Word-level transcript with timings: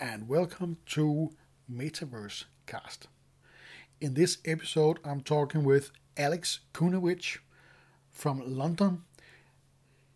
and 0.00 0.28
welcome 0.28 0.78
to 0.86 1.30
Metaverse 1.70 2.44
Cast. 2.66 3.06
In 4.00 4.14
this 4.14 4.38
episode, 4.46 4.98
I'm 5.04 5.20
talking 5.20 5.62
with 5.62 5.90
Alex 6.16 6.60
Kunawicz 6.72 7.36
from 8.08 8.40
London. 8.46 9.02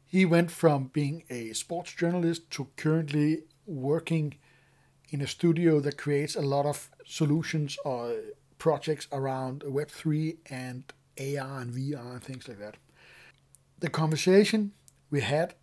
He 0.07 0.25
went 0.25 0.51
from 0.51 0.85
being 0.95 1.25
a 1.29 1.53
sports 1.53 1.93
journalist 1.93 2.51
to 2.53 2.69
currently 2.77 3.43
working 3.67 4.37
in 5.11 5.21
a 5.21 5.27
studio 5.27 5.81
that 5.81 5.99
creates 5.99 6.35
a 6.35 6.41
lot 6.41 6.65
of 6.65 6.89
solutions 7.05 7.77
or 7.85 8.17
projects 8.57 9.07
around 9.13 9.61
Web3 9.65 10.39
and 10.49 10.85
AR 11.19 11.61
and 11.61 11.75
VR 11.75 12.13
and 12.13 12.25
things 12.25 12.49
like 12.49 12.59
that. 12.59 12.79
The 13.81 13.91
conversation 13.91 14.73
we 15.11 15.21
had, 15.21 15.55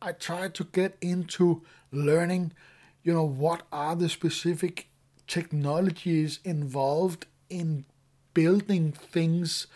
I 0.00 0.12
tried 0.12 0.54
to 0.54 0.64
get 0.64 0.96
into 1.00 1.64
learning, 1.90 2.52
you 3.02 3.12
know, 3.12 3.24
what 3.24 3.62
are 3.72 3.96
the 3.96 4.08
specific 4.08 4.88
technologies 5.26 6.40
involved 6.44 7.26
in 7.48 7.84
building 8.34 8.92
things 8.92 9.66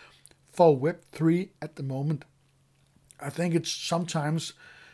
for 0.52 0.76
Web3 0.76 1.48
at 1.60 1.76
the 1.76 1.82
moment. 1.82 2.24
I 3.20 3.30
think 3.30 3.54
it's 3.54 3.70
sometimes 3.70 4.52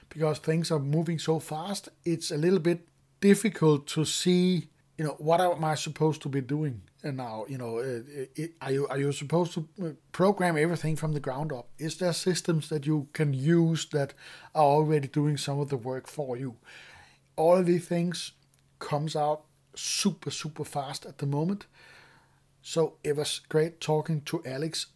because 0.09 0.39
things 0.39 0.71
are 0.71 0.79
moving 0.79 1.19
so 1.19 1.39
fast, 1.39 1.89
it's 2.05 2.31
a 2.31 2.37
little 2.37 2.59
bit 2.59 2.87
difficult 3.21 3.87
to 3.89 4.05
see, 4.05 4.69
you 4.97 5.05
know, 5.05 5.17
what 5.19 5.41
am 5.41 5.65
I 5.65 5.75
supposed 5.75 6.23
to 6.23 6.29
be 6.29 6.41
doing 6.41 6.83
and 7.03 7.17
now? 7.17 7.45
You 7.49 7.59
know, 7.59 7.79
it, 7.79 8.31
it, 8.37 8.53
are 8.61 8.73
you 8.73 8.89
are 8.89 8.99
you 8.99 9.13
supposed 9.13 9.53
to 9.55 9.69
uh, 9.83 9.89
program 10.13 10.57
everything 10.57 10.97
from 10.97 11.13
the 11.13 11.21
ground 11.21 11.53
up? 11.53 11.69
Is 11.79 11.99
there 11.99 12.13
systems 12.13 12.69
that 12.69 12.87
you 12.87 13.09
can 13.13 13.33
use 13.35 13.87
that 13.87 14.15
are 14.55 14.65
already 14.65 15.09
doing 15.09 15.37
some 15.37 15.59
of 15.61 15.69
the 15.69 15.77
work 15.77 16.07
for 16.07 16.37
you? 16.37 16.57
All 17.39 17.57
of 17.57 17.67
these 17.67 17.87
things 17.87 18.33
comes 18.79 19.17
out 19.17 19.45
super 19.75 20.31
super 20.31 20.65
fast 20.65 21.07
at 21.07 21.19
the 21.19 21.27
moment. 21.27 21.67
So 22.61 22.95
it 23.05 23.17
was 23.17 23.41
great 23.49 23.81
talking 23.81 24.21
to 24.23 24.43
Alex 24.45 24.87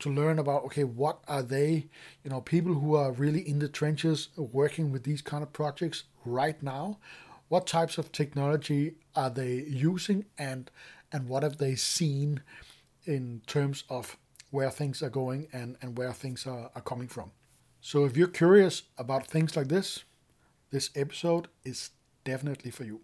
to 0.00 0.10
learn 0.10 0.38
about 0.38 0.64
okay 0.64 0.84
what 0.84 1.20
are 1.26 1.42
they 1.42 1.88
you 2.22 2.30
know 2.30 2.40
people 2.40 2.74
who 2.74 2.94
are 2.94 3.12
really 3.12 3.40
in 3.40 3.58
the 3.58 3.68
trenches 3.68 4.28
working 4.36 4.92
with 4.92 5.04
these 5.04 5.22
kind 5.22 5.42
of 5.42 5.52
projects 5.52 6.04
right 6.24 6.62
now 6.62 6.98
what 7.48 7.66
types 7.66 7.98
of 7.98 8.12
technology 8.12 8.94
are 9.16 9.30
they 9.30 9.54
using 9.66 10.24
and 10.38 10.70
and 11.12 11.28
what 11.28 11.42
have 11.42 11.56
they 11.58 11.74
seen 11.74 12.40
in 13.06 13.40
terms 13.46 13.84
of 13.88 14.16
where 14.50 14.70
things 14.70 15.02
are 15.02 15.10
going 15.10 15.48
and 15.52 15.76
and 15.82 15.98
where 15.98 16.12
things 16.12 16.46
are, 16.46 16.70
are 16.74 16.82
coming 16.82 17.08
from 17.08 17.30
so 17.80 18.04
if 18.04 18.16
you're 18.16 18.28
curious 18.28 18.82
about 18.98 19.26
things 19.26 19.56
like 19.56 19.68
this 19.68 20.04
this 20.70 20.90
episode 20.94 21.48
is 21.64 21.90
definitely 22.24 22.70
for 22.70 22.84
you. 22.84 23.00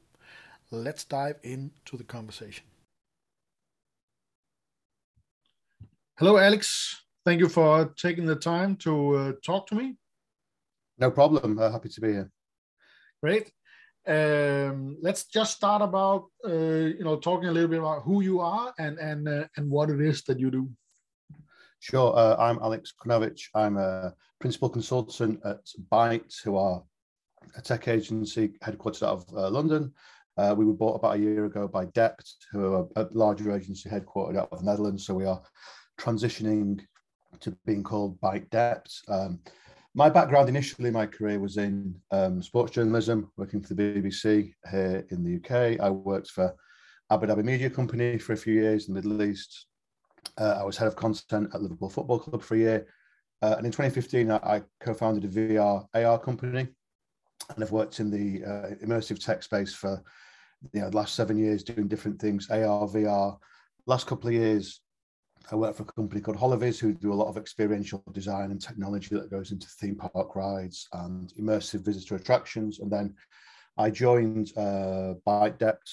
Let's 0.71 1.05
dive 1.05 1.37
into 1.43 1.97
the 1.97 2.05
conversation. 2.05 2.65
Hello 6.19 6.37
alex. 6.37 7.05
Thank 7.25 7.41
you 7.41 7.49
for 7.49 7.87
taking 7.97 8.27
the 8.27 8.37
time 8.37 8.77
to 8.77 9.15
uh, 9.17 9.33
talk 9.45 9.67
to 9.69 9.75
me. 9.75 9.97
No 10.99 11.11
problem. 11.11 11.59
Uh, 11.59 11.71
happy 11.73 11.89
to 11.89 12.01
be 12.01 12.13
here. 12.13 12.31
Great. 13.23 13.51
Um, 14.07 14.99
let's 15.01 15.25
just 15.25 15.57
start 15.57 15.81
about 15.81 16.27
uh, 16.47 16.93
you 16.99 17.03
know 17.03 17.17
talking 17.17 17.49
a 17.49 17.53
little 17.53 17.71
bit 17.71 17.79
about 17.79 18.03
who 18.03 18.21
you 18.21 18.41
are 18.41 18.75
and 18.79 18.99
and 18.99 19.29
uh, 19.29 19.45
and 19.57 19.71
what 19.71 19.89
it 19.91 20.01
is 20.01 20.23
that 20.25 20.39
you 20.39 20.51
do. 20.51 20.69
Sure, 21.81 22.15
uh, 22.17 22.37
I'm 22.39 22.59
Alex 22.63 22.93
Kunawicz. 23.03 23.49
I'm 23.55 23.77
a 23.79 24.15
principal 24.39 24.69
consultant 24.69 25.41
at 25.45 25.65
Byte, 25.91 26.35
who 26.45 26.57
are 26.57 26.83
a 27.57 27.63
tech 27.63 27.89
agency 27.89 28.55
headquartered 28.63 29.03
out 29.03 29.19
of 29.19 29.25
uh, 29.37 29.51
London. 29.51 29.93
Uh, 30.37 30.55
we 30.57 30.65
were 30.65 30.73
bought 30.73 30.97
about 30.97 31.17
a 31.17 31.21
year 31.21 31.45
ago 31.45 31.69
by 31.69 31.87
Dept, 31.87 32.29
who 32.51 32.75
are 32.75 32.89
a 32.97 33.07
larger 33.13 33.53
agency 33.53 33.89
headquartered 33.89 34.37
out 34.37 34.49
of 34.51 34.59
the 34.59 34.65
Netherlands. 34.65 35.07
So 35.07 35.15
we 35.15 35.27
are 35.27 35.41
transitioning 35.99 36.81
to 37.41 37.57
being 37.65 37.83
called 37.83 38.21
Byte 38.21 38.49
Dept. 38.49 38.91
Um, 39.09 39.41
my 39.95 40.11
background 40.11 40.49
initially, 40.49 40.91
my 40.91 41.07
career 41.07 41.39
was 41.39 41.57
in 41.57 41.95
um, 42.11 42.43
sports 42.43 42.73
journalism, 42.73 43.31
working 43.37 43.63
for 43.63 43.75
the 43.75 43.83
BBC 43.83 44.53
here 44.71 45.07
in 45.11 45.23
the 45.23 45.37
UK. 45.37 45.81
I 45.81 45.89
worked 45.91 46.31
for 46.31 46.53
Abu 47.11 47.27
Dhabi 47.27 47.45
Media 47.45 47.71
Company 47.71 48.19
for 48.19 48.33
a 48.33 48.37
few 48.37 48.55
years 48.55 48.89
in 48.89 48.95
the 48.95 49.03
Middle 49.03 49.23
East. 49.23 49.67
Uh, 50.37 50.57
I 50.59 50.65
was 50.65 50.77
head 50.77 50.89
of 50.89 50.97
content 50.97 51.51
at 51.55 51.63
Liverpool 51.63 51.91
Football 51.91 52.19
Club 52.19 52.43
for 52.43 52.57
a 52.57 52.59
year. 52.59 52.87
Uh, 53.41 53.55
and 53.59 53.67
in 53.67 53.73
2015, 53.73 54.31
I, 54.31 54.37
I, 54.37 54.63
co-founded 54.81 55.25
a 55.25 55.29
VR 55.29 55.87
AR 55.95 56.19
company. 56.19 56.69
And 57.55 57.63
I've 57.63 57.73
worked 57.73 58.01
in 58.01 58.11
the 58.11 58.45
uh, 58.45 58.87
immersive 58.87 59.23
tech 59.23 59.43
space 59.43 59.73
for 59.75 60.03
you 60.73 60.81
know, 60.81 60.91
the 60.91 60.97
last 60.97 61.15
seven 61.15 61.39
years 61.39 61.63
doing 61.63 61.89
different 61.89 62.21
things, 62.21 62.51
AR, 62.51 62.89
VR. 62.89 63.37
Last 63.87 64.07
couple 64.07 64.29
of 64.29 64.35
years, 64.35 64.81
I 65.53 65.57
work 65.57 65.77
for 65.77 65.83
a 65.83 65.93
company 65.93 66.21
called 66.21 66.39
Holovis, 66.39 66.79
who 66.79 66.95
do 66.95 67.13
a 67.13 67.15
lot 67.15 67.29
of 67.29 67.37
experiential 67.37 68.03
design 68.13 68.51
and 68.51 68.61
technology 68.61 69.15
that 69.15 69.31
goes 69.31 69.53
into 69.53 69.67
theme 69.67 69.97
park 69.97 70.35
rides 70.35 70.89
and 70.95 71.33
immersive 71.39 71.85
visitor 71.85 72.17
attractions. 72.17 72.81
And 72.81 72.91
then 72.91 73.15
I 73.77 73.91
joined 73.91 74.53
uh, 74.57 75.15
Byte 75.27 75.59
Dept 75.59 75.91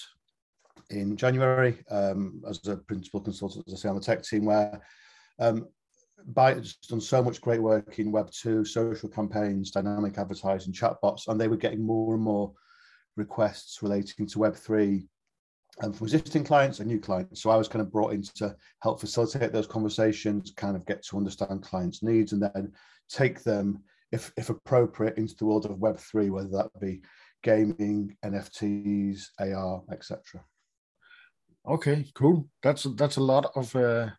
in 0.90 1.16
January 1.16 1.84
um, 1.90 2.42
as 2.48 2.66
a 2.66 2.76
principal 2.76 3.20
consultant, 3.20 3.64
as 3.66 3.74
I 3.74 3.76
say, 3.76 3.88
on 3.88 3.96
the 3.96 4.00
tech 4.00 4.22
team, 4.22 4.46
where 4.46 4.80
um, 5.38 5.68
Byte 6.32 6.56
has 6.56 6.74
done 6.74 7.00
so 7.00 7.22
much 7.22 7.40
great 7.40 7.62
work 7.62 7.98
in 7.98 8.12
Web2, 8.12 8.66
social 8.66 9.08
campaigns, 9.08 9.70
dynamic 9.70 10.18
advertising, 10.18 10.72
chatbots, 10.72 11.28
and 11.28 11.40
they 11.40 11.48
were 11.48 11.56
getting 11.56 11.84
more 11.84 12.14
and 12.14 12.22
more 12.22 12.52
requests 13.16 13.82
relating 13.82 14.26
to 14.26 14.38
Web3 14.38 15.06
and 15.80 15.96
from 15.96 16.06
existing 16.06 16.44
clients 16.44 16.80
and 16.80 16.88
new 16.88 17.00
clients. 17.00 17.42
So 17.42 17.50
I 17.50 17.56
was 17.56 17.68
kind 17.68 17.80
of 17.80 17.90
brought 17.90 18.12
in 18.12 18.22
to 18.36 18.54
help 18.82 19.00
facilitate 19.00 19.52
those 19.52 19.66
conversations, 19.66 20.52
kind 20.56 20.76
of 20.76 20.84
get 20.86 21.02
to 21.06 21.16
understand 21.16 21.62
clients' 21.62 22.02
needs, 22.02 22.32
and 22.32 22.42
then 22.42 22.72
take 23.08 23.42
them, 23.42 23.82
if 24.12 24.32
if 24.36 24.50
appropriate, 24.50 25.16
into 25.16 25.34
the 25.36 25.46
world 25.46 25.64
of 25.64 25.78
Web 25.78 25.98
three, 25.98 26.30
whether 26.30 26.48
that 26.48 26.70
be 26.80 27.00
gaming, 27.42 28.16
NFTs, 28.24 29.28
AR, 29.40 29.82
etc. 29.90 30.44
Okay, 31.66 32.06
cool. 32.14 32.48
That's 32.62 32.84
that's 32.96 33.16
a 33.16 33.22
lot 33.22 33.50
of 33.56 33.74
uh, 33.74 34.10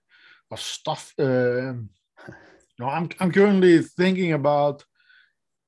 of 0.53 0.59
stuff. 0.59 1.14
Uh, 1.19 1.74
no, 2.80 2.88
I'm 2.88 3.09
I'm 3.19 3.31
currently 3.31 3.81
thinking 3.81 4.34
about. 4.34 4.84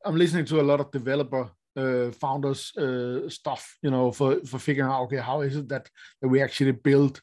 I'm 0.06 0.18
listening 0.18 0.46
to 0.46 0.62
a 0.62 0.68
lot 0.70 0.80
of 0.80 0.92
developer 0.92 1.50
uh, 1.76 2.12
founders 2.12 2.76
uh, 2.78 3.28
stuff, 3.30 3.78
you 3.82 3.92
know, 3.92 4.12
for 4.12 4.40
for 4.46 4.60
figuring 4.60 4.90
out 4.90 5.04
okay, 5.04 5.18
how 5.18 5.42
is 5.42 5.56
it 5.58 5.70
that, 5.70 5.90
that 6.22 6.28
we 6.28 6.42
actually 6.42 6.72
build 6.72 7.22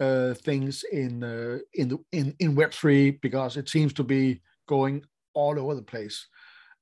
uh, 0.00 0.34
things 0.34 0.84
in 0.92 1.22
uh, 1.22 1.58
in 1.74 1.88
the 1.88 1.98
in 2.12 2.34
in 2.38 2.54
Web 2.54 2.72
three 2.72 3.12
because 3.22 3.56
it 3.56 3.68
seems 3.68 3.92
to 3.94 4.04
be 4.04 4.42
going 4.66 5.04
all 5.34 5.58
over 5.58 5.74
the 5.74 5.82
place. 5.82 6.26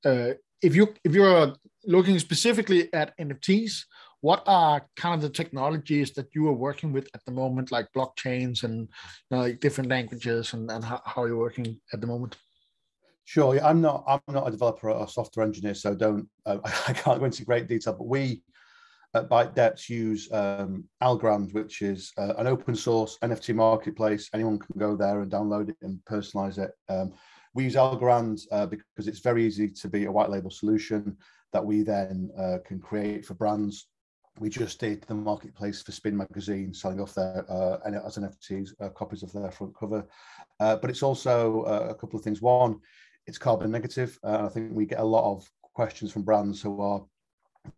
Uh, 0.05 0.31
if 0.61 0.75
you 0.75 0.93
if 1.03 1.13
you're 1.13 1.53
looking 1.85 2.19
specifically 2.19 2.91
at 2.93 3.17
NFTs, 3.17 3.83
what 4.21 4.43
are 4.45 4.85
kind 4.95 5.15
of 5.15 5.21
the 5.21 5.29
technologies 5.29 6.11
that 6.13 6.27
you 6.33 6.47
are 6.47 6.53
working 6.53 6.93
with 6.93 7.07
at 7.13 7.25
the 7.25 7.31
moment, 7.31 7.71
like 7.71 7.87
blockchains 7.95 8.63
and 8.63 8.87
you 9.29 9.37
know, 9.37 9.51
different 9.53 9.89
languages, 9.89 10.53
and, 10.53 10.71
and 10.71 10.83
how, 10.83 11.01
how 11.05 11.25
you're 11.25 11.37
working 11.37 11.79
at 11.93 12.01
the 12.01 12.07
moment? 12.07 12.37
Sure. 13.25 13.55
Yeah, 13.55 13.67
I'm 13.67 13.81
not. 13.81 14.03
I'm 14.07 14.21
not 14.27 14.47
a 14.47 14.51
developer 14.51 14.89
or 14.89 15.05
a 15.05 15.07
software 15.07 15.45
engineer, 15.45 15.73
so 15.73 15.95
don't. 15.95 16.27
Uh, 16.45 16.57
I 16.87 16.93
can't 16.93 17.19
go 17.19 17.25
into 17.25 17.45
great 17.45 17.67
detail. 17.67 17.93
But 17.93 18.07
we 18.07 18.41
at 19.13 19.29
Byte 19.29 19.55
Dept 19.55 19.89
use 19.89 20.31
um, 20.31 20.85
Algorand, 21.03 21.53
which 21.53 21.81
is 21.81 22.11
uh, 22.17 22.33
an 22.37 22.47
open 22.47 22.75
source 22.75 23.17
NFT 23.23 23.55
marketplace. 23.55 24.29
Anyone 24.33 24.59
can 24.59 24.77
go 24.77 24.95
there 24.95 25.21
and 25.21 25.31
download 25.31 25.69
it 25.69 25.77
and 25.81 25.99
personalize 26.09 26.57
it. 26.57 26.71
Um, 26.89 27.13
we 27.53 27.65
use 27.65 27.75
Algorand 27.75 28.41
uh, 28.51 28.65
because 28.65 29.07
it's 29.07 29.19
very 29.19 29.45
easy 29.45 29.67
to 29.67 29.89
be 29.89 30.05
a 30.05 30.11
white 30.11 30.29
label 30.29 30.49
solution 30.49 31.17
that 31.51 31.65
we 31.65 31.83
then 31.83 32.29
uh, 32.37 32.57
can 32.65 32.79
create 32.79 33.25
for 33.25 33.33
brands. 33.33 33.87
We 34.39 34.49
just 34.49 34.79
did 34.79 35.03
the 35.03 35.13
marketplace 35.13 35.81
for 35.81 35.91
Spin 35.91 36.15
Magazine, 36.15 36.73
selling 36.73 37.01
off 37.01 37.13
their 37.13 37.45
uh, 37.49 37.77
as 37.85 38.17
NFTs 38.17 38.73
uh, 38.79 38.89
copies 38.89 39.23
of 39.23 39.31
their 39.33 39.51
front 39.51 39.75
cover. 39.77 40.07
Uh, 40.59 40.77
but 40.77 40.89
it's 40.89 41.03
also 41.03 41.63
uh, 41.63 41.87
a 41.89 41.95
couple 41.95 42.17
of 42.17 42.23
things. 42.23 42.41
One, 42.41 42.79
it's 43.27 43.37
carbon 43.37 43.71
negative. 43.71 44.17
Uh, 44.23 44.45
I 44.45 44.49
think 44.49 44.71
we 44.73 44.85
get 44.85 44.99
a 44.99 45.03
lot 45.03 45.31
of 45.31 45.49
questions 45.73 46.11
from 46.11 46.23
brands 46.23 46.61
who 46.61 46.81
are 46.81 47.03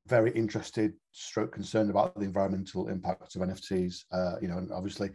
very 0.07 0.31
interested, 0.31 0.93
stroke 1.11 1.51
concerned 1.51 1.89
about 1.89 2.15
the 2.15 2.25
environmental 2.25 2.87
impact 2.87 3.35
of 3.35 3.41
NFTs. 3.41 4.05
Uh, 4.11 4.35
you 4.41 4.47
know, 4.47 4.57
and 4.57 4.71
obviously, 4.71 5.11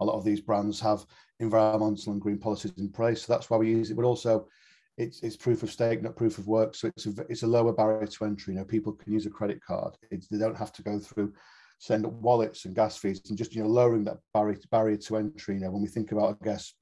a 0.00 0.04
lot 0.04 0.16
of 0.16 0.24
these 0.24 0.40
brands 0.40 0.80
have 0.80 1.04
environmental 1.40 2.12
and 2.12 2.20
green 2.20 2.38
policies 2.38 2.72
in 2.78 2.90
place, 2.90 3.22
so 3.22 3.32
that's 3.32 3.50
why 3.50 3.56
we 3.56 3.68
use 3.68 3.90
it. 3.90 3.96
But 3.96 4.04
also, 4.04 4.48
it's 4.98 5.22
it's 5.22 5.36
proof 5.36 5.62
of 5.62 5.70
stake, 5.70 6.02
not 6.02 6.16
proof 6.16 6.38
of 6.38 6.46
work. 6.46 6.74
So 6.74 6.88
it's 6.88 7.06
a 7.06 7.14
it's 7.28 7.42
a 7.42 7.46
lower 7.46 7.72
barrier 7.72 8.06
to 8.06 8.24
entry. 8.24 8.54
You 8.54 8.60
know, 8.60 8.64
people 8.64 8.92
can 8.92 9.12
use 9.12 9.26
a 9.26 9.30
credit 9.30 9.60
card. 9.62 9.94
It's, 10.10 10.28
they 10.28 10.38
don't 10.38 10.56
have 10.56 10.72
to 10.72 10.82
go 10.82 10.98
through 10.98 11.32
send 11.78 12.06
up 12.06 12.12
wallets 12.12 12.64
and 12.64 12.74
gas 12.74 12.96
fees 12.96 13.20
and 13.28 13.36
just 13.36 13.54
you 13.54 13.62
know 13.62 13.68
lowering 13.68 14.04
that 14.04 14.18
barrier 14.32 14.58
barrier 14.70 14.96
to 14.96 15.16
entry. 15.16 15.54
You 15.54 15.60
know, 15.60 15.70
when 15.70 15.82
we 15.82 15.88
think 15.88 16.12
about, 16.12 16.38
I 16.40 16.44
guess, 16.44 16.74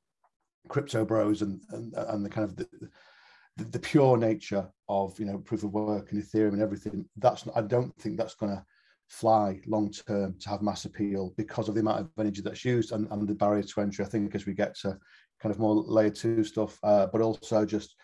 crypto 0.68 1.04
bros 1.04 1.42
and 1.42 1.60
and, 1.70 1.92
and 1.94 2.24
the 2.24 2.30
kind 2.30 2.44
of 2.44 2.56
the, 2.56 2.68
the, 3.56 3.64
the, 3.64 3.78
pure 3.78 4.16
nature 4.16 4.68
of 4.88 5.18
you 5.18 5.26
know 5.26 5.38
proof 5.38 5.64
of 5.64 5.72
work 5.72 6.12
and 6.12 6.22
ethereum 6.22 6.52
and 6.54 6.62
everything 6.62 7.04
that's 7.18 7.46
not, 7.46 7.56
i 7.56 7.60
don't 7.60 7.94
think 8.00 8.16
that's 8.16 8.34
going 8.34 8.50
to 8.50 8.64
fly 9.08 9.60
long 9.66 9.90
term 9.90 10.34
to 10.40 10.48
have 10.48 10.62
mass 10.62 10.84
appeal 10.84 11.34
because 11.36 11.68
of 11.68 11.74
the 11.74 11.80
amount 11.80 12.00
of 12.00 12.10
energy 12.18 12.40
that's 12.40 12.64
used 12.64 12.92
and, 12.92 13.06
and 13.10 13.28
the 13.28 13.34
barrier 13.34 13.62
to 13.62 13.80
entry. 13.80 14.04
I 14.04 14.08
think 14.08 14.34
as 14.34 14.46
we 14.46 14.54
get 14.54 14.74
to 14.78 14.98
kind 15.44 15.54
of 15.54 15.60
more 15.60 15.74
layer 15.74 16.08
two 16.08 16.42
stuff, 16.42 16.78
uh, 16.82 17.06
but 17.06 17.20
also 17.20 17.66
just 17.66 17.96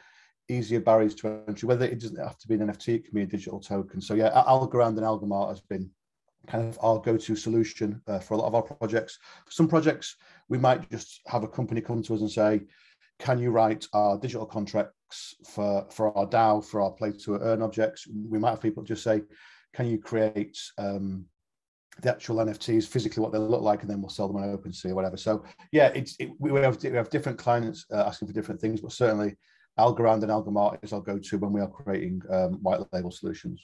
easier 0.50 0.78
barriers 0.78 1.14
to 1.14 1.42
entry. 1.48 1.66
Whether 1.66 1.86
it 1.86 1.98
doesn't 1.98 2.22
have 2.22 2.36
to 2.36 2.46
be 2.46 2.54
an 2.54 2.60
NFT, 2.68 2.96
it 2.96 3.04
can 3.06 3.14
be 3.14 3.22
a 3.22 3.26
digital 3.26 3.60
token. 3.60 4.02
So 4.02 4.12
yeah, 4.12 4.30
Algorand 4.46 4.98
and 4.98 5.06
Algomart 5.06 5.48
has 5.48 5.62
been 5.62 5.88
kind 6.46 6.68
of 6.68 6.78
our 6.82 6.98
go-to 6.98 7.34
solution 7.34 8.02
uh, 8.06 8.18
for 8.18 8.34
a 8.34 8.36
lot 8.36 8.48
of 8.48 8.54
our 8.54 8.62
projects. 8.62 9.18
For 9.46 9.52
some 9.52 9.68
projects, 9.68 10.16
we 10.50 10.58
might 10.58 10.90
just 10.90 11.22
have 11.28 11.42
a 11.42 11.48
company 11.48 11.80
come 11.80 12.02
to 12.02 12.14
us 12.14 12.20
and 12.20 12.30
say, 12.30 12.60
"Can 13.18 13.38
you 13.38 13.52
write 13.52 13.86
our 13.94 14.18
digital 14.18 14.44
contracts 14.44 15.34
for 15.46 15.86
for 15.90 16.14
our 16.18 16.26
DAO 16.26 16.62
for 16.62 16.82
our 16.82 16.90
play 16.90 17.12
to 17.24 17.38
earn 17.38 17.62
objects?" 17.62 18.06
We 18.06 18.38
might 18.38 18.50
have 18.50 18.60
people 18.60 18.82
just 18.82 19.02
say, 19.02 19.22
"Can 19.72 19.86
you 19.86 19.98
create 19.98 20.58
um, 20.76 21.24
the 22.02 22.10
actual 22.10 22.36
NFTs 22.36 22.86
physically 22.86 23.22
what 23.22 23.32
they 23.32 23.38
look 23.38 23.62
like, 23.62 23.82
and 23.82 23.90
then 23.90 24.00
we'll 24.00 24.10
sell 24.10 24.28
them 24.28 24.36
on 24.36 24.56
OpenSea 24.56 24.90
or 24.90 24.94
whatever." 24.94 25.16
So 25.16 25.44
yeah, 25.72 25.88
it's 25.88 26.16
it, 26.18 26.30
we 26.38 26.58
have 26.60 26.82
we 26.82 26.90
have 26.90 27.10
different 27.10 27.38
clients 27.38 27.86
uh, 27.92 28.04
asking 28.06 28.28
for 28.28 28.34
different 28.34 28.60
things, 28.60 28.80
but 28.80 28.92
certainly 28.92 29.36
Algorand 29.78 30.22
and 30.22 30.30
Algomart 30.30 30.78
is 30.82 30.92
our 30.92 31.00
go-to 31.00 31.38
when 31.38 31.52
we 31.52 31.60
are 31.60 31.68
creating 31.68 32.22
um, 32.30 32.54
white 32.62 32.80
label 32.92 33.10
solutions. 33.10 33.62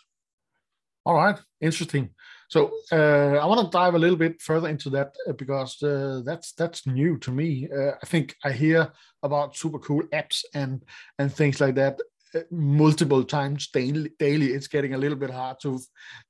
All 1.07 1.15
right, 1.15 1.39
interesting. 1.61 2.11
So 2.49 2.73
uh, 2.91 3.39
I 3.41 3.47
want 3.47 3.61
to 3.65 3.71
dive 3.71 3.95
a 3.95 3.99
little 3.99 4.17
bit 4.17 4.43
further 4.43 4.69
into 4.69 4.91
that 4.91 5.15
uh, 5.29 5.35
because 5.35 5.81
uh, 5.81 6.23
that's 6.25 6.53
that's 6.53 6.85
new 6.85 7.17
to 7.19 7.31
me. 7.31 7.69
Uh, 7.73 7.93
I 8.03 8.07
think 8.07 8.35
I 8.45 8.51
hear 8.51 8.91
about 9.23 9.57
super 9.57 9.79
cool 9.79 10.03
apps 10.13 10.45
and 10.53 10.83
and 11.21 11.33
things 11.33 11.61
like 11.61 11.77
that 11.77 12.01
uh, 12.35 12.41
multiple 12.51 13.23
times 13.23 13.69
daily. 13.69 14.11
Daily, 14.19 14.47
it's 14.47 14.67
getting 14.67 14.95
a 14.95 14.99
little 14.99 15.19
bit 15.19 15.31
hard 15.31 15.59
to 15.63 15.79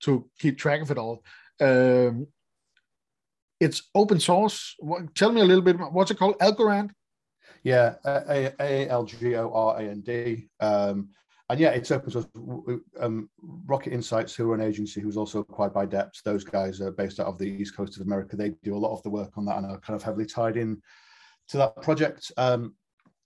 to 0.02 0.28
keep 0.38 0.58
track 0.58 0.82
of 0.82 0.90
it 0.90 0.98
all. 0.98 1.24
Um, 1.60 2.26
it's 3.60 3.82
open 3.94 4.20
source. 4.20 4.74
What, 4.78 5.14
tell 5.14 5.32
me 5.32 5.40
a 5.40 5.44
little 5.44 5.62
bit. 5.62 5.76
What's 5.78 6.10
it 6.10 6.18
called? 6.18 6.38
Algorand. 6.38 6.90
Yeah, 7.62 7.94
A 8.04 8.52
A 8.60 8.88
L 8.88 9.04
G 9.04 9.34
O 9.36 9.50
R 9.52 9.80
A 9.80 9.82
N 9.82 10.00
D. 10.02 10.48
Um, 10.60 11.08
and 11.48 11.60
yeah, 11.60 11.70
it's 11.70 11.90
open 11.90 12.10
source. 12.10 12.26
Um, 13.00 13.30
Rocket 13.40 13.92
Insights, 13.92 14.34
who 14.34 14.50
are 14.50 14.54
an 14.54 14.60
agency 14.60 15.00
who's 15.00 15.16
also 15.16 15.40
acquired 15.40 15.72
by 15.72 15.86
Dept, 15.86 16.22
those 16.22 16.44
guys 16.44 16.80
are 16.80 16.92
based 16.92 17.20
out 17.20 17.26
of 17.26 17.38
the 17.38 17.46
east 17.46 17.76
coast 17.76 17.96
of 17.96 18.06
America. 18.06 18.36
They 18.36 18.50
do 18.62 18.76
a 18.76 18.78
lot 18.78 18.92
of 18.92 19.02
the 19.02 19.10
work 19.10 19.32
on 19.36 19.44
that 19.46 19.58
and 19.58 19.66
are 19.66 19.80
kind 19.80 19.96
of 19.96 20.02
heavily 20.02 20.26
tied 20.26 20.56
in 20.56 20.80
to 21.48 21.56
that 21.56 21.80
project. 21.82 22.30
Um, 22.36 22.74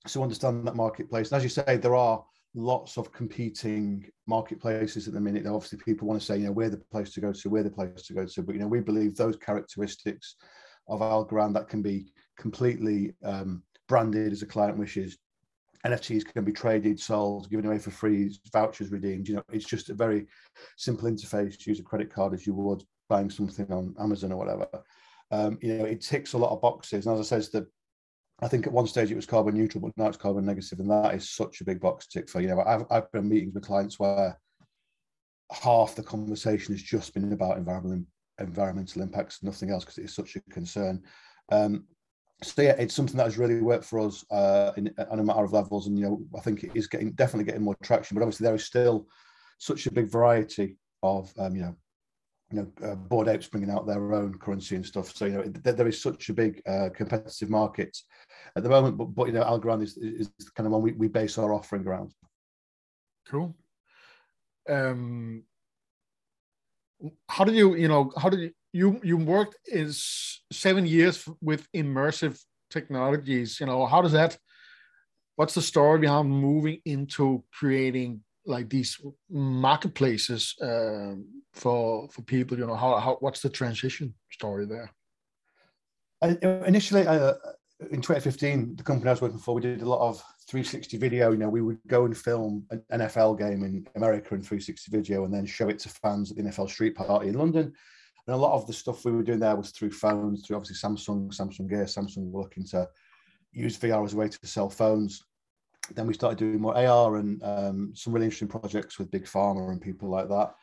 so 0.06 0.22
understand 0.22 0.66
that 0.66 0.76
marketplace. 0.76 1.30
And 1.30 1.36
as 1.36 1.42
you 1.42 1.48
say, 1.48 1.76
there 1.76 1.96
are 1.96 2.24
lots 2.54 2.96
of 2.96 3.12
competing 3.12 4.08
marketplaces 4.26 5.06
at 5.06 5.14
the 5.14 5.20
minute. 5.20 5.46
Obviously, 5.46 5.78
people 5.78 6.08
want 6.08 6.20
to 6.20 6.26
say, 6.26 6.38
you 6.38 6.46
know, 6.46 6.52
we're 6.52 6.70
the 6.70 6.82
place 6.90 7.12
to 7.14 7.20
go 7.20 7.32
to, 7.32 7.50
we're 7.50 7.62
the 7.62 7.70
place 7.70 8.02
to 8.02 8.14
go 8.14 8.26
to. 8.26 8.42
But 8.42 8.54
you 8.54 8.60
know, 8.60 8.68
we 8.68 8.80
believe 8.80 9.16
those 9.16 9.36
characteristics 9.36 10.36
of 10.88 11.00
Algorand 11.00 11.54
that 11.54 11.68
can 11.68 11.82
be 11.82 12.12
completely 12.38 13.14
um, 13.24 13.62
branded 13.88 14.32
as 14.32 14.42
a 14.42 14.46
client 14.46 14.78
wishes 14.78 15.18
NFTs 15.86 16.30
can 16.32 16.44
be 16.44 16.52
traded, 16.52 17.00
sold, 17.00 17.48
given 17.48 17.64
away 17.64 17.78
for 17.78 17.90
free, 17.90 18.36
vouchers 18.52 18.90
redeemed. 18.90 19.28
You 19.28 19.36
know, 19.36 19.42
it's 19.50 19.64
just 19.64 19.88
a 19.88 19.94
very 19.94 20.26
simple 20.76 21.08
interface. 21.08 21.66
Use 21.66 21.80
a 21.80 21.84
credit 21.84 22.12
card 22.12 22.34
as 22.34 22.46
you 22.46 22.54
would 22.54 22.82
buying 23.08 23.30
something 23.30 23.70
on 23.72 23.94
Amazon 23.98 24.32
or 24.32 24.36
whatever. 24.36 24.68
Um, 25.30 25.58
you 25.62 25.78
know, 25.78 25.84
it 25.84 26.02
ticks 26.02 26.34
a 26.34 26.38
lot 26.38 26.52
of 26.52 26.60
boxes. 26.60 27.06
And 27.06 27.18
as 27.18 27.32
I 27.32 27.40
said, 27.40 27.52
the 27.52 27.66
I 28.42 28.48
think 28.48 28.66
at 28.66 28.72
one 28.72 28.86
stage 28.86 29.10
it 29.10 29.16
was 29.16 29.26
carbon 29.26 29.54
neutral, 29.54 29.82
but 29.82 29.92
now 29.96 30.08
it's 30.08 30.16
carbon 30.16 30.46
negative, 30.46 30.80
and 30.80 30.90
that 30.90 31.14
is 31.14 31.30
such 31.30 31.60
a 31.60 31.64
big 31.64 31.80
box 31.80 32.06
tick 32.06 32.28
for 32.28 32.40
you 32.40 32.48
know. 32.48 32.62
I've 32.62 32.84
I've 32.90 33.12
been 33.12 33.28
meetings 33.28 33.54
with 33.54 33.64
clients 33.64 33.98
where 33.98 34.38
half 35.52 35.94
the 35.94 36.02
conversation 36.02 36.74
has 36.74 36.82
just 36.82 37.12
been 37.12 37.32
about 37.32 37.58
environmental 37.58 38.06
environmental 38.38 39.02
impacts, 39.02 39.42
nothing 39.42 39.70
else, 39.70 39.84
because 39.84 39.98
it's 39.98 40.14
such 40.14 40.36
a 40.36 40.40
concern. 40.50 41.02
Um, 41.52 41.84
so 42.42 42.62
yeah, 42.62 42.76
it's 42.78 42.94
something 42.94 43.16
that 43.18 43.24
has 43.24 43.36
really 43.36 43.60
worked 43.60 43.84
for 43.84 44.00
us 44.00 44.24
uh, 44.30 44.72
in, 44.76 44.92
on 45.10 45.18
a 45.18 45.24
matter 45.24 45.44
of 45.44 45.52
levels, 45.52 45.86
and 45.86 45.98
you 45.98 46.04
know, 46.06 46.22
I 46.36 46.40
think 46.40 46.64
it 46.64 46.70
is 46.74 46.86
getting 46.86 47.12
definitely 47.12 47.44
getting 47.44 47.62
more 47.62 47.76
traction. 47.82 48.14
But 48.14 48.22
obviously, 48.22 48.44
there 48.44 48.54
is 48.54 48.64
still 48.64 49.06
such 49.58 49.86
a 49.86 49.92
big 49.92 50.10
variety 50.10 50.78
of 51.02 51.32
um, 51.38 51.54
you 51.54 51.62
know, 51.62 51.76
you 52.50 52.58
know, 52.60 52.88
uh, 52.88 52.94
bored 52.94 53.28
apes 53.28 53.48
bringing 53.48 53.70
out 53.70 53.86
their 53.86 54.12
own 54.12 54.36
currency 54.38 54.76
and 54.76 54.84
stuff. 54.84 55.14
So 55.14 55.26
you 55.26 55.32
know, 55.32 55.42
there, 55.42 55.72
there 55.72 55.88
is 55.88 56.02
such 56.02 56.28
a 56.28 56.32
big 56.32 56.60
uh, 56.66 56.88
competitive 56.94 57.50
market 57.50 57.96
at 58.56 58.62
the 58.62 58.68
moment. 58.68 58.96
But, 58.96 59.06
but 59.06 59.26
you 59.26 59.32
know, 59.32 59.44
Algorand 59.44 59.82
is, 59.82 59.96
is 59.96 60.30
kind 60.54 60.66
of 60.66 60.72
one 60.72 60.82
we, 60.82 60.92
we 60.92 61.08
base 61.08 61.38
our 61.38 61.52
offering 61.52 61.86
around. 61.86 62.12
Cool. 63.28 63.54
Um, 64.68 65.44
how 67.28 67.44
did 67.44 67.54
you, 67.54 67.76
you 67.76 67.88
know, 67.88 68.12
how 68.16 68.28
did 68.28 68.40
you, 68.40 68.52
you 68.72 69.00
you 69.02 69.16
worked 69.16 69.56
is 69.66 70.42
seven 70.52 70.86
years 70.86 71.28
with 71.40 71.66
immersive 71.72 72.40
technologies 72.70 73.58
you 73.60 73.66
know 73.66 73.84
how 73.84 74.00
does 74.00 74.12
that 74.12 74.38
what's 75.36 75.54
the 75.54 75.62
story 75.62 75.98
behind 75.98 76.30
moving 76.30 76.80
into 76.84 77.42
creating 77.52 78.22
like 78.46 78.68
these 78.68 78.98
marketplaces 79.30 80.54
uh, 80.62 81.14
for 81.52 82.08
for 82.10 82.22
people 82.22 82.58
you 82.58 82.66
know 82.66 82.74
how, 82.74 82.98
how 82.98 83.16
what's 83.20 83.40
the 83.40 83.50
transition 83.50 84.14
story 84.30 84.66
there 84.66 84.90
I, 86.22 86.36
initially 86.66 87.06
uh, 87.06 87.34
in 87.90 88.00
2015 88.00 88.76
the 88.76 88.82
company 88.82 89.08
i 89.08 89.12
was 89.12 89.20
working 89.20 89.38
for 89.38 89.54
we 89.54 89.62
did 89.62 89.82
a 89.82 89.88
lot 89.88 90.06
of 90.06 90.22
360 90.48 90.96
video 90.98 91.32
you 91.32 91.38
know 91.38 91.48
we 91.48 91.62
would 91.62 91.78
go 91.86 92.04
and 92.04 92.16
film 92.16 92.66
an 92.70 92.82
nfl 92.92 93.38
game 93.38 93.62
in 93.64 93.86
america 93.96 94.34
in 94.34 94.42
360 94.42 94.90
video 94.90 95.24
and 95.24 95.32
then 95.32 95.46
show 95.46 95.68
it 95.68 95.78
to 95.78 95.88
fans 95.88 96.30
at 96.30 96.36
the 96.36 96.42
nfl 96.42 96.68
street 96.68 96.94
party 96.94 97.28
in 97.28 97.34
london 97.34 97.72
and 98.26 98.34
a 98.34 98.38
lot 98.38 98.54
of 98.54 98.66
the 98.66 98.72
stuff 98.72 99.04
we 99.04 99.12
were 99.12 99.22
doing 99.22 99.40
there 99.40 99.56
was 99.56 99.70
through 99.70 99.90
phones, 99.90 100.46
through 100.46 100.56
obviously 100.56 100.76
Samsung, 100.76 101.34
Samsung 101.34 101.68
Gear. 101.68 101.84
Samsung 101.84 102.32
looking 102.32 102.64
to 102.66 102.88
use 103.52 103.78
VR 103.78 104.04
as 104.04 104.12
a 104.12 104.16
way 104.16 104.28
to 104.28 104.46
sell 104.46 104.70
phones. 104.70 105.24
Then 105.94 106.06
we 106.06 106.14
started 106.14 106.38
doing 106.38 106.60
more 106.60 106.76
AR 106.76 107.16
and 107.16 107.42
um, 107.42 107.92
some 107.94 108.12
really 108.12 108.26
interesting 108.26 108.48
projects 108.48 108.98
with 108.98 109.10
Big 109.10 109.24
Pharma 109.24 109.70
and 109.70 109.80
people 109.80 110.08
like 110.08 110.28
that. 110.28 110.54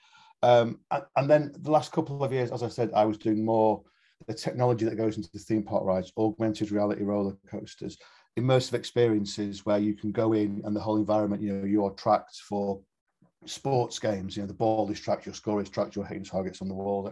Um, 0.44 0.80
and, 0.92 1.04
and, 1.16 1.30
then 1.30 1.52
the 1.62 1.72
last 1.72 1.92
couple 1.92 2.24
of 2.24 2.32
years, 2.32 2.52
as 2.52 2.62
I 2.62 2.68
said, 2.68 2.92
I 2.94 3.06
was 3.06 3.18
doing 3.18 3.44
more 3.44 3.82
the 4.28 4.34
technology 4.34 4.86
that 4.86 4.96
goes 4.96 5.18
into 5.18 5.32
the 5.32 5.40
theme 5.40 5.64
park 5.64 5.84
rides, 5.84 6.12
augmented 6.18 6.72
reality 6.72 7.04
roller 7.04 7.36
coasters, 7.50 7.98
immersive 8.38 8.74
experiences 8.74 9.66
where 9.66 9.80
you 9.80 9.96
can 9.96 10.12
go 10.12 10.34
in 10.34 10.62
and 10.64 10.76
the 10.76 10.80
whole 10.80 10.98
environment, 10.98 11.42
you 11.42 11.54
know, 11.54 11.66
you're 11.66 11.92
tracked 11.92 12.36
for 12.48 12.80
sports 13.46 14.00
games, 14.00 14.36
you 14.36 14.44
know, 14.44 14.48
the 14.48 14.54
ball 14.54 14.90
is 14.92 15.00
tracked, 15.00 15.26
your 15.26 15.36
score 15.36 15.62
is 15.62 15.70
tracked, 15.70 15.96
you're 15.96 16.06
hitting 16.06 16.24
targets 16.24 16.62
on 16.62 16.68
the 16.68 16.74
wall, 16.74 17.12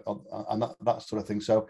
and 0.50 0.62
that, 0.62 0.76
that 0.82 1.02
sort 1.02 1.22
of 1.22 1.28
thing. 1.28 1.42
So 1.42 1.68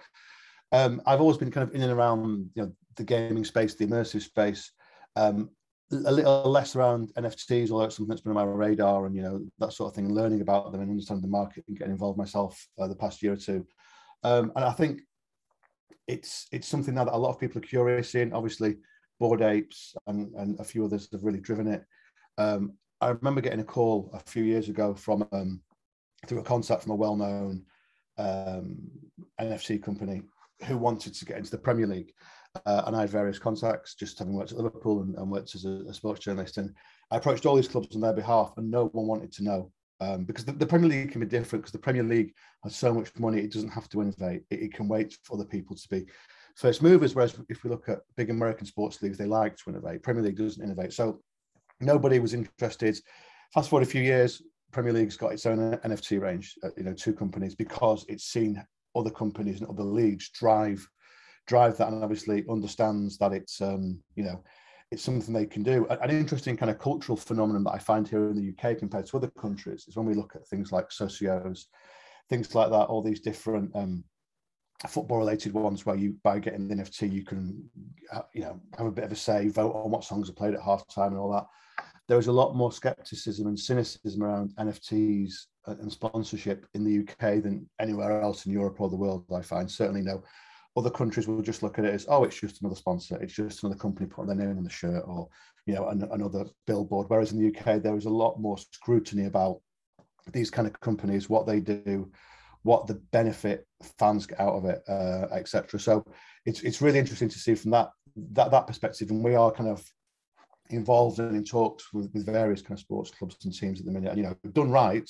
um, 0.71 1.01
I've 1.05 1.21
always 1.21 1.37
been 1.37 1.51
kind 1.51 1.67
of 1.67 1.75
in 1.75 1.81
and 1.81 1.91
around, 1.91 2.49
you 2.55 2.63
know, 2.63 2.71
the 2.95 3.03
gaming 3.03 3.45
space, 3.45 3.75
the 3.75 3.87
immersive 3.87 4.23
space. 4.23 4.71
Um, 5.15 5.49
a 5.91 6.11
little 6.11 6.49
less 6.49 6.75
around 6.75 7.13
NFTs, 7.15 7.69
although 7.69 7.85
it's 7.85 7.95
something 7.95 8.09
that's 8.09 8.21
been 8.21 8.35
on 8.35 8.47
my 8.47 8.51
radar 8.51 9.05
and 9.05 9.15
you 9.15 9.21
know 9.21 9.45
that 9.59 9.73
sort 9.73 9.91
of 9.91 9.95
thing, 9.95 10.13
learning 10.13 10.41
about 10.41 10.71
them 10.71 10.81
and 10.81 10.89
understanding 10.89 11.21
the 11.21 11.27
market 11.27 11.63
and 11.67 11.77
getting 11.77 11.93
involved 11.93 12.17
myself 12.17 12.67
uh, 12.79 12.87
the 12.87 12.95
past 12.95 13.21
year 13.21 13.33
or 13.33 13.37
two. 13.37 13.65
Um, 14.23 14.51
and 14.55 14.65
I 14.65 14.71
think 14.71 15.01
it's 16.07 16.47
it's 16.51 16.67
something 16.67 16.95
now 16.95 17.05
that 17.05 17.13
a 17.13 17.17
lot 17.17 17.29
of 17.29 17.39
people 17.39 17.59
are 17.59 17.65
curious 17.65 18.15
in. 18.15 18.33
Obviously, 18.33 18.77
Bored 19.19 19.41
Apes 19.41 19.95
and, 20.07 20.33
and 20.35 20.59
a 20.59 20.63
few 20.63 20.85
others 20.85 21.07
have 21.11 21.23
really 21.23 21.39
driven 21.39 21.67
it. 21.67 21.83
Um, 22.37 22.73
I 23.01 23.09
remember 23.09 23.41
getting 23.41 23.59
a 23.59 23.65
call 23.65 24.09
a 24.13 24.19
few 24.29 24.43
years 24.43 24.69
ago 24.69 24.95
from 24.95 25.27
um, 25.31 25.61
through 26.27 26.39
a 26.39 26.43
contact 26.43 26.83
from 26.83 26.91
a 26.93 26.95
well-known 26.95 27.63
um, 28.17 28.77
NFC 29.39 29.81
company 29.81 30.23
who 30.65 30.77
wanted 30.77 31.13
to 31.13 31.25
get 31.25 31.37
into 31.37 31.51
the 31.51 31.57
Premier 31.57 31.87
League. 31.87 32.13
Uh, 32.65 32.83
and 32.87 32.95
I 32.95 33.01
had 33.01 33.09
various 33.09 33.39
contacts, 33.39 33.95
just 33.95 34.19
having 34.19 34.33
worked 34.33 34.51
at 34.51 34.57
Liverpool 34.57 35.01
and, 35.01 35.15
and 35.15 35.29
worked 35.29 35.55
as 35.55 35.65
a, 35.65 35.83
a, 35.89 35.93
sports 35.93 36.21
journalist. 36.21 36.57
And 36.57 36.73
I 37.11 37.17
approached 37.17 37.45
all 37.45 37.55
these 37.55 37.67
clubs 37.67 37.95
on 37.95 38.01
their 38.01 38.13
behalf, 38.13 38.53
and 38.57 38.69
no 38.69 38.87
one 38.87 39.07
wanted 39.07 39.31
to 39.33 39.43
know 39.43 39.71
um, 40.01 40.25
because 40.25 40.45
the, 40.45 40.51
the, 40.51 40.65
Premier 40.65 40.89
League 40.89 41.11
can 41.11 41.21
be 41.21 41.27
different. 41.27 41.63
Because 41.63 41.71
the 41.71 41.79
Premier 41.79 42.03
League 42.03 42.33
has 42.63 42.75
so 42.75 42.93
much 42.93 43.11
money, 43.17 43.39
it 43.39 43.51
doesn't 43.51 43.69
have 43.69 43.89
to 43.89 44.01
innovate. 44.01 44.43
It, 44.49 44.61
it, 44.61 44.73
can 44.73 44.87
wait 44.87 45.17
for 45.23 45.35
other 45.35 45.45
people 45.45 45.75
to 45.75 45.89
be 45.89 46.05
first 46.55 46.81
movers. 46.81 47.15
Whereas 47.15 47.35
if 47.49 47.63
we 47.63 47.69
look 47.69 47.89
at 47.89 47.99
big 48.15 48.29
American 48.29 48.65
sports 48.65 49.01
leagues, 49.01 49.17
they 49.17 49.25
like 49.25 49.57
to 49.57 49.69
innovate. 49.69 50.03
Premier 50.03 50.23
League 50.23 50.37
doesn't 50.37 50.63
innovate. 50.63 50.93
So 50.93 51.19
nobody 51.79 52.19
was 52.19 52.33
interested. 52.33 52.97
Fast 53.53 53.69
forward 53.69 53.87
a 53.87 53.89
few 53.89 54.01
years, 54.01 54.41
Premier 54.71 54.93
League's 54.93 55.17
got 55.17 55.31
its 55.31 55.45
own 55.45 55.77
NFT 55.77 56.19
range, 56.19 56.55
uh, 56.63 56.69
you 56.75 56.83
know, 56.83 56.93
two 56.93 57.13
companies 57.13 57.55
because 57.55 58.05
it's 58.09 58.25
seen 58.25 58.61
other 58.95 59.09
companies 59.09 59.61
and 59.61 59.69
other 59.69 59.83
leagues 59.83 60.29
drive 60.29 60.85
drive 61.47 61.77
that 61.77 61.89
and 61.89 62.03
obviously 62.03 62.43
understands 62.49 63.17
that 63.17 63.33
it's 63.33 63.61
um, 63.61 63.99
you 64.15 64.23
know 64.23 64.43
it's 64.91 65.03
something 65.03 65.33
they 65.33 65.45
can 65.45 65.63
do. 65.63 65.87
An 65.87 66.11
interesting 66.11 66.55
kind 66.55 66.69
of 66.69 66.79
cultural 66.79 67.17
phenomenon 67.17 67.63
that 67.63 67.73
I 67.73 67.79
find 67.79 68.07
here 68.07 68.29
in 68.29 68.35
the 68.35 68.53
UK 68.53 68.77
compared 68.77 69.07
to 69.07 69.17
other 69.17 69.31
countries 69.39 69.85
is 69.87 69.95
when 69.95 70.05
we 70.05 70.13
look 70.13 70.35
at 70.35 70.47
things 70.47 70.71
like 70.71 70.89
socios, 70.89 71.65
things 72.29 72.53
like 72.53 72.69
that, 72.69 72.85
all 72.85 73.01
these 73.01 73.19
different 73.19 73.75
um, 73.75 74.03
football 74.87 75.17
related 75.17 75.53
ones 75.53 75.85
where 75.85 75.95
you 75.95 76.15
by 76.23 76.37
getting 76.39 76.67
the 76.67 76.75
NFT 76.75 77.11
you 77.11 77.23
can 77.23 77.63
uh, 78.13 78.21
you 78.33 78.41
know 78.41 78.59
have 78.77 78.87
a 78.87 78.91
bit 78.91 79.05
of 79.05 79.11
a 79.11 79.15
say, 79.15 79.47
vote 79.47 79.73
on 79.73 79.91
what 79.91 80.03
songs 80.03 80.29
are 80.29 80.33
played 80.33 80.53
at 80.53 80.61
half 80.61 80.85
time 80.87 81.11
and 81.11 81.19
all 81.19 81.31
that 81.31 81.45
there 82.07 82.17
was 82.17 82.27
a 82.27 82.31
lot 82.31 82.55
more 82.55 82.71
skepticism 82.71 83.47
and 83.47 83.59
cynicism 83.59 84.21
around 84.21 84.53
NFTs 84.59 85.33
and 85.65 85.91
sponsorship 85.91 86.67
in 86.75 86.83
the 86.83 86.99
UK 86.99 87.41
than 87.41 87.67
anywhere 87.79 88.21
else 88.21 88.45
in 88.45 88.51
Europe 88.51 88.79
or 88.79 88.89
the 88.89 88.95
world. 88.95 89.25
I 89.35 89.41
find 89.41 89.69
certainly 89.69 90.03
no 90.03 90.23
other 90.77 90.89
countries 90.89 91.27
will 91.27 91.41
just 91.41 91.63
look 91.63 91.79
at 91.79 91.85
it 91.85 91.93
as 91.93 92.05
oh 92.09 92.23
it's 92.23 92.39
just 92.39 92.61
another 92.61 92.75
sponsor 92.75 93.17
it's 93.21 93.33
just 93.33 93.63
another 93.63 93.79
company 93.79 94.07
putting 94.07 94.27
their 94.35 94.47
name 94.47 94.57
on 94.57 94.63
the 94.63 94.69
shirt 94.69 95.03
or 95.07 95.27
you 95.65 95.73
know 95.73 95.87
an, 95.89 96.03
another 96.11 96.45
billboard. 96.67 97.07
Whereas 97.09 97.31
in 97.31 97.39
the 97.39 97.57
uk 97.57 97.81
there 97.81 97.97
is 97.97 98.05
a 98.05 98.09
lot 98.09 98.39
more 98.39 98.57
scrutiny 98.57 99.25
about 99.25 99.61
these 100.31 100.49
kind 100.49 100.67
of 100.67 100.79
companies 100.79 101.29
what 101.29 101.45
they 101.45 101.59
do 101.59 102.11
what 102.63 102.87
the 102.87 102.95
benefit 103.11 103.67
fans 103.99 104.25
get 104.25 104.39
out 104.39 104.55
of 104.55 104.65
it 104.65 104.81
uh, 104.89 105.27
etc 105.31 105.79
so 105.79 106.03
it's 106.45 106.61
it's 106.61 106.81
really 106.81 106.99
interesting 106.99 107.29
to 107.29 107.39
see 107.39 107.55
from 107.55 107.71
that 107.71 107.89
that 108.15 108.51
that 108.51 108.67
perspective. 108.67 109.09
And 109.09 109.23
we 109.23 109.35
are 109.35 109.51
kind 109.51 109.69
of 109.69 109.83
involved 110.69 111.19
and 111.19 111.35
in 111.35 111.43
talks 111.43 111.93
with, 111.93 112.11
with 112.13 112.25
various 112.25 112.61
kind 112.61 112.73
of 112.73 112.79
sports 112.79 113.11
clubs 113.11 113.37
and 113.43 113.53
teams 113.53 113.79
at 113.79 113.85
the 113.85 113.91
minute. 113.91 114.09
And 114.09 114.17
you 114.17 114.23
know 114.23 114.35
done 114.51 114.71
right 114.71 115.09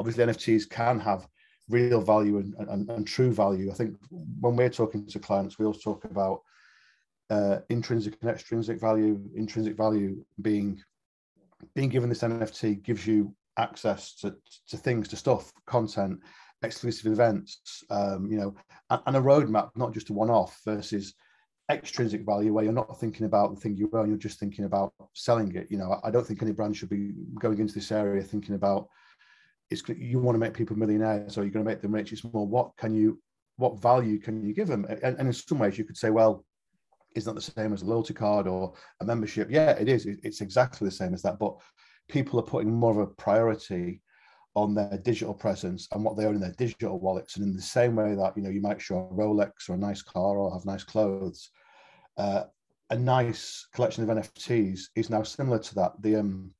obviously 0.00 0.24
nfts 0.24 0.68
can 0.68 1.00
have 1.00 1.26
real 1.68 2.00
value 2.00 2.38
and, 2.38 2.54
and, 2.68 2.90
and, 2.90 3.06
true 3.06 3.32
value. 3.32 3.70
I 3.70 3.74
think 3.74 3.96
when 4.40 4.56
we're 4.56 4.70
talking 4.70 5.06
to 5.06 5.18
clients, 5.18 5.58
we 5.58 5.66
also 5.66 5.80
talk 5.80 6.04
about 6.04 6.42
uh, 7.30 7.58
intrinsic 7.68 8.16
and 8.20 8.30
extrinsic 8.30 8.80
value. 8.80 9.20
Intrinsic 9.34 9.76
value 9.76 10.24
being 10.40 10.80
being 11.74 11.88
given 11.88 12.08
this 12.08 12.22
NFT 12.22 12.82
gives 12.82 13.06
you 13.06 13.34
access 13.58 14.14
to, 14.14 14.34
to 14.68 14.76
things, 14.76 15.08
to 15.08 15.16
stuff, 15.16 15.52
content, 15.66 16.20
exclusive 16.62 17.12
events, 17.12 17.84
um, 17.90 18.30
you 18.30 18.38
know, 18.38 18.54
and, 18.90 19.02
and 19.06 19.16
a 19.16 19.20
roadmap, 19.20 19.70
not 19.74 19.92
just 19.92 20.10
a 20.10 20.12
one-off 20.12 20.60
versus 20.64 21.14
extrinsic 21.70 22.24
value 22.24 22.52
where 22.52 22.64
you're 22.64 22.72
not 22.72 22.98
thinking 22.98 23.26
about 23.26 23.54
the 23.54 23.60
thing 23.60 23.76
you 23.76 23.90
own, 23.92 24.08
you're 24.08 24.16
just 24.16 24.40
thinking 24.40 24.64
about 24.64 24.92
selling 25.14 25.54
it. 25.54 25.66
You 25.70 25.78
know, 25.78 26.00
I 26.02 26.10
don't 26.10 26.26
think 26.26 26.42
any 26.42 26.52
brand 26.52 26.76
should 26.76 26.88
be 26.88 27.12
going 27.38 27.58
into 27.58 27.74
this 27.74 27.92
area 27.92 28.22
thinking 28.22 28.54
about 28.54 28.88
it's 29.70 29.82
you 29.88 30.18
want 30.18 30.34
to 30.34 30.40
make 30.40 30.54
people 30.54 30.76
millionaires 30.76 31.36
or 31.36 31.42
you're 31.42 31.50
going 31.52 31.64
to 31.64 31.70
make 31.70 31.82
them 31.82 31.94
rich 31.94 32.12
it's 32.12 32.24
more 32.24 32.46
what 32.46 32.76
can 32.76 32.94
you 32.94 33.20
what 33.56 33.80
value 33.82 34.20
can 34.20 34.44
you 34.46 34.54
give 34.54 34.68
them? 34.68 34.84
And, 34.84 35.02
and 35.02 35.26
in 35.26 35.32
some 35.32 35.58
ways 35.58 35.76
you 35.76 35.84
could 35.84 35.96
say 35.96 36.10
well 36.10 36.44
it's 37.14 37.26
not 37.26 37.34
the 37.34 37.40
same 37.40 37.72
as 37.72 37.82
a 37.82 37.86
loyalty 37.86 38.14
card 38.14 38.46
or 38.46 38.74
a 39.00 39.04
membership. 39.04 39.50
Yeah 39.50 39.70
it 39.70 39.88
is 39.88 40.06
it's 40.06 40.40
exactly 40.40 40.86
the 40.86 40.92
same 40.92 41.14
as 41.14 41.22
that 41.22 41.38
but 41.38 41.56
people 42.08 42.38
are 42.38 42.44
putting 42.44 42.72
more 42.72 42.92
of 42.92 42.98
a 42.98 43.06
priority 43.06 44.00
on 44.54 44.74
their 44.74 44.98
digital 44.98 45.34
presence 45.34 45.88
and 45.92 46.02
what 46.02 46.16
they 46.16 46.24
own 46.24 46.34
in 46.34 46.40
their 46.40 46.54
digital 46.56 46.98
wallets. 46.98 47.36
And 47.36 47.44
in 47.44 47.54
the 47.54 47.62
same 47.62 47.96
way 47.96 48.14
that 48.14 48.32
you 48.36 48.42
know 48.42 48.50
you 48.50 48.60
might 48.60 48.80
show 48.80 48.98
a 48.98 49.14
rolex 49.14 49.68
or 49.68 49.74
a 49.74 49.78
nice 49.78 50.02
car 50.02 50.38
or 50.38 50.52
have 50.52 50.64
nice 50.64 50.84
clothes 50.84 51.50
uh, 52.18 52.44
a 52.90 52.96
nice 52.96 53.66
collection 53.74 54.08
of 54.08 54.16
nfts 54.16 54.80
is 54.96 55.10
now 55.10 55.22
similar 55.22 55.58
to 55.58 55.74
that. 55.74 55.92
The 56.00 56.16
um 56.16 56.52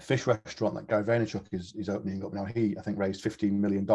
fish 0.00 0.26
restaurant 0.26 0.74
that 0.74 0.88
Gary 0.88 1.04
Vaynerchuk 1.04 1.46
is, 1.52 1.74
is 1.76 1.88
opening 1.88 2.24
up 2.24 2.32
now. 2.32 2.44
He, 2.44 2.76
I 2.78 2.82
think, 2.82 2.98
raised 2.98 3.24
$15 3.24 3.52
million 3.52 3.86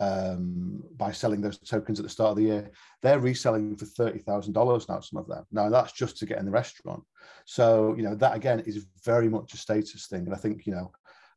um, 0.00 0.82
by 0.96 1.12
selling 1.12 1.40
those 1.40 1.58
tokens 1.58 2.00
at 2.00 2.04
the 2.04 2.08
start 2.10 2.30
of 2.30 2.36
the 2.36 2.44
year. 2.44 2.70
They're 3.02 3.20
reselling 3.20 3.76
for 3.76 3.84
$30,000 3.84 4.88
now, 4.88 5.00
some 5.00 5.18
of 5.18 5.28
them. 5.28 5.44
Now, 5.52 5.68
that's 5.68 5.92
just 5.92 6.16
to 6.18 6.26
get 6.26 6.38
in 6.38 6.46
the 6.46 6.50
restaurant. 6.50 7.02
So, 7.44 7.94
you 7.96 8.02
know, 8.02 8.14
that 8.16 8.34
again 8.34 8.60
is 8.60 8.86
very 9.04 9.28
much 9.28 9.52
a 9.52 9.58
status 9.58 10.06
thing. 10.06 10.24
And 10.24 10.34
I 10.34 10.38
think, 10.38 10.66
you 10.66 10.72
know, 10.72 10.92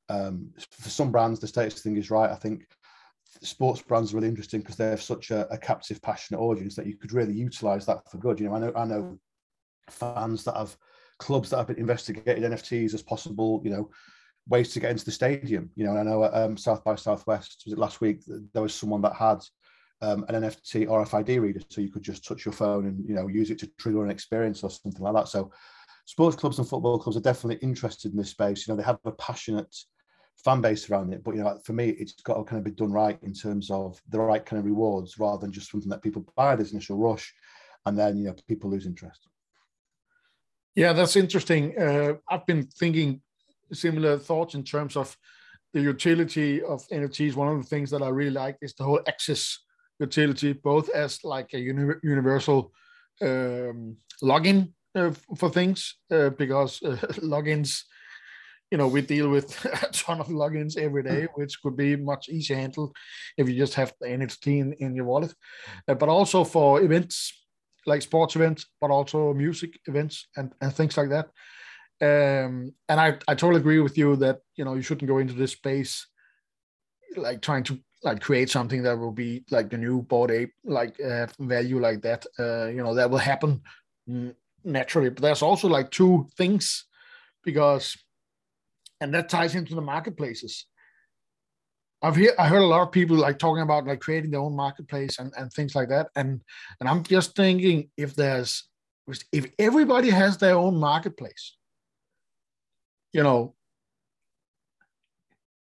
um, 0.10 0.50
for 0.72 0.90
some 0.90 1.12
brands, 1.12 1.40
the 1.40 1.48
status 1.48 1.82
thing 1.82 1.98
is 1.98 2.12
right. 2.12 2.30
I 2.30 2.36
think 2.36 2.66
sports 3.42 3.82
brands 3.82 4.14
are 4.14 4.18
really 4.18 4.30
interesting 4.30 4.62
because 4.62 4.78
they 4.78 4.90
have 4.90 5.02
such 5.02 5.32
a, 5.32 5.48
a 5.52 5.58
captive, 5.58 6.02
passionate 6.02 6.40
audience 6.40 6.76
that 6.76 6.88
you 6.88 6.96
could 6.98 7.14
really 7.14 7.34
utilize 7.34 7.86
that 7.86 8.10
for 8.10 8.18
good. 8.18 8.40
You 8.40 8.48
know, 8.48 8.56
I 8.56 8.60
know, 8.60 8.74
I 8.76 8.86
know 8.86 9.18
fans 9.90 10.44
that 10.46 10.56
have 10.56 10.76
clubs 11.24 11.50
that 11.50 11.58
have 11.58 11.68
been 11.68 11.78
investigated 11.80 12.44
NFTs 12.44 12.94
as 12.94 13.02
possible, 13.02 13.62
you 13.64 13.72
know, 13.72 13.90
ways 14.48 14.74
to 14.74 14.82
get 14.82 14.92
into 14.92 15.06
the 15.06 15.12
stadium. 15.12 15.70
You 15.76 15.86
know, 15.86 15.92
and 15.92 16.00
I 16.00 16.04
know 16.04 16.24
at 16.26 16.34
um, 16.34 16.58
South 16.58 16.84
by 16.84 16.96
Southwest 16.96 17.64
was 17.66 17.74
it 17.74 17.80
last 17.80 18.02
week 18.02 18.22
there 18.54 18.62
was 18.62 18.76
someone 18.76 19.02
that 19.04 19.16
had 19.16 19.40
um, 20.02 20.26
an 20.28 20.44
NFT 20.44 20.88
RFID 20.88 21.40
reader, 21.40 21.62
so 21.70 21.80
you 21.80 21.92
could 21.92 22.04
just 22.04 22.26
touch 22.26 22.46
your 22.46 22.54
phone 22.54 22.88
and 22.88 23.08
you 23.08 23.16
know 23.16 23.28
use 23.28 23.52
it 23.52 23.60
to 23.60 23.72
trigger 23.80 24.04
an 24.04 24.12
experience 24.12 24.62
or 24.64 24.70
something 24.70 25.02
like 25.02 25.14
that. 25.14 25.30
So, 25.30 25.52
sports 26.06 26.36
clubs 26.36 26.60
and 26.60 26.68
football 26.68 27.00
clubs 27.00 27.16
are 27.16 27.22
definitely 27.22 27.66
interested 27.66 28.12
in 28.12 28.18
this 28.18 28.32
space. 28.32 28.68
You 28.68 28.74
know, 28.74 28.78
they 28.78 28.86
have 28.86 29.00
a 29.06 29.14
passionate 29.14 29.74
fan 30.44 30.60
base 30.60 30.90
around 30.90 31.14
it, 31.14 31.24
but 31.24 31.36
you 31.36 31.44
know, 31.44 31.58
for 31.64 31.72
me, 31.72 31.90
it's 31.90 32.14
got 32.24 32.36
to 32.36 32.44
kind 32.44 32.58
of 32.58 32.66
be 32.66 32.72
done 32.72 32.92
right 32.92 33.18
in 33.24 33.34
terms 33.34 33.72
of 33.72 34.02
the 34.10 34.20
right 34.20 34.46
kind 34.46 34.60
of 34.60 34.66
rewards, 34.66 35.18
rather 35.18 35.40
than 35.40 35.54
just 35.54 35.72
something 35.72 35.90
that 35.90 36.02
people 36.02 36.26
buy 36.36 36.58
this 36.58 36.74
initial 36.74 36.98
rush, 36.98 37.34
and 37.86 37.98
then 37.98 38.18
you 38.18 38.26
know 38.26 38.36
people 38.50 38.70
lose 38.70 38.86
interest. 38.86 39.30
Yeah, 40.76 40.94
that's 40.94 41.16
interesting. 41.16 41.78
Uh, 41.78 42.16
I've 42.30 42.46
been 42.46 42.64
thinking 42.64 43.22
similar 43.72 44.18
thoughts 44.18 44.56
in 44.56 44.64
terms 44.64 44.96
of 44.96 45.16
the 45.74 45.82
utility 45.82 46.62
of 46.64 46.88
NFTs. 46.88 47.36
One 47.36 47.48
of 47.48 47.58
the 47.58 47.70
things 47.70 47.92
that 47.92 48.02
I 48.02 48.10
really 48.10 48.32
like 48.32 48.58
is 48.62 48.74
the 48.74 48.84
whole 48.84 49.02
access 49.08 49.60
utility, 50.00 50.54
both 50.54 50.90
as 50.90 51.24
like 51.24 51.54
a 51.54 51.60
uni- 51.60 52.00
universal 52.04 52.72
um, 53.22 53.98
login 54.24 54.74
uh, 54.96 55.12
for 55.38 55.50
things, 55.50 55.96
uh, 56.12 56.30
because 56.30 56.82
uh, 56.84 56.96
logins, 57.22 57.84
you 58.72 58.78
know, 58.78 58.88
we 58.88 59.02
deal 59.02 59.30
with 59.30 59.66
a 59.84 59.88
ton 59.92 60.20
of 60.20 60.28
logins 60.28 60.76
every 60.78 61.04
day, 61.04 61.28
which 61.36 61.62
could 61.62 61.78
be 61.78 61.96
much 61.96 62.30
easier 62.30 62.58
handled 62.58 62.96
if 63.38 63.48
you 63.48 63.56
just 63.56 63.76
have 63.76 63.94
the 64.02 64.08
NFT 64.08 64.60
in, 64.60 64.74
in 64.74 64.96
your 64.96 65.06
wallet. 65.06 65.34
Uh, 65.88 65.94
but 65.94 66.10
also 66.10 66.44
for 66.44 66.82
events, 66.82 67.43
like 67.86 68.02
sports 68.02 68.36
events, 68.36 68.66
but 68.80 68.92
also 68.92 69.34
music 69.34 69.80
events 69.88 70.28
and, 70.38 70.54
and 70.62 70.74
things 70.74 70.98
like 70.98 71.10
that. 71.10 71.28
Um, 72.02 72.74
and 72.90 73.00
I, 73.00 73.18
I 73.28 73.36
totally 73.36 73.60
agree 73.60 73.80
with 73.80 73.98
you 73.98 74.16
that 74.18 74.40
you 74.56 74.66
know 74.66 74.76
you 74.76 74.82
shouldn't 74.82 75.08
go 75.08 75.20
into 75.20 75.34
this 75.34 75.52
space 75.52 76.08
like 77.16 77.42
trying 77.42 77.64
to 77.64 77.80
like 78.04 78.20
create 78.20 78.50
something 78.50 78.84
that 78.84 78.98
will 78.98 79.12
be 79.12 79.46
like 79.52 79.70
the 79.70 79.78
new 79.78 80.02
Bored 80.02 80.32
Ape 80.32 80.54
like 80.66 81.00
uh, 81.00 81.28
value 81.40 81.80
like 81.80 82.02
that. 82.02 82.26
Uh, 82.38 82.68
you 82.68 82.84
know 82.84 82.94
that 82.96 83.10
will 83.10 83.20
happen 83.20 83.62
naturally. 84.64 85.10
But 85.10 85.22
there's 85.22 85.42
also 85.42 85.68
like 85.68 85.92
two 85.92 86.28
things 86.38 86.86
because, 87.44 87.98
and 89.00 89.14
that 89.14 89.30
ties 89.30 89.56
into 89.56 89.76
the 89.76 89.82
marketplaces. 89.82 90.66
I've 92.04 92.18
heard 92.18 92.36
I 92.38 92.48
heard 92.50 92.62
a 92.62 92.66
lot 92.66 92.82
of 92.82 92.92
people 92.92 93.16
like 93.16 93.40
talking 93.40 93.64
about 93.64 93.88
like 93.88 94.02
creating 94.02 94.32
their 94.32 94.42
own 94.42 94.56
marketplace 94.56 95.20
and, 95.20 95.34
and 95.38 95.52
things 95.52 95.74
like 95.74 95.88
that. 95.90 96.10
And 96.16 96.42
and 96.80 96.90
I'm 96.90 97.02
just 97.02 97.36
thinking 97.36 97.90
if 97.98 98.14
there's 98.14 98.66
if 99.32 99.46
everybody 99.58 100.10
has 100.10 100.38
their 100.38 100.56
own 100.56 100.78
marketplace, 100.78 101.56
you 103.14 103.24
know, 103.24 103.56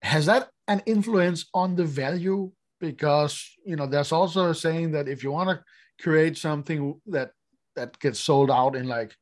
has 0.03 0.27
that 0.27 0.51
an 0.67 0.83
influence 0.85 1.47
on 1.55 1.77
the 1.77 1.85
value? 1.85 2.51
Because 2.81 3.49
you 3.65 3.77
know, 3.77 3.87
there's 3.87 4.11
also 4.11 4.53
saying 4.53 4.91
that 4.93 5.07
if 5.07 5.23
you 5.23 5.31
want 5.31 5.51
to 5.51 5.63
create 6.03 6.37
something 6.37 7.01
that 7.07 7.31
that 7.77 7.97
gets 8.01 8.19
sold 8.19 8.51
out 8.51 8.75
in 8.75 8.89
like 8.89 9.15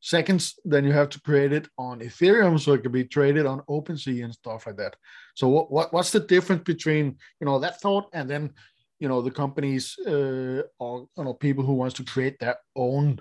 seconds, 0.00 0.58
then 0.64 0.84
you 0.84 0.92
have 0.92 1.08
to 1.10 1.20
create 1.20 1.52
it 1.52 1.68
on 1.78 2.00
Ethereum 2.00 2.58
so 2.58 2.72
it 2.72 2.82
can 2.82 2.92
be 2.92 3.04
traded 3.04 3.46
on 3.46 3.62
OpenSea 3.68 4.24
and 4.24 4.32
stuff 4.32 4.66
like 4.66 4.76
that. 4.76 4.96
So 5.34 5.48
what, 5.48 5.70
what 5.70 5.92
what's 5.92 6.10
the 6.10 6.20
difference 6.20 6.62
between 6.64 7.16
you 7.40 7.44
know 7.44 7.58
that 7.58 7.80
thought 7.80 8.08
and 8.12 8.28
then 8.28 8.52
you 8.98 9.08
know 9.08 9.22
the 9.22 9.30
companies 9.30 9.96
uh, 10.06 10.62
or 10.78 11.06
you 11.16 11.24
know 11.24 11.34
people 11.34 11.64
who 11.64 11.74
wants 11.74 11.94
to 11.96 12.04
create 12.04 12.38
their 12.38 12.56
own 12.74 13.20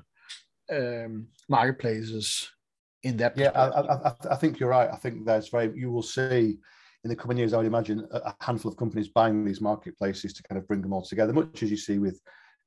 um, 0.72 1.28
marketplaces 1.48 2.50
in 3.04 3.18
that? 3.18 3.38
Yeah, 3.38 3.52
I, 3.56 4.10
I, 4.10 4.14
I 4.32 4.36
think 4.36 4.60
you're 4.60 4.70
right. 4.70 4.90
I 4.92 4.98
think 4.98 5.26
there's 5.26 5.50
very 5.50 5.72
you 5.76 5.92
will 5.92 6.04
see 6.04 6.58
in 7.04 7.10
the 7.10 7.16
coming 7.16 7.38
years, 7.38 7.54
I 7.54 7.58
would 7.58 7.66
imagine 7.66 8.06
a 8.12 8.34
handful 8.42 8.72
of 8.72 8.78
companies 8.78 9.08
buying 9.08 9.46
these 9.46 9.62
marketplaces 9.62 10.34
to 10.34 10.44
kind 10.44 10.60
of 10.60 10.68
bring 10.68 10.82
them 10.82 10.92
all 10.92 11.02
together, 11.02 11.32
much 11.32 11.64
as 11.64 11.72
you 11.72 11.78
see 11.78 11.98
with 11.98 12.20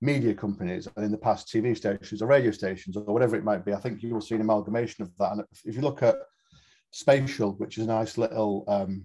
media 0.03 0.35
companies 0.35 0.89
and 0.97 1.05
in 1.05 1.13
the 1.13 1.17
past 1.17 1.49
TV 1.49 1.77
stations 1.77 2.21
or 2.21 2.27
radio 2.27 2.51
stations 2.51 2.97
or 2.97 3.05
whatever 3.05 3.37
it 3.37 3.45
might 3.45 3.65
be. 3.65 3.73
I 3.73 3.79
think 3.79 4.03
you 4.03 4.13
will 4.13 4.21
see 4.21 4.35
an 4.35 4.41
amalgamation 4.41 5.03
of 5.03 5.17
that. 5.19 5.33
And 5.33 5.45
if 5.65 5.77
you 5.77 5.81
look 5.81 6.03
at 6.03 6.17
Spatial, 6.91 7.53
which 7.53 7.79
is 7.79 7.85
a 7.85 7.89
nice 7.89 8.19
little 8.19 8.65
um, 8.67 9.05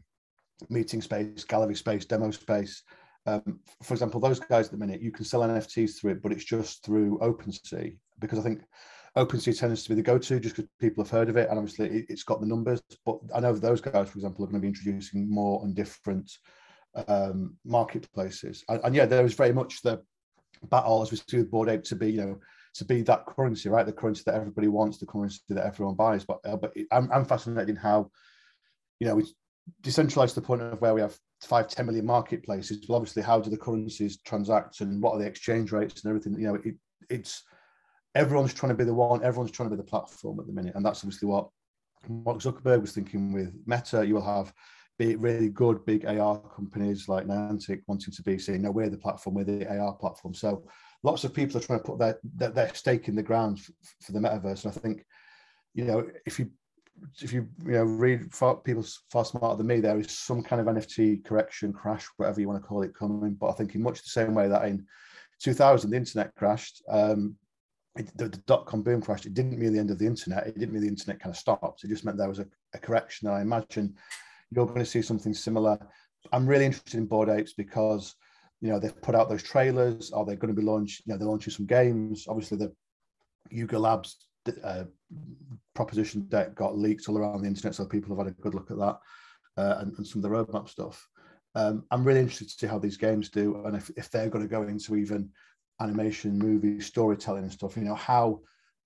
meeting 0.70 1.01
space, 1.01 1.44
gallery 1.44 1.75
space, 1.75 2.04
demo 2.04 2.32
space, 2.32 2.82
um, 3.27 3.60
for 3.84 3.94
example, 3.94 4.20
those 4.20 4.39
guys 4.39 4.66
at 4.66 4.72
the 4.72 4.77
minute, 4.77 5.01
you 5.01 5.12
can 5.12 5.24
sell 5.24 5.42
NFTs 5.42 6.00
through 6.00 6.13
it, 6.13 6.24
but 6.24 6.32
it's 6.32 6.46
just 6.46 6.84
through 6.84 7.20
OpenSea 7.20 7.96
because 8.20 8.39
I 8.39 8.42
think 8.42 8.63
OpenSea 9.16 9.58
tends 9.58 9.84
to 9.84 9.89
be 9.89 9.96
the 9.96 10.01
go-to 10.01 10.39
just 10.39 10.56
because 10.56 10.70
people 10.80 11.04
have 11.04 11.12
heard 11.12 11.30
of 11.30 11.38
it 11.38 11.50
and 11.50 11.60
obviously 11.60 12.06
it's 12.10 12.24
got 12.24 12.42
the 12.42 12.48
numbers. 12.48 12.82
But 13.06 13.20
I 13.36 13.39
know 13.39 13.54
those 13.54 13.82
guys, 13.82 14.10
for 14.10 14.18
example, 14.18 14.44
are 14.44 14.48
going 14.48 14.62
to 14.62 14.66
be 14.66 14.68
introducing 14.68 15.30
more 15.30 15.63
and 15.63 15.75
different 15.75 16.32
um, 17.08 17.56
marketplaces. 17.63 18.63
And, 18.68 18.82
and 18.84 18.96
yeah, 18.96 19.06
there 19.06 19.25
is 19.25 19.36
very 19.36 19.54
much 19.54 19.84
the 19.84 20.01
battle 20.68 21.02
as 21.02 21.12
we 21.12 21.18
see 21.18 21.38
with 21.38 21.52
Bored 21.52 21.70
Ape 21.70 21.84
to 21.84 21.96
be, 21.96 22.12
you 22.12 22.22
know, 22.22 22.40
to 22.76 22.86
be 22.86 23.02
that 23.04 23.26
currency, 23.26 23.70
right? 23.70 23.86
The 23.86 23.92
currency 23.92 24.24
that 24.26 24.36
everybody 24.36 24.68
wants, 24.68 24.98
the 24.98 25.06
currency 25.06 25.40
that 25.50 25.66
everyone 25.66 25.96
buys. 25.96 26.26
But 26.26 26.40
uh, 26.46 26.58
but 26.58 26.74
I'm, 26.92 27.10
I'm 27.12 27.26
fascinated 27.26 27.70
in 27.70 27.76
how, 27.76 28.12
you 29.00 29.08
know, 29.08 29.16
we 29.16 29.26
decentralized 29.82 30.36
to 30.36 30.42
the 30.42 30.48
point 30.48 30.62
of 30.62 30.82
where 30.82 30.94
we 30.94 31.02
have 31.02 31.18
five, 31.42 31.68
10 31.68 31.86
million 31.86 32.06
marketplaces. 32.06 32.86
Well, 32.88 32.98
obviously, 32.98 33.24
how 33.24 33.40
do 33.40 33.50
the 33.50 33.58
currencies 33.58 34.22
transact 34.22 34.82
and 34.82 35.02
what 35.02 35.14
are 35.14 35.20
the 35.20 35.26
exchange 35.26 35.72
rates 35.72 36.04
and 36.04 36.10
everything? 36.10 36.40
You 36.40 36.48
know, 36.48 36.60
it, 36.64 36.76
it's 37.10 37.44
everyone's 38.16 38.54
trying 38.54 38.72
to 38.72 38.78
be 38.78 38.84
the 38.84 38.94
one, 38.94 39.24
everyone's 39.24 39.52
trying 39.52 39.70
to 39.70 39.76
be 39.76 39.82
the 39.82 39.88
platform 39.88 40.40
at 40.40 40.48
the 40.48 40.54
minute. 40.54 40.76
And 40.76 40.86
that's 40.86 41.04
obviously 41.04 41.28
what 41.28 41.50
Mark 42.08 42.40
Zuckerberg 42.40 42.82
was 42.82 42.92
thinking 42.92 43.32
with 43.34 43.54
Meta, 43.66 44.06
you 44.06 44.16
will 44.16 44.26
have 44.26 44.54
big, 44.98 45.22
really 45.22 45.50
good 45.50 45.86
big 45.86 46.06
AR 46.06 46.39
companies 46.56 47.08
like 47.08 47.27
Niantic 47.27 47.82
wanting 47.88 48.13
to 48.13 48.24
be 48.24 48.38
saying, 48.38 48.62
no, 48.62 48.72
we're 48.72 48.89
the 48.89 48.98
platform, 48.98 49.36
we're 49.36 49.44
the 49.44 49.68
AR 49.68 49.94
platform. 49.94 50.34
So 50.34 50.63
lots 51.04 51.24
of 51.24 51.34
people 51.34 51.58
are 51.58 51.62
trying 51.62 51.80
to 51.80 51.86
put 51.86 52.00
their, 52.00 52.20
their, 52.36 52.50
their 52.50 52.74
stake 52.74 53.08
in 53.08 53.16
the 53.16 53.24
ground 53.24 53.60
for, 53.62 53.74
for 54.01 54.12
the 54.12 54.20
metaverse. 54.20 54.66
And 54.66 54.74
I 54.74 54.80
think, 54.80 55.06
you 55.74 55.86
know, 55.86 56.08
if 56.25 56.39
you 56.39 56.50
if 57.22 57.32
you 57.32 57.48
you 57.63 57.74
know 57.74 57.84
read 57.84 58.34
far, 58.34 58.56
people 58.56 58.84
far 59.12 59.25
smarter 59.25 59.58
than 59.58 59.68
me, 59.68 59.80
there 59.80 60.00
is 60.00 60.12
some 60.12 60.42
kind 60.42 60.60
of 60.60 60.68
NFT 60.68 61.24
correction, 61.24 61.74
crash, 61.74 62.08
whatever 62.18 62.42
you 62.42 62.48
want 62.48 62.62
to 62.62 62.68
call 62.68 62.82
it, 62.82 62.96
coming. 62.96 63.36
But 63.36 63.50
I 63.50 63.54
think 63.54 63.75
in 63.75 63.84
much 63.84 64.01
the 64.01 64.10
same 64.10 64.34
way 64.34 64.48
that 64.48 64.66
in 64.66 64.86
2000 65.39 65.89
the 65.89 65.98
internet 65.98 66.34
crashed, 66.36 66.82
um, 66.89 67.36
it, 67.96 68.16
the, 68.18 68.30
the 68.30 68.38
dot 68.48 68.66
com 68.66 68.84
boom 68.84 69.01
crashed. 69.01 69.25
It 69.25 69.34
didn't 69.34 69.60
mean 69.60 69.74
the 69.74 69.80
end 69.80 69.92
of 69.92 70.00
the 70.00 70.08
internet. 70.08 70.48
It 70.48 70.58
didn't 70.58 70.74
mean 70.74 70.84
the 70.84 70.88
internet 70.88 71.20
kind 71.20 71.34
of 71.34 71.39
stopped. 71.39 71.84
It 71.84 71.89
just 71.89 72.06
meant 72.06 72.18
there 72.18 72.30
was 72.30 72.39
a, 72.39 72.48
a 72.74 72.80
correction. 72.80 73.27
And 73.27 73.38
I 73.38 73.42
imagine 73.42 73.96
you're 74.51 74.66
going 74.66 74.80
to 74.80 74.86
see 74.86 75.01
something 75.01 75.34
similar. 75.34 75.77
I'm 76.32 76.48
really 76.48 76.66
interested 76.66 76.96
in 76.96 77.06
Bored 77.06 77.30
Apes 77.30 77.54
because 77.54 78.16
you 78.62 78.70
know 78.70 78.80
they've 78.80 79.01
put 79.01 79.16
out 79.16 79.30
those 79.30 79.44
trailers. 79.44 80.12
Are 80.12 80.25
they 80.25 80.36
going 80.36 80.54
to 80.54 80.60
be 80.60 80.66
launched? 80.66 81.04
You 81.06 81.13
know, 81.13 81.20
they're 81.20 81.27
launching 81.27 81.54
some 81.54 81.66
games. 81.66 82.25
Obviously, 82.27 82.58
the 82.58 82.74
Yuga 83.50 83.77
Labs 83.77 84.27
uh, 84.63 84.86
proposition 85.75 86.22
deck 86.30 86.56
got 86.56 86.77
leaked 86.77 87.08
all 87.08 87.18
around 87.18 87.42
the 87.42 87.48
internet, 87.48 87.75
so 87.75 87.86
people 87.86 88.16
have 88.16 88.25
had 88.25 88.34
a 88.34 88.42
good 88.42 88.56
look 88.56 88.72
at 88.72 88.77
that 88.77 89.00
uh, 89.58 89.77
and, 89.80 89.94
and, 89.98 90.08
some 90.08 90.24
of 90.24 90.30
the 90.30 90.36
roadmap 90.36 90.70
stuff. 90.70 91.08
Um, 91.56 91.84
I'm 91.92 92.04
really 92.04 92.20
interested 92.20 92.50
to 92.50 92.54
see 92.54 92.68
how 92.68 92.80
these 92.80 92.98
games 92.98 93.30
do, 93.30 93.63
and 93.66 93.75
if, 93.75 93.89
if 93.98 94.10
they're 94.10 94.30
going 94.30 94.44
to 94.44 94.50
go 94.50 94.63
into 94.63 94.96
even 94.96 95.30
animation, 95.82 96.38
movie, 96.38 96.80
storytelling, 96.80 97.44
and 97.44 97.51
stuff. 97.51 97.77
You 97.77 97.84
know 97.84 97.96
how 97.96 98.42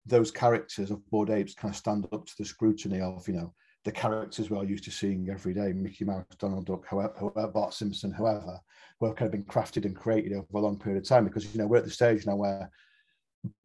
those 0.05 0.31
characters 0.31 0.91
of 0.91 1.07
Bored 1.09 1.29
Apes 1.29 1.53
kind 1.53 1.73
of 1.73 1.77
stand 1.77 2.07
up 2.11 2.25
to 2.25 2.33
the 2.37 2.45
scrutiny 2.45 3.01
of 3.01 3.27
you 3.27 3.35
know 3.35 3.53
the 3.83 3.91
characters 3.91 4.49
we're 4.49 4.63
used 4.63 4.83
to 4.83 4.91
seeing 4.91 5.29
every 5.29 5.53
day, 5.53 5.73
Mickey 5.73 6.05
Mouse, 6.05 6.25
Donald 6.37 6.65
Duck, 6.65 6.85
whoever, 6.87 7.47
Bart 7.47 7.73
Simpson, 7.73 8.11
whoever, 8.11 8.59
who 8.99 9.07
have 9.07 9.15
kind 9.15 9.27
of 9.27 9.31
been 9.31 9.43
crafted 9.45 9.85
and 9.85 9.95
created 9.95 10.33
over 10.33 10.45
a 10.53 10.59
long 10.59 10.77
period 10.77 11.01
of 11.01 11.07
time. 11.07 11.25
Because 11.25 11.51
you 11.51 11.59
know 11.59 11.67
we're 11.67 11.77
at 11.77 11.85
the 11.85 11.89
stage 11.89 12.25
now 12.25 12.35
where 12.35 12.69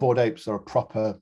Bored 0.00 0.18
Apes 0.18 0.48
are 0.48 0.56
a 0.56 0.60
proper 0.60 1.20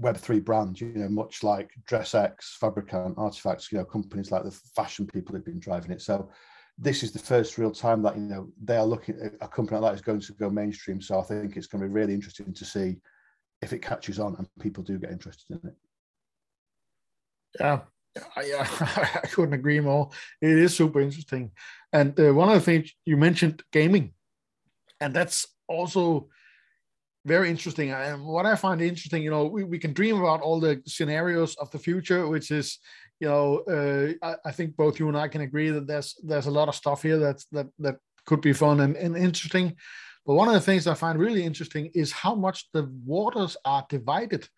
Web3 0.00 0.44
brand, 0.44 0.80
you 0.80 0.88
know, 0.88 1.08
much 1.08 1.42
like 1.42 1.70
DressX, 1.88 2.58
Fabricant, 2.60 3.16
Artifacts, 3.16 3.72
you 3.72 3.78
know, 3.78 3.84
companies 3.84 4.30
like 4.30 4.44
the 4.44 4.50
fashion 4.50 5.06
people 5.06 5.34
have 5.34 5.44
been 5.44 5.58
driving 5.58 5.90
it. 5.90 6.02
So 6.02 6.28
this 6.76 7.02
is 7.02 7.12
the 7.12 7.18
first 7.18 7.56
real 7.56 7.70
time 7.70 8.02
that, 8.02 8.16
you 8.16 8.22
know, 8.22 8.48
they 8.62 8.76
are 8.76 8.84
looking 8.84 9.18
at 9.22 9.32
a 9.40 9.48
company 9.48 9.80
like 9.80 9.92
that 9.92 9.96
is 9.96 10.02
going 10.02 10.20
to 10.20 10.32
go 10.34 10.50
mainstream. 10.50 11.00
So 11.00 11.18
I 11.18 11.22
think 11.22 11.56
it's 11.56 11.66
going 11.66 11.80
to 11.80 11.88
be 11.88 11.94
really 11.94 12.12
interesting 12.12 12.52
to 12.52 12.64
see 12.66 12.98
if 13.62 13.72
it 13.72 13.80
catches 13.80 14.18
on 14.18 14.36
and 14.36 14.46
people 14.60 14.84
do 14.84 14.98
get 14.98 15.10
interested 15.10 15.58
in 15.62 15.70
it. 15.70 15.76
Yeah, 17.60 17.80
I, 18.36 19.20
I 19.22 19.26
couldn't 19.26 19.54
agree 19.54 19.80
more. 19.80 20.10
It 20.40 20.50
is 20.50 20.74
super 20.74 21.00
interesting. 21.00 21.50
And 21.92 22.18
uh, 22.18 22.32
one 22.32 22.48
of 22.48 22.54
the 22.54 22.60
things 22.60 22.92
you 23.04 23.16
mentioned 23.16 23.62
gaming, 23.72 24.12
and 25.00 25.14
that's 25.14 25.46
also 25.68 26.28
very 27.26 27.50
interesting. 27.50 27.90
And 27.90 28.24
what 28.24 28.46
I 28.46 28.54
find 28.54 28.80
interesting, 28.80 29.22
you 29.22 29.30
know, 29.30 29.46
we, 29.46 29.64
we 29.64 29.78
can 29.78 29.92
dream 29.92 30.18
about 30.18 30.40
all 30.40 30.60
the 30.60 30.80
scenarios 30.86 31.56
of 31.56 31.70
the 31.72 31.78
future, 31.78 32.26
which 32.28 32.50
is, 32.50 32.78
you 33.20 33.28
know, 33.28 33.58
uh, 33.68 34.12
I, 34.26 34.48
I, 34.48 34.52
think 34.52 34.76
both 34.76 35.00
you 35.00 35.08
and 35.08 35.16
I 35.16 35.26
can 35.26 35.40
agree 35.40 35.70
that 35.70 35.86
there's 35.86 36.14
there's 36.22 36.46
a 36.46 36.50
lot 36.50 36.68
of 36.68 36.74
stuff 36.74 37.02
here 37.02 37.18
that's 37.18 37.46
that 37.46 37.66
that 37.80 37.96
could 38.26 38.40
be 38.40 38.52
fun 38.52 38.80
and, 38.80 38.96
and 38.96 39.16
interesting. 39.16 39.76
But 40.24 40.34
one 40.34 40.48
of 40.48 40.54
the 40.54 40.60
things 40.60 40.86
I 40.86 40.94
find 40.94 41.18
really 41.18 41.44
interesting 41.44 41.90
is 41.94 42.12
how 42.12 42.34
much 42.34 42.68
the 42.72 42.90
waters 43.04 43.56
are 43.64 43.86
divided 43.88 44.48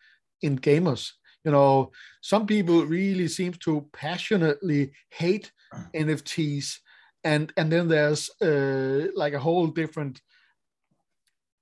in 0.42 0.58
gamers. 0.58 1.12
You 1.44 1.52
know, 1.52 1.92
some 2.20 2.46
people 2.46 2.84
really 2.84 3.28
seem 3.28 3.52
to 3.64 3.88
passionately 3.92 4.92
hate 5.10 5.52
NFTs, 5.94 6.78
and 7.24 7.52
and 7.56 7.70
then 7.70 7.88
there's 7.88 8.30
uh, 8.42 9.08
like 9.14 9.34
a 9.34 9.40
whole 9.40 9.68
different 9.68 10.20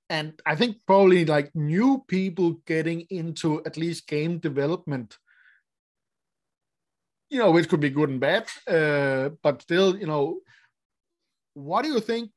and 0.09 0.39
I 0.45 0.55
think 0.55 0.77
probably 0.85 1.25
like 1.25 1.53
new 1.53 2.03
people 2.07 2.53
getting 2.65 3.01
into 3.09 3.63
at 3.65 3.77
least 3.77 4.07
game 4.07 4.39
development, 4.39 5.17
you 7.29 7.39
know, 7.39 7.51
which 7.51 7.67
could 7.67 7.81
be 7.81 7.89
good 7.89 8.09
and 8.09 8.19
bad, 8.19 8.47
uh, 8.67 9.29
but 9.43 9.61
still, 9.61 9.97
you 9.97 10.07
know, 10.07 10.39
what 11.53 11.83
do 11.83 11.89
you 11.89 11.99
think? 11.99 12.31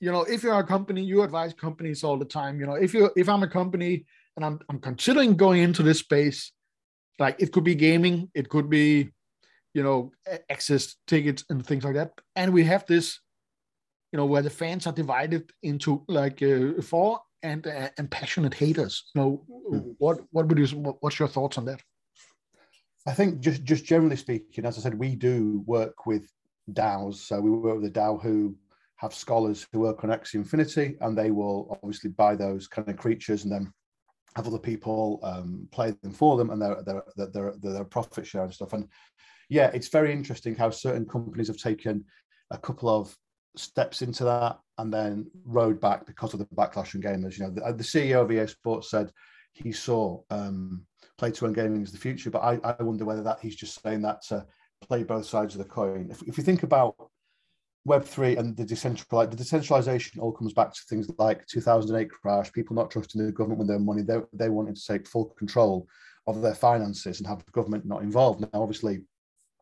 You 0.00 0.12
know, 0.12 0.22
if 0.22 0.42
you're 0.42 0.58
a 0.58 0.64
company, 0.64 1.02
you 1.02 1.22
advise 1.22 1.52
companies 1.52 2.04
all 2.04 2.16
the 2.16 2.24
time. 2.24 2.60
You 2.60 2.66
know, 2.66 2.74
if 2.74 2.94
you 2.94 3.10
if 3.16 3.28
I'm 3.28 3.42
a 3.42 3.48
company 3.48 4.06
and 4.38 4.44
I'm 4.46 4.60
I'm 4.70 4.80
considering 4.80 5.36
going 5.36 5.62
into 5.62 5.82
this 5.82 5.98
space, 5.98 6.52
like 7.18 7.36
it 7.38 7.52
could 7.52 7.64
be 7.64 7.74
gaming, 7.74 8.30
it 8.34 8.48
could 8.48 8.70
be, 8.70 9.10
you 9.74 9.82
know, 9.82 10.12
access 10.48 10.96
tickets 11.06 11.44
and 11.50 11.66
things 11.66 11.84
like 11.84 11.94
that, 11.94 12.12
and 12.36 12.52
we 12.52 12.64
have 12.64 12.86
this 12.86 13.20
you 14.12 14.16
know, 14.16 14.26
where 14.26 14.42
the 14.42 14.50
fans 14.50 14.86
are 14.86 14.92
divided 14.92 15.50
into 15.62 16.04
like 16.08 16.42
uh, 16.42 16.80
for 16.82 17.20
and 17.42 17.66
uh, 17.66 17.90
and 17.98 18.10
passionate 18.10 18.54
haters. 18.54 19.04
You 19.14 19.20
know, 19.20 19.44
mm. 19.72 19.94
what 19.98 20.20
what 20.30 20.46
would 20.48 20.58
you 20.58 20.66
what's 21.00 21.18
your 21.18 21.28
thoughts 21.28 21.58
on 21.58 21.66
that? 21.66 21.82
I 23.06 23.12
think 23.12 23.40
just 23.40 23.64
just 23.64 23.84
generally 23.84 24.16
speaking, 24.16 24.64
as 24.64 24.78
I 24.78 24.80
said, 24.80 24.98
we 24.98 25.14
do 25.14 25.62
work 25.66 26.06
with 26.06 26.30
DAOs. 26.72 27.16
So 27.16 27.40
we 27.40 27.50
work 27.50 27.80
with 27.80 27.92
the 27.92 28.00
DAO 28.00 28.22
who 28.22 28.56
have 28.96 29.14
scholars 29.14 29.66
who 29.72 29.80
work 29.80 30.02
on 30.04 30.10
Axie 30.10 30.34
Infinity, 30.34 30.96
and 31.00 31.16
they 31.16 31.30
will 31.30 31.78
obviously 31.82 32.10
buy 32.10 32.34
those 32.34 32.66
kind 32.66 32.88
of 32.88 32.96
creatures 32.96 33.44
and 33.44 33.52
then 33.52 33.72
have 34.36 34.46
other 34.46 34.58
people 34.58 35.20
um, 35.22 35.68
play 35.72 35.94
them 36.02 36.12
for 36.12 36.36
them, 36.36 36.50
and 36.50 36.60
they're 36.60 36.82
they're 36.84 37.02
they're, 37.32 37.54
they're, 37.60 37.84
profit 37.84 38.26
share 38.26 38.44
and 38.44 38.54
stuff. 38.54 38.72
And 38.72 38.88
yeah, 39.48 39.70
it's 39.72 39.88
very 39.88 40.12
interesting 40.12 40.54
how 40.54 40.70
certain 40.70 41.06
companies 41.06 41.48
have 41.48 41.56
taken 41.56 42.04
a 42.50 42.58
couple 42.58 42.88
of 42.88 43.16
steps 43.56 44.02
into 44.02 44.24
that 44.24 44.58
and 44.78 44.92
then 44.92 45.30
rode 45.44 45.80
back 45.80 46.06
because 46.06 46.32
of 46.32 46.38
the 46.38 46.46
backlash 46.46 46.88
from 46.88 47.02
gamers. 47.02 47.38
You 47.38 47.44
know, 47.44 47.50
the, 47.50 47.72
the 47.72 47.84
CEO 47.84 48.22
of 48.22 48.30
EA 48.30 48.46
Sports 48.46 48.90
said 48.90 49.10
he 49.52 49.72
saw 49.72 50.20
um, 50.30 50.84
play 51.16 51.30
to 51.32 51.46
earn 51.46 51.52
gaming 51.52 51.82
as 51.82 51.92
the 51.92 51.98
future, 51.98 52.30
but 52.30 52.42
I, 52.42 52.58
I 52.62 52.82
wonder 52.82 53.04
whether 53.04 53.22
that 53.22 53.40
he's 53.40 53.56
just 53.56 53.82
saying 53.82 54.02
that 54.02 54.22
to 54.28 54.46
play 54.86 55.02
both 55.02 55.26
sides 55.26 55.54
of 55.54 55.58
the 55.58 55.68
coin. 55.68 56.08
If, 56.10 56.22
if 56.22 56.38
you 56.38 56.44
think 56.44 56.62
about 56.62 56.94
Web3 57.88 58.38
and 58.38 58.56
the 58.56 58.64
decentralized, 58.64 59.32
the 59.32 59.36
decentralization 59.36 60.20
all 60.20 60.32
comes 60.32 60.52
back 60.52 60.72
to 60.72 60.80
things 60.88 61.10
like 61.18 61.46
2008 61.46 62.10
crash, 62.10 62.52
people 62.52 62.76
not 62.76 62.90
trusting 62.90 63.24
the 63.24 63.32
government 63.32 63.58
with 63.58 63.68
their 63.68 63.78
money. 63.78 64.02
They, 64.02 64.20
they 64.32 64.48
wanted 64.48 64.76
to 64.76 64.86
take 64.86 65.08
full 65.08 65.26
control 65.38 65.88
of 66.26 66.42
their 66.42 66.54
finances 66.54 67.18
and 67.18 67.26
have 67.26 67.44
the 67.44 67.52
government 67.52 67.86
not 67.86 68.02
involved. 68.02 68.40
Now, 68.40 68.62
obviously, 68.62 69.02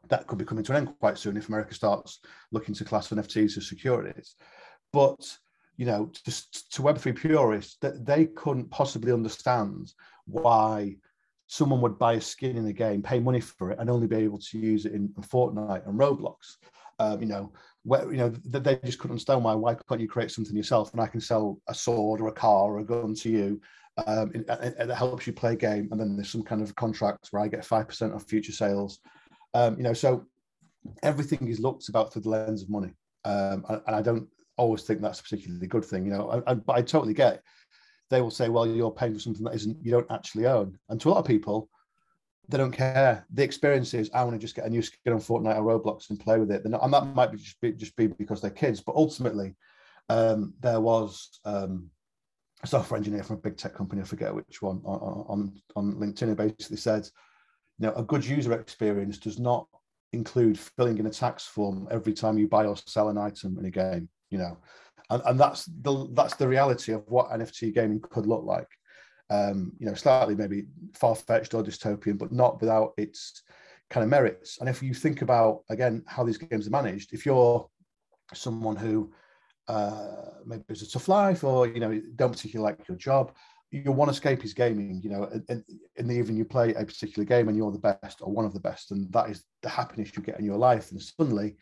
that 0.08 0.26
could 0.26 0.38
be 0.38 0.44
coming 0.44 0.64
to 0.64 0.72
an 0.72 0.88
end 0.88 0.94
quite 0.98 1.18
soon 1.18 1.36
if 1.36 1.48
America 1.48 1.74
starts 1.74 2.20
looking 2.52 2.74
to 2.74 2.84
class 2.84 3.08
NFTs 3.08 3.56
as 3.56 3.68
securities. 3.68 4.34
But 4.92 5.36
you 5.76 5.86
know, 5.86 6.10
to, 6.24 6.30
to 6.70 6.82
Web3 6.82 7.16
purists, 7.16 7.76
that 7.82 8.04
they 8.06 8.26
couldn't 8.26 8.70
possibly 8.70 9.12
understand 9.12 9.92
why 10.26 10.96
someone 11.46 11.80
would 11.80 11.98
buy 11.98 12.14
a 12.14 12.20
skin 12.20 12.56
in 12.56 12.66
a 12.66 12.72
game, 12.72 13.02
pay 13.02 13.20
money 13.20 13.40
for 13.40 13.70
it, 13.70 13.78
and 13.78 13.90
only 13.90 14.06
be 14.06 14.16
able 14.16 14.38
to 14.38 14.58
use 14.58 14.86
it 14.86 14.92
in, 14.92 15.08
Fortnite 15.20 15.86
and 15.86 15.98
Roblox. 15.98 16.56
Um, 16.98 17.20
you 17.20 17.28
know, 17.28 17.52
where 17.86 18.10
you 18.10 18.18
know 18.18 18.28
they 18.28 18.76
just 18.84 18.98
couldn't 18.98 19.12
understand 19.12 19.44
why. 19.44 19.54
Why 19.54 19.76
can't 19.88 20.00
you 20.00 20.08
create 20.08 20.32
something 20.32 20.56
yourself, 20.56 20.92
and 20.92 21.00
I 21.00 21.06
can 21.06 21.20
sell 21.20 21.60
a 21.68 21.74
sword 21.74 22.20
or 22.20 22.28
a 22.28 22.32
car 22.32 22.72
or 22.72 22.80
a 22.80 22.84
gun 22.84 23.14
to 23.14 23.30
you, 23.30 23.60
um, 24.06 24.32
and, 24.34 24.44
and 24.50 24.90
it 24.90 24.94
helps 24.94 25.26
you 25.26 25.32
play 25.32 25.52
a 25.52 25.56
game, 25.56 25.88
and 25.90 26.00
then 26.00 26.16
there's 26.16 26.30
some 26.30 26.42
kind 26.42 26.62
of 26.62 26.74
contract 26.74 27.28
where 27.30 27.42
I 27.42 27.48
get 27.48 27.64
five 27.64 27.86
percent 27.86 28.12
of 28.12 28.24
future 28.24 28.52
sales, 28.52 28.98
um, 29.54 29.76
you 29.76 29.84
know, 29.84 29.92
so 29.92 30.26
everything 31.04 31.46
is 31.48 31.60
looked 31.60 31.88
about 31.88 32.12
through 32.12 32.22
the 32.22 32.30
lens 32.30 32.62
of 32.62 32.70
money, 32.70 32.92
um, 33.24 33.64
and, 33.68 33.80
and, 33.86 33.96
I 33.96 34.02
don't 34.02 34.28
always 34.56 34.82
think 34.82 35.00
that's 35.00 35.20
a 35.20 35.22
particularly 35.22 35.68
good 35.68 35.84
thing. 35.84 36.04
You 36.04 36.12
know, 36.12 36.42
I, 36.46 36.50
I, 36.50 36.54
but 36.54 36.76
I 36.76 36.82
totally 36.82 37.14
get. 37.14 37.34
It. 37.34 37.42
They 38.10 38.20
will 38.20 38.32
say, 38.32 38.48
"Well, 38.48 38.66
you're 38.66 38.90
paying 38.90 39.14
for 39.14 39.20
something 39.20 39.44
that 39.44 39.54
isn't 39.54 39.78
you 39.80 39.92
don't 39.92 40.10
actually 40.10 40.46
own," 40.46 40.76
and 40.88 41.00
to 41.00 41.08
a 41.08 41.10
lot 41.10 41.20
of 41.20 41.26
people, 41.26 41.68
they 42.48 42.58
don't 42.58 42.72
care. 42.72 43.26
The 43.32 43.42
experience 43.42 43.94
is, 43.94 44.10
I 44.14 44.22
want 44.24 44.34
to 44.34 44.38
just 44.38 44.54
get 44.54 44.66
a 44.66 44.70
new 44.70 44.82
skin 44.82 45.12
on 45.12 45.20
Fortnite 45.20 45.56
or 45.56 45.80
Roblox 45.80 46.10
and 46.10 46.20
play 46.20 46.38
with 46.38 46.50
it. 46.50 46.64
Not, 46.64 46.82
and 46.82 46.92
that 46.92 47.14
might 47.14 47.32
be 47.32 47.38
just 47.38 47.60
be 47.60 47.72
just 47.72 47.96
be 47.96 48.06
because 48.06 48.40
they're 48.40 48.50
kids, 48.50 48.80
but 48.80 48.94
ultimately, 48.94 49.54
um, 50.08 50.54
there 50.60 50.80
was 50.80 51.40
um, 51.44 51.90
a 52.62 52.66
software 52.66 52.98
engineer 52.98 53.22
from 53.22 53.36
a 53.36 53.40
big 53.40 53.56
tech 53.56 53.74
company, 53.74 54.02
I 54.02 54.04
forget 54.04 54.34
which 54.34 54.62
one, 54.62 54.80
on 54.84 55.24
on, 55.28 55.62
on 55.74 55.94
LinkedIn, 55.94 56.28
who 56.28 56.34
basically 56.34 56.76
said 56.76 57.08
you 57.78 57.86
know, 57.86 57.94
a 57.94 58.02
good 58.02 58.24
user 58.24 58.52
experience 58.52 59.18
does 59.18 59.38
not 59.38 59.66
include 60.12 60.58
filling 60.58 60.98
in 60.98 61.06
a 61.06 61.10
tax 61.10 61.44
form 61.44 61.88
every 61.90 62.12
time 62.12 62.38
you 62.38 62.48
buy 62.48 62.64
or 62.64 62.76
sell 62.86 63.08
an 63.08 63.18
item 63.18 63.58
in 63.58 63.66
a 63.66 63.70
game. 63.70 64.08
You 64.30 64.38
know, 64.38 64.58
and, 65.10 65.22
and 65.26 65.40
that's 65.40 65.66
the 65.66 66.08
that's 66.12 66.36
the 66.36 66.48
reality 66.48 66.92
of 66.92 67.04
what 67.06 67.30
NFT 67.30 67.74
gaming 67.74 68.00
could 68.00 68.26
look 68.26 68.44
like. 68.44 68.68
Um, 69.28 69.72
you 69.78 69.86
know, 69.86 69.94
slightly 69.94 70.36
maybe 70.36 70.66
far 70.94 71.14
fetched 71.14 71.54
or 71.54 71.64
dystopian, 71.64 72.16
but 72.16 72.30
not 72.30 72.60
without 72.60 72.94
its 72.96 73.42
kind 73.90 74.04
of 74.04 74.10
merits. 74.10 74.58
And 74.60 74.68
if 74.68 74.82
you 74.82 74.94
think 74.94 75.22
about 75.22 75.64
again 75.68 76.04
how 76.06 76.24
these 76.24 76.38
games 76.38 76.66
are 76.66 76.70
managed, 76.70 77.12
if 77.12 77.26
you're 77.26 77.68
someone 78.34 78.76
who 78.76 79.12
uh, 79.68 80.30
maybe 80.44 80.62
it's 80.68 80.82
a 80.82 80.90
tough 80.90 81.08
life 81.08 81.42
or 81.42 81.66
you 81.66 81.80
know 81.80 82.00
don't 82.14 82.32
particularly 82.32 82.72
like 82.72 82.86
your 82.88 82.96
job, 82.96 83.32
your 83.70 83.94
one 83.94 84.08
escape 84.08 84.44
is 84.44 84.54
gaming, 84.54 85.00
you 85.02 85.10
know, 85.10 85.24
in, 85.48 85.64
in 85.96 86.06
the 86.06 86.14
evening 86.14 86.36
you 86.36 86.44
play 86.44 86.72
a 86.74 86.84
particular 86.84 87.24
game 87.24 87.48
and 87.48 87.56
you're 87.56 87.72
the 87.72 87.78
best 87.78 88.20
or 88.20 88.32
one 88.32 88.44
of 88.44 88.54
the 88.54 88.60
best, 88.60 88.90
and 88.92 89.12
that 89.12 89.28
is 89.28 89.44
the 89.62 89.68
happiness 89.68 90.12
you 90.16 90.22
get 90.22 90.38
in 90.38 90.44
your 90.44 90.58
life. 90.58 90.90
And 90.90 91.02
suddenly 91.02 91.56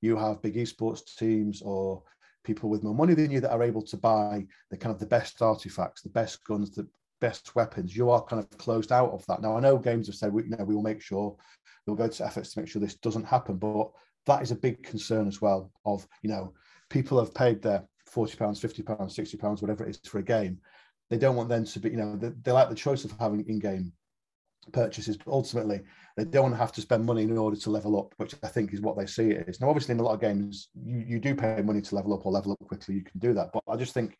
you 0.00 0.16
have 0.16 0.42
big 0.42 0.56
esports 0.56 1.16
teams 1.16 1.62
or 1.62 2.02
people 2.44 2.68
with 2.68 2.82
more 2.82 2.94
money 2.94 3.14
than 3.14 3.30
you 3.30 3.40
that 3.40 3.52
are 3.52 3.62
able 3.62 3.82
to 3.82 3.96
buy 3.96 4.46
the 4.70 4.76
kind 4.76 4.94
of 4.94 5.00
the 5.00 5.06
best 5.06 5.40
artifacts, 5.40 6.02
the 6.02 6.10
best 6.10 6.44
guns, 6.44 6.72
the 6.72 6.86
best 7.20 7.54
weapons. 7.54 7.96
You 7.96 8.10
are 8.10 8.24
kind 8.24 8.42
of 8.42 8.58
closed 8.58 8.92
out 8.92 9.10
of 9.10 9.24
that. 9.26 9.42
Now 9.42 9.56
I 9.56 9.60
know 9.60 9.78
games 9.78 10.06
have 10.06 10.16
said 10.16 10.32
we, 10.32 10.44
you 10.44 10.50
know, 10.50 10.64
we 10.64 10.74
will 10.74 10.82
make 10.82 11.00
sure 11.00 11.36
we'll 11.86 11.96
go 11.96 12.08
to 12.08 12.26
efforts 12.26 12.52
to 12.52 12.60
make 12.60 12.68
sure 12.68 12.80
this 12.80 12.96
doesn't 12.96 13.26
happen, 13.26 13.56
but 13.56 13.90
that 14.26 14.42
is 14.42 14.50
a 14.50 14.56
big 14.56 14.82
concern 14.82 15.28
as 15.28 15.40
well. 15.40 15.70
Of 15.84 16.06
you 16.22 16.30
know, 16.30 16.54
people 16.90 17.18
have 17.18 17.34
paid 17.34 17.62
their 17.62 17.84
forty 18.06 18.36
pounds, 18.36 18.60
fifty 18.60 18.82
pounds, 18.82 19.14
sixty 19.14 19.36
pounds, 19.36 19.62
whatever 19.62 19.84
it 19.84 19.90
is 19.90 20.00
for 20.04 20.18
a 20.18 20.22
game. 20.22 20.58
They 21.10 21.18
don't 21.18 21.36
want 21.36 21.50
them 21.50 21.64
to 21.66 21.80
be, 21.80 21.90
you 21.90 21.96
know, 21.98 22.16
they, 22.16 22.30
they 22.42 22.52
like 22.52 22.70
the 22.70 22.74
choice 22.74 23.04
of 23.04 23.12
having 23.20 23.44
in-game 23.46 23.92
purchases, 24.72 25.18
but 25.18 25.30
ultimately 25.30 25.82
they 26.16 26.24
don't 26.24 26.44
want 26.44 26.54
to 26.54 26.58
have 26.58 26.72
to 26.72 26.80
spend 26.80 27.04
money 27.04 27.24
in 27.24 27.36
order 27.36 27.56
to 27.56 27.70
level 27.70 27.98
up, 27.98 28.14
which 28.16 28.34
I 28.42 28.48
think 28.48 28.72
is 28.72 28.80
what 28.80 28.96
they 28.96 29.04
see 29.04 29.24
it 29.24 29.46
is. 29.46 29.60
Now, 29.60 29.68
obviously, 29.68 29.92
in 29.92 30.00
a 30.00 30.02
lot 30.02 30.14
of 30.14 30.22
games, 30.22 30.70
you, 30.74 31.04
you 31.06 31.20
do 31.20 31.34
pay 31.34 31.60
money 31.60 31.82
to 31.82 31.94
level 31.94 32.14
up 32.14 32.24
or 32.24 32.32
level 32.32 32.52
up 32.52 32.66
quickly. 32.66 32.94
You 32.94 33.04
can 33.04 33.20
do 33.20 33.34
that, 33.34 33.50
but 33.52 33.62
I 33.68 33.76
just 33.76 33.92
think 33.92 34.16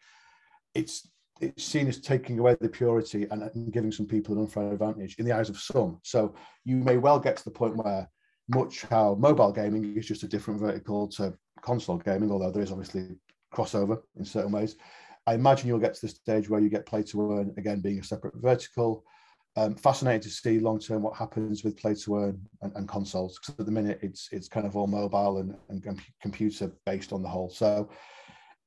it's 0.74 1.08
it's 1.40 1.64
seen 1.64 1.88
as 1.88 2.00
taking 2.00 2.38
away 2.38 2.56
the 2.60 2.68
purity 2.68 3.26
and, 3.30 3.42
and 3.42 3.72
giving 3.72 3.92
some 3.92 4.06
people 4.06 4.34
an 4.34 4.40
unfair 4.42 4.72
advantage 4.72 5.16
in 5.18 5.24
the 5.24 5.32
eyes 5.32 5.48
of 5.50 5.58
some. 5.58 5.98
So 6.02 6.34
you 6.64 6.76
may 6.76 6.96
well 6.96 7.18
get 7.18 7.36
to 7.36 7.44
the 7.44 7.50
point 7.50 7.76
where 7.76 8.08
much 8.48 8.82
how 8.82 9.14
mobile 9.14 9.52
gaming 9.52 9.96
is 9.96 10.06
just 10.06 10.22
a 10.22 10.28
different 10.28 10.60
vertical 10.60 11.08
to 11.08 11.34
console 11.62 11.98
gaming, 11.98 12.30
although 12.30 12.50
there 12.50 12.62
is 12.62 12.70
obviously 12.70 13.16
crossover 13.52 14.00
in 14.16 14.24
certain 14.24 14.52
ways. 14.52 14.76
I 15.26 15.34
imagine 15.34 15.68
you'll 15.68 15.78
get 15.78 15.94
to 15.94 16.02
the 16.02 16.08
stage 16.08 16.48
where 16.48 16.60
you 16.60 16.68
get 16.68 16.86
play 16.86 17.02
to 17.04 17.32
earn 17.32 17.54
again 17.56 17.80
being 17.80 17.98
a 17.98 18.04
separate 18.04 18.34
vertical. 18.36 19.04
Um, 19.56 19.76
fascinating 19.76 20.22
to 20.22 20.30
see 20.30 20.58
long 20.58 20.80
term 20.80 21.02
what 21.02 21.16
happens 21.16 21.62
with 21.62 21.76
play 21.76 21.94
to 21.94 22.16
earn 22.16 22.40
and, 22.62 22.72
and 22.74 22.88
consoles 22.88 23.38
because 23.38 23.60
at 23.60 23.66
the 23.66 23.72
minute 23.72 24.00
it's 24.02 24.28
it's 24.32 24.48
kind 24.48 24.66
of 24.66 24.76
all 24.76 24.88
mobile 24.88 25.38
and, 25.38 25.54
and 25.68 26.00
computer 26.20 26.72
based 26.84 27.12
on 27.12 27.22
the 27.22 27.28
whole. 27.28 27.48
So 27.48 27.88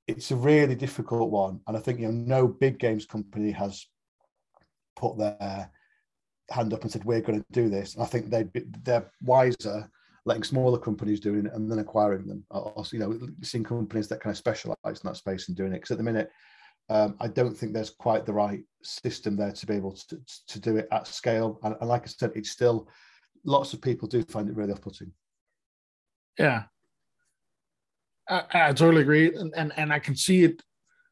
it's 0.08 0.32
a 0.32 0.36
really 0.36 0.76
difficult 0.76 1.30
one, 1.30 1.60
and 1.67 1.78
I 1.78 1.80
think 1.80 2.00
you 2.00 2.08
know 2.08 2.13
no 2.13 2.48
big 2.48 2.80
games 2.80 3.06
company 3.06 3.52
has 3.52 3.86
put 4.96 5.17
their 5.17 5.70
hand 6.50 6.74
up 6.74 6.82
and 6.82 6.91
said 6.91 7.04
we're 7.04 7.22
going 7.22 7.39
to 7.39 7.46
do 7.52 7.70
this. 7.70 7.93
And 7.93 8.04
I 8.04 8.08
think 8.08 8.30
they'd 8.30 8.52
be, 8.52 8.63
they're 8.84 9.12
wiser 9.22 9.89
letting 10.26 10.43
smaller 10.43 10.78
companies 10.78 11.20
doing 11.20 11.46
it 11.46 11.54
and 11.54 11.70
then 11.72 11.80
acquiring 11.80 12.28
them. 12.28 12.43
Or, 12.50 12.84
you 12.91 13.00
know, 13.00 13.20
seeing 13.43 13.63
companies 13.63 14.08
that 14.08 14.20
kind 14.20 14.32
of 14.32 14.38
specialize 14.38 14.78
in 14.86 15.00
that 15.04 15.17
space 15.17 15.48
and 15.48 15.58
doing 15.58 15.72
it. 15.72 15.76
Because 15.76 15.91
at 15.91 15.98
the 15.98 16.04
minute, 16.04 16.32
um, 16.89 17.15
I 17.20 17.28
don't 17.28 17.56
think 17.56 17.74
there's 17.74 17.89
quite 17.89 18.26
the 18.26 18.34
right 18.34 18.63
system 18.84 19.36
there 19.36 19.52
to 19.52 19.65
be 19.65 19.76
able 19.76 19.91
to, 19.91 20.20
to 20.48 20.60
do 20.60 20.78
it 20.78 20.88
at 20.91 21.08
scale. 21.08 21.60
And, 21.63 21.76
and 21.80 21.89
like 21.89 22.04
I 22.04 22.08
said, 22.08 22.32
it's 22.36 22.52
still 22.52 22.88
lots 23.43 23.74
of 23.74 23.82
people 23.82 24.08
do 24.08 24.24
find 24.24 24.50
it 24.50 24.56
really 24.56 24.74
off-putting. 24.74 25.12
Yeah, 26.39 26.63
I, 28.30 28.44
I 28.54 28.74
totally 28.74 29.02
agree, 29.02 29.34
and, 29.36 29.54
and 29.56 29.74
and 29.78 29.94
I 29.94 30.00
can 30.00 30.16
see 30.16 30.44
it 30.44 30.62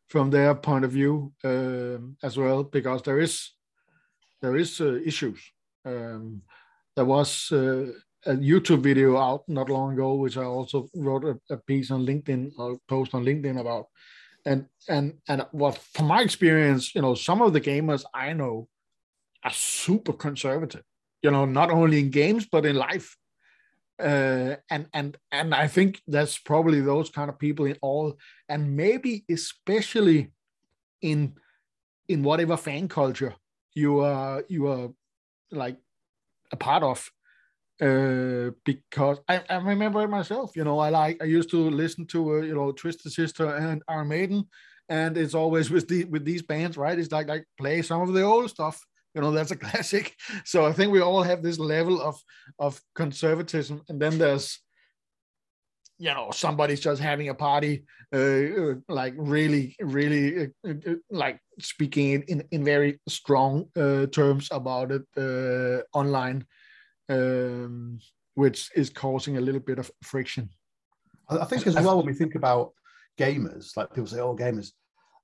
from 0.08 0.30
their 0.30 0.54
point 0.56 0.86
of 0.86 0.92
view 0.92 1.34
um, 1.44 2.18
as 2.24 2.38
well 2.38 2.64
because 2.64 3.02
there 3.02 3.20
is 3.20 3.52
there 4.42 4.56
is 4.56 4.82
uh, 4.82 4.96
issues. 5.06 5.40
Um, 5.86 6.42
there 6.96 7.06
was 7.06 7.52
uh, 7.52 7.92
a 8.26 8.36
YouTube 8.36 8.82
video 8.82 9.18
out 9.18 9.44
not 9.48 9.70
long 9.70 9.94
ago, 9.94 10.16
which 10.16 10.38
I 10.38 10.44
also 10.44 10.88
wrote 10.96 11.24
a, 11.24 11.54
a 11.54 11.58
piece 11.58 11.92
on 11.92 12.06
LinkedIn 12.06 12.52
or 12.58 12.78
post 12.88 13.14
on 13.14 13.24
LinkedIn 13.24 13.60
about. 13.60 13.88
And 14.46 14.68
and 14.88 15.16
and 15.28 15.46
what 15.52 15.78
from 15.78 16.08
my 16.08 16.22
experience, 16.22 16.94
you 16.94 17.02
know, 17.02 17.16
some 17.16 17.42
of 17.42 17.54
the 17.54 17.62
gamers 17.62 18.04
I 18.14 18.34
know 18.34 18.68
are 19.44 19.52
super 19.52 20.14
conservative. 20.14 20.84
You 21.24 21.32
know, 21.32 21.46
not 21.46 21.72
only 21.72 22.00
in 22.00 22.12
games 22.12 22.48
but 22.52 22.66
in 22.66 22.76
life. 22.76 23.18
Uh, 23.98 24.56
and 24.70 24.88
and 24.94 25.18
and 25.32 25.56
I 25.56 25.68
think 25.68 26.02
that's 26.08 26.38
probably 26.38 26.82
those 26.82 27.10
kind 27.10 27.30
of 27.30 27.40
people 27.40 27.66
in 27.66 27.78
all, 27.82 28.18
and 28.50 28.76
maybe 28.76 29.24
especially 29.30 30.32
in 31.02 31.36
in 32.08 32.22
whatever 32.24 32.58
fan 32.58 32.88
culture 32.88 33.36
you 33.76 34.00
are 34.00 34.44
you 34.48 34.68
are 34.68 34.90
like 35.52 35.78
a 36.52 36.56
part 36.56 36.82
of 36.82 37.12
uh, 37.82 38.52
because 38.64 39.20
I, 39.28 39.44
I 39.50 39.58
remember 39.58 40.02
it 40.02 40.08
myself. 40.10 40.56
You 40.56 40.64
know, 40.64 40.80
I 40.80 40.90
like 40.90 41.22
I 41.22 41.26
used 41.26 41.50
to 41.52 41.70
listen 41.70 42.08
to 42.08 42.36
uh, 42.36 42.42
you 42.42 42.56
know 42.56 42.72
Twisted 42.72 43.12
Sister 43.12 43.54
and 43.54 43.84
Iron 43.88 44.08
Maiden, 44.08 44.46
and 44.88 45.18
it's 45.18 45.36
always 45.36 45.70
with 45.76 45.88
the 45.88 46.06
with 46.06 46.26
these 46.26 46.42
bands, 46.42 46.78
right? 46.78 46.98
It's 46.98 47.12
like 47.12 47.28
like 47.28 47.46
play 47.58 47.82
some 47.82 48.02
of 48.02 48.14
the 48.14 48.24
old 48.24 48.50
stuff. 48.50 48.82
You 49.16 49.22
know, 49.22 49.32
that's 49.32 49.52
a 49.52 49.56
classic. 49.66 50.16
So 50.44 50.66
I 50.66 50.74
think 50.74 50.92
we 50.92 51.02
all 51.02 51.24
have 51.24 51.42
this 51.42 51.58
level 51.58 52.02
of 52.02 52.22
of 52.60 52.80
conservatism, 52.94 53.82
and 53.90 54.00
then 54.00 54.18
there's 54.18 54.60
you 55.98 56.14
know 56.14 56.30
somebody's 56.32 56.82
just 56.82 57.02
having 57.02 57.30
a 57.30 57.34
party 57.34 57.86
uh, 58.14 58.18
uh 58.18 58.74
like 58.90 59.14
really 59.16 59.78
really 59.80 60.52
uh, 60.68 60.70
uh, 60.70 60.96
like 61.10 61.40
speaking 61.60 62.22
in 62.28 62.44
in 62.52 62.66
very 62.66 63.00
strong 63.08 63.66
uh, 63.78 64.06
terms 64.08 64.50
about 64.52 64.92
it 64.92 65.04
uh, 65.18 65.82
online 65.98 66.46
um, 67.10 68.00
which 68.34 68.70
is 68.76 68.90
causing 68.90 69.38
a 69.38 69.42
little 69.42 69.62
bit 69.62 69.80
of 69.80 69.92
friction. 70.04 70.50
I 71.30 71.46
think 71.46 71.66
as 71.66 71.76
well 71.76 71.98
when 71.98 72.06
we 72.06 72.14
think 72.14 72.36
about 72.36 72.74
gamers, 73.18 73.76
like 73.78 73.90
people 73.94 74.08
say, 74.08 74.20
"Oh, 74.20 74.36
gamers," 74.36 74.74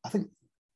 I 0.04 0.10
think 0.10 0.30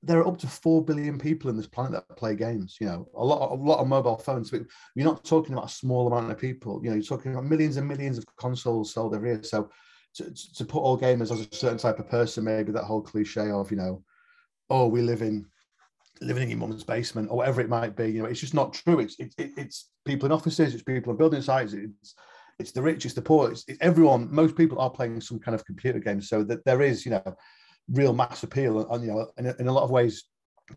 there 0.06 0.20
are 0.20 0.28
up 0.28 0.38
to 0.40 0.48
four 0.48 0.84
billion 0.84 1.18
people 1.18 1.50
in 1.50 1.58
this 1.58 1.68
planet 1.68 1.92
that 1.94 2.18
play 2.18 2.36
games. 2.36 2.78
You 2.80 2.88
know, 2.88 3.08
a 3.16 3.24
lot, 3.24 3.52
a 3.52 3.56
lot 3.56 3.80
of 3.80 3.88
mobile 3.88 4.18
phones. 4.18 4.52
But 4.52 4.62
you're 4.96 5.06
not 5.06 5.24
talking 5.24 5.54
about 5.54 5.66
a 5.66 5.74
small 5.74 6.08
amount 6.08 6.32
of 6.32 6.38
people. 6.38 6.80
You 6.84 6.90
know, 6.90 6.96
you're 6.96 7.04
talking 7.04 7.32
about 7.32 7.46
millions 7.46 7.78
and 7.78 7.88
millions 7.88 8.18
of 8.18 8.26
consoles 8.38 8.94
sold 8.94 9.16
every 9.16 9.30
year. 9.30 9.44
So, 9.44 9.70
to, 10.16 10.34
to 10.56 10.66
put 10.66 10.80
all 10.80 10.98
gamers 10.98 11.32
as 11.32 11.42
a 11.42 11.56
certain 11.56 11.78
type 11.78 12.00
of 12.00 12.10
person, 12.10 12.44
maybe 12.44 12.72
that 12.72 12.84
whole 12.84 13.02
cliche 13.02 13.50
of 13.50 13.72
you 13.72 13.78
know, 13.78 14.04
oh, 14.70 14.88
we 14.88 15.02
live 15.02 15.22
in 15.22 15.46
living 16.22 16.44
in 16.44 16.50
your 16.50 16.60
mum's 16.60 16.84
basement 16.84 17.30
or 17.30 17.38
whatever 17.38 17.60
it 17.60 17.70
might 17.70 17.96
be. 17.96 18.08
You 18.08 18.24
know, 18.24 18.30
it's 18.30 18.40
just 18.40 18.54
not 18.54 18.74
true. 18.74 19.00
It's 19.00 19.16
it, 19.20 19.34
it's 19.38 19.90
people 20.06 20.28
in 20.28 20.32
offices, 20.32 20.74
it's 20.74 20.84
people 20.84 21.12
on 21.12 21.18
building 21.18 21.42
sites, 21.42 21.74
it's 21.74 22.16
it's 22.58 22.72
the 22.72 22.82
rich, 22.82 23.04
it's 23.04 23.14
the 23.14 23.22
poor, 23.22 23.52
it's, 23.52 23.66
it's, 23.68 23.80
everyone. 23.82 24.34
Most 24.34 24.56
people 24.56 24.80
are 24.80 24.90
playing 24.90 25.20
some 25.20 25.40
kind 25.40 25.56
of 25.56 25.66
computer 25.66 26.00
game, 26.00 26.22
so 26.22 26.44
that 26.44 26.64
there 26.64 26.82
is 26.82 27.06
you 27.06 27.12
know 27.12 27.36
real 27.92 28.14
mass 28.14 28.44
appeal, 28.44 28.90
and 28.92 29.04
you 29.04 29.12
know 29.12 29.28
in 29.38 29.48
a, 29.48 29.56
in 29.60 29.68
a 29.68 29.74
lot 29.74 29.84
of 29.84 29.92
ways. 29.92 30.26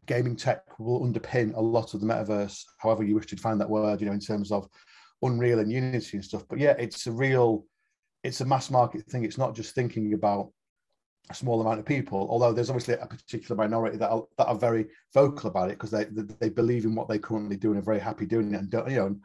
Gaming 0.04 0.36
tech 0.36 0.60
will 0.78 1.00
underpin 1.00 1.56
a 1.56 1.60
lot 1.62 1.94
of 1.94 2.02
the 2.02 2.06
metaverse, 2.06 2.62
however 2.76 3.02
you 3.02 3.14
wish 3.14 3.24
to 3.28 3.36
define 3.36 3.56
that 3.56 3.70
word, 3.70 4.02
you 4.02 4.06
know, 4.06 4.12
in 4.12 4.20
terms 4.20 4.52
of 4.52 4.68
Unreal 5.22 5.60
and 5.60 5.72
Unity 5.72 6.18
and 6.18 6.24
stuff. 6.24 6.44
But 6.46 6.58
yeah, 6.58 6.74
it's 6.78 7.06
a 7.06 7.10
real, 7.10 7.64
it's 8.22 8.42
a 8.42 8.44
mass 8.44 8.70
market 8.70 9.06
thing. 9.06 9.24
It's 9.24 9.38
not 9.38 9.54
just 9.54 9.74
thinking 9.74 10.12
about 10.12 10.50
a 11.30 11.34
small 11.34 11.60
amount 11.60 11.78
of 11.78 11.86
people, 11.86 12.26
although 12.30 12.52
there's 12.52 12.70
obviously 12.70 12.94
a 12.94 13.06
particular 13.06 13.56
minority 13.56 13.98
that 13.98 14.10
are, 14.10 14.24
that 14.38 14.46
are 14.46 14.54
very 14.54 14.86
vocal 15.12 15.50
about 15.50 15.70
it 15.70 15.78
because 15.78 15.90
they, 15.90 16.06
they, 16.40 16.48
believe 16.48 16.84
in 16.84 16.94
what 16.94 17.08
they 17.08 17.18
currently 17.18 17.56
do 17.56 17.70
and 17.70 17.78
are 17.78 17.82
very 17.82 17.98
happy 17.98 18.26
doing 18.26 18.54
it. 18.54 18.58
And 18.58 18.70
don't, 18.70 18.90
you 18.90 18.96
know, 18.96 19.16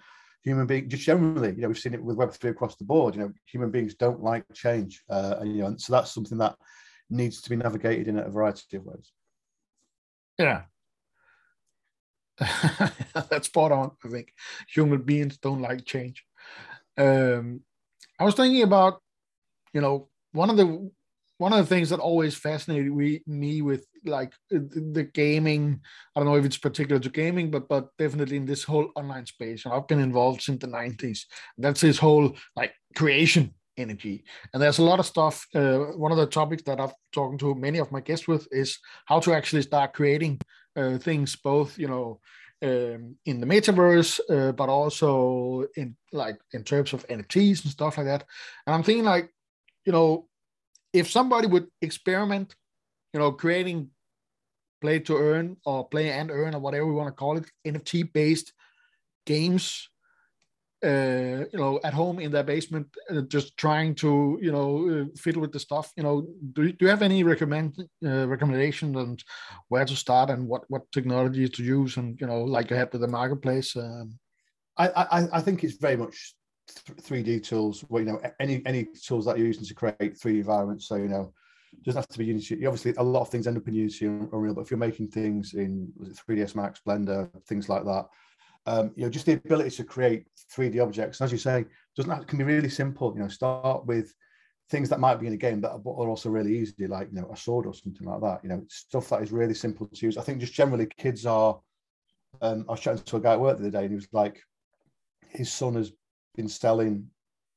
human 0.44 0.68
beings 0.68 0.92
just 0.92 1.04
generally, 1.04 1.54
you 1.54 1.62
know, 1.62 1.70
we've 1.70 1.78
seen 1.78 1.94
it 1.94 2.04
with 2.04 2.18
Web 2.18 2.32
three 2.34 2.52
across 2.52 2.76
the 2.76 2.84
board. 2.84 3.16
You 3.16 3.22
know, 3.22 3.34
human 3.46 3.72
beings 3.72 3.96
don't 3.96 4.22
like 4.22 4.44
change, 4.54 5.02
uh, 5.10 5.36
and 5.40 5.56
you 5.56 5.64
know, 5.64 5.76
so 5.78 5.94
that's 5.94 6.12
something 6.12 6.38
that 6.40 6.56
needs 7.10 7.42
to 7.42 7.50
be 7.50 7.56
navigated 7.56 8.08
in 8.08 8.20
a 8.20 8.30
variety 8.30 8.78
of 8.78 8.86
ways. 8.86 9.12
Yeah, 10.38 10.64
that's 13.30 13.48
spot 13.48 13.72
on. 13.72 13.92
I 14.04 14.08
think 14.10 14.34
human 14.68 15.02
beings 15.02 15.38
don't 15.38 15.62
like 15.62 15.86
change. 15.86 16.24
Um, 16.98 17.62
I 18.20 18.26
was 18.26 18.36
thinking 18.36 18.64
about, 18.64 19.02
you 19.74 19.82
know, 19.82 20.10
one 20.32 20.50
of 20.50 20.58
the 20.58 20.90
one 21.38 21.52
of 21.52 21.60
the 21.60 21.66
things 21.66 21.90
that 21.90 22.00
always 22.00 22.36
fascinated 22.36 22.92
me 23.28 23.62
with 23.62 23.86
like 24.06 24.34
the 24.50 25.10
gaming 25.14 25.80
i 26.16 26.20
don't 26.20 26.28
know 26.28 26.36
if 26.36 26.46
it's 26.46 26.58
particular 26.58 27.00
to 27.00 27.10
gaming 27.10 27.50
but 27.50 27.68
but 27.68 27.90
definitely 27.98 28.38
in 28.38 28.46
this 28.46 28.64
whole 28.64 28.90
online 28.96 29.26
space 29.26 29.66
and 29.66 29.74
i've 29.74 29.88
been 29.88 30.00
involved 30.00 30.42
since 30.42 30.62
the 30.62 30.68
90s 30.68 31.22
that's 31.58 31.82
this 31.82 31.98
whole 31.98 32.36
like 32.56 32.74
creation 32.96 33.54
energy 33.78 34.24
and 34.54 34.62
there's 34.62 34.80
a 34.80 34.84
lot 34.84 35.00
of 35.00 35.06
stuff 35.06 35.48
uh, 35.56 35.78
one 35.98 36.12
of 36.12 36.18
the 36.18 36.28
topics 36.28 36.64
that 36.64 36.80
i've 36.80 36.94
talked 37.12 37.40
to 37.40 37.56
many 37.56 37.80
of 37.80 37.92
my 37.92 38.00
guests 38.00 38.28
with 38.28 38.48
is 38.52 38.78
how 39.06 39.20
to 39.20 39.34
actually 39.34 39.62
start 39.62 39.94
creating 39.94 40.40
uh, 40.76 40.98
things 40.98 41.36
both 41.36 41.78
you 41.78 41.88
know 41.88 42.20
um, 42.64 43.18
in 43.26 43.42
the 43.42 43.46
metaverse, 43.46 44.22
uh, 44.30 44.54
but 44.54 44.70
also 44.70 45.66
in 45.76 45.98
like 46.14 46.40
in 46.54 46.64
terms 46.64 46.94
of 46.94 47.06
NFTs 47.08 47.64
and 47.64 47.72
stuff 47.72 47.98
like 47.98 48.06
that. 48.06 48.24
And 48.66 48.74
I'm 48.74 48.84
thinking 48.84 49.04
like, 49.04 49.30
you 49.86 49.92
know, 49.92 50.30
if 50.94 51.12
somebody 51.12 51.48
would 51.48 51.68
experiment, 51.82 52.56
you 53.14 53.20
know, 53.20 53.34
creating 53.34 53.90
play 54.80 55.00
to 55.00 55.18
earn 55.18 55.58
or 55.66 55.88
play 55.90 56.12
and 56.12 56.32
earn 56.32 56.56
or 56.56 56.60
whatever 56.60 56.86
we 56.86 56.94
want 56.94 57.10
to 57.10 57.20
call 57.20 57.38
it, 57.38 57.52
NFT 57.68 58.14
based 58.14 58.54
games, 59.26 59.90
uh, 60.84 61.46
you 61.52 61.60
know, 61.60 61.80
at 61.84 61.94
home 61.94 62.20
in 62.20 62.32
their 62.32 62.44
basement, 62.44 62.88
uh, 63.10 63.22
just 63.22 63.56
trying 63.58 63.96
to, 63.96 64.38
you 64.42 64.52
know, 64.52 64.90
uh, 64.90 65.06
fiddle 65.18 65.42
with 65.42 65.52
the 65.52 65.60
stuff. 65.60 65.92
You 65.96 66.04
know, 66.04 66.28
do, 66.54 66.72
do 66.72 66.86
you 66.86 66.90
have 66.90 67.02
any 67.02 67.24
recommend 67.24 67.78
uh, 68.06 68.28
recommendations 68.28 68.96
on 68.96 69.18
where 69.70 69.86
to 69.86 69.96
start 69.96 70.30
and 70.30 70.48
what 70.48 70.64
what 70.68 70.92
technology 70.92 71.48
to 71.48 71.64
use? 71.64 71.98
And 71.98 72.20
you 72.20 72.28
know, 72.28 72.44
like 72.44 72.70
you 72.70 72.76
had 72.76 72.92
with 72.92 73.02
the 73.02 73.08
marketplace. 73.08 73.76
Um... 73.76 74.20
I, 74.76 74.88
I 74.88 75.38
I 75.38 75.42
think 75.42 75.64
it's 75.64 75.78
very 75.78 75.96
much 75.96 76.36
3D 76.68 77.44
tools. 77.44 77.82
Where 77.88 78.04
you 78.04 78.12
know, 78.12 78.22
any 78.40 78.62
any 78.66 78.88
tools 79.06 79.26
that 79.26 79.38
you're 79.38 79.48
using 79.48 79.66
to 79.66 79.74
create 79.74 80.00
3D 80.00 80.40
environments. 80.40 80.88
So 80.88 80.96
you 80.96 81.08
know, 81.08 81.34
doesn't 81.84 82.00
have 82.00 82.08
to 82.10 82.20
be 82.20 82.26
Unity. 82.26 82.66
Obviously, 82.66 82.94
a 82.98 83.04
lot 83.04 83.22
of 83.22 83.30
things 83.30 83.48
end 83.48 83.58
up 83.58 83.68
in 83.68 83.74
Unity 83.74 84.06
and 84.06 84.30
Unreal, 84.32 84.54
but 84.54 84.62
if 84.62 84.72
you're 84.72 84.78
making 84.78 85.10
things 85.10 85.54
in 85.54 85.92
3ds 86.28 86.56
Max, 86.56 86.82
Blender, 86.86 87.30
things 87.46 87.70
like 87.70 87.84
that, 87.86 88.08
um, 88.66 88.92
you 88.96 89.04
know, 89.04 89.10
just 89.10 89.26
the 89.26 89.34
ability 89.34 89.72
to 89.72 89.84
create 89.84 90.28
3D 90.56 90.82
objects, 90.82 91.22
as 91.22 91.32
you 91.32 91.38
say, 91.38 91.66
doesn't 91.96 92.12
have, 92.12 92.28
can 92.28 92.38
be 92.38 92.44
really 92.44 92.70
simple. 92.70 93.14
You 93.16 93.24
know, 93.24 93.28
start 93.28 93.86
with 93.86 94.14
things 94.70 94.90
that 94.90 95.00
might 95.00 95.20
be 95.20 95.28
in 95.28 95.34
a 95.34 95.38
game 95.38 95.62
that 95.62 95.72
are 95.72 95.82
also 95.86 96.30
really 96.30 96.58
easy, 96.58 96.88
like 96.88 97.10
you 97.12 97.22
know, 97.22 97.30
a 97.32 97.38
sword 97.38 97.66
or 97.66 97.74
something 97.74 98.08
like 98.08 98.22
that. 98.22 98.40
You 98.44 98.50
know, 98.50 98.64
stuff 98.70 99.10
that 99.10 99.22
is 99.22 99.32
really 99.32 99.54
simple 99.54 99.88
to 99.88 100.06
use. 100.06 100.18
I 100.18 100.22
think 100.22 100.40
just 100.40 100.54
generally 100.54 100.88
kids 100.98 101.26
are. 101.26 101.60
Um, 102.42 102.66
I 102.68 102.72
was 102.72 102.80
chatting 102.80 103.04
to 103.04 103.18
a 103.18 103.22
guy 103.22 103.34
at 103.34 103.40
work 103.40 103.58
the 103.58 103.64
other 103.64 103.72
day, 103.72 103.84
and 103.84 103.90
he 103.90 103.96
was 103.96 104.08
like, 104.12 104.42
his 105.30 105.52
son 105.52 105.76
has 105.76 105.92
been 106.36 106.50
selling, 106.50 107.08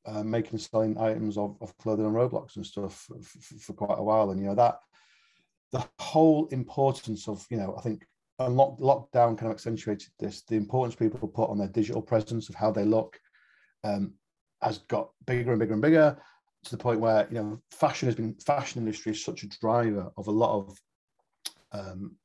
uh, 0.05 0.23
making 0.23 0.53
and 0.53 0.61
selling 0.61 0.99
items 0.99 1.39
of, 1.39 1.57
of 1.63 1.77
clothing 1.79 2.05
on 2.05 2.13
Roblox 2.13 2.57
and 2.57 2.67
stuff 2.67 3.09
for, 3.09 3.17
for 3.59 3.73
quite 3.73 3.99
a 3.99 4.03
while, 4.03 4.31
and 4.31 4.41
you 4.41 4.47
know 4.47 4.55
that 4.55 4.81
the 5.73 5.85
whole 5.99 6.47
importance 6.49 7.29
of 7.29 7.45
you 7.51 7.57
know, 7.57 7.75
I 7.79 7.81
think 7.81 8.05
and 8.39 8.57
lock, 8.57 8.79
lockdown 8.79 9.39
kind 9.39 9.47
of 9.47 9.53
accentuated 9.53 10.09
this. 10.19 10.43
The 10.43 10.57
importance 10.57 10.95
people 10.95 11.29
put 11.29 11.51
on 11.51 11.59
their 11.59 11.69
digital 11.69 12.03
presence 12.03 12.49
of 12.49 12.55
how 12.55 12.71
they 12.71 12.85
look 12.85 13.19
um, 13.85 14.15
has 14.63 14.79
got 14.79 15.11
bigger 15.27 15.53
and 15.53 15.61
bigger 15.61 15.73
and 15.73 15.83
bigger 15.83 16.17
to 16.65 16.71
the 16.71 16.83
point 16.83 17.01
where 17.01 17.27
you 17.31 17.37
know 17.37 17.61
fashion 17.71 18.09
has 18.09 18.17
been 18.17 18.35
fashion 18.45 18.83
industry 18.83 19.13
is 19.13 19.25
such 19.25 19.45
a 19.45 19.49
driver 19.61 20.11
of 20.17 20.27
a 20.27 20.31
lot 20.31 20.59
of 20.59 20.79
um, 21.73 22.17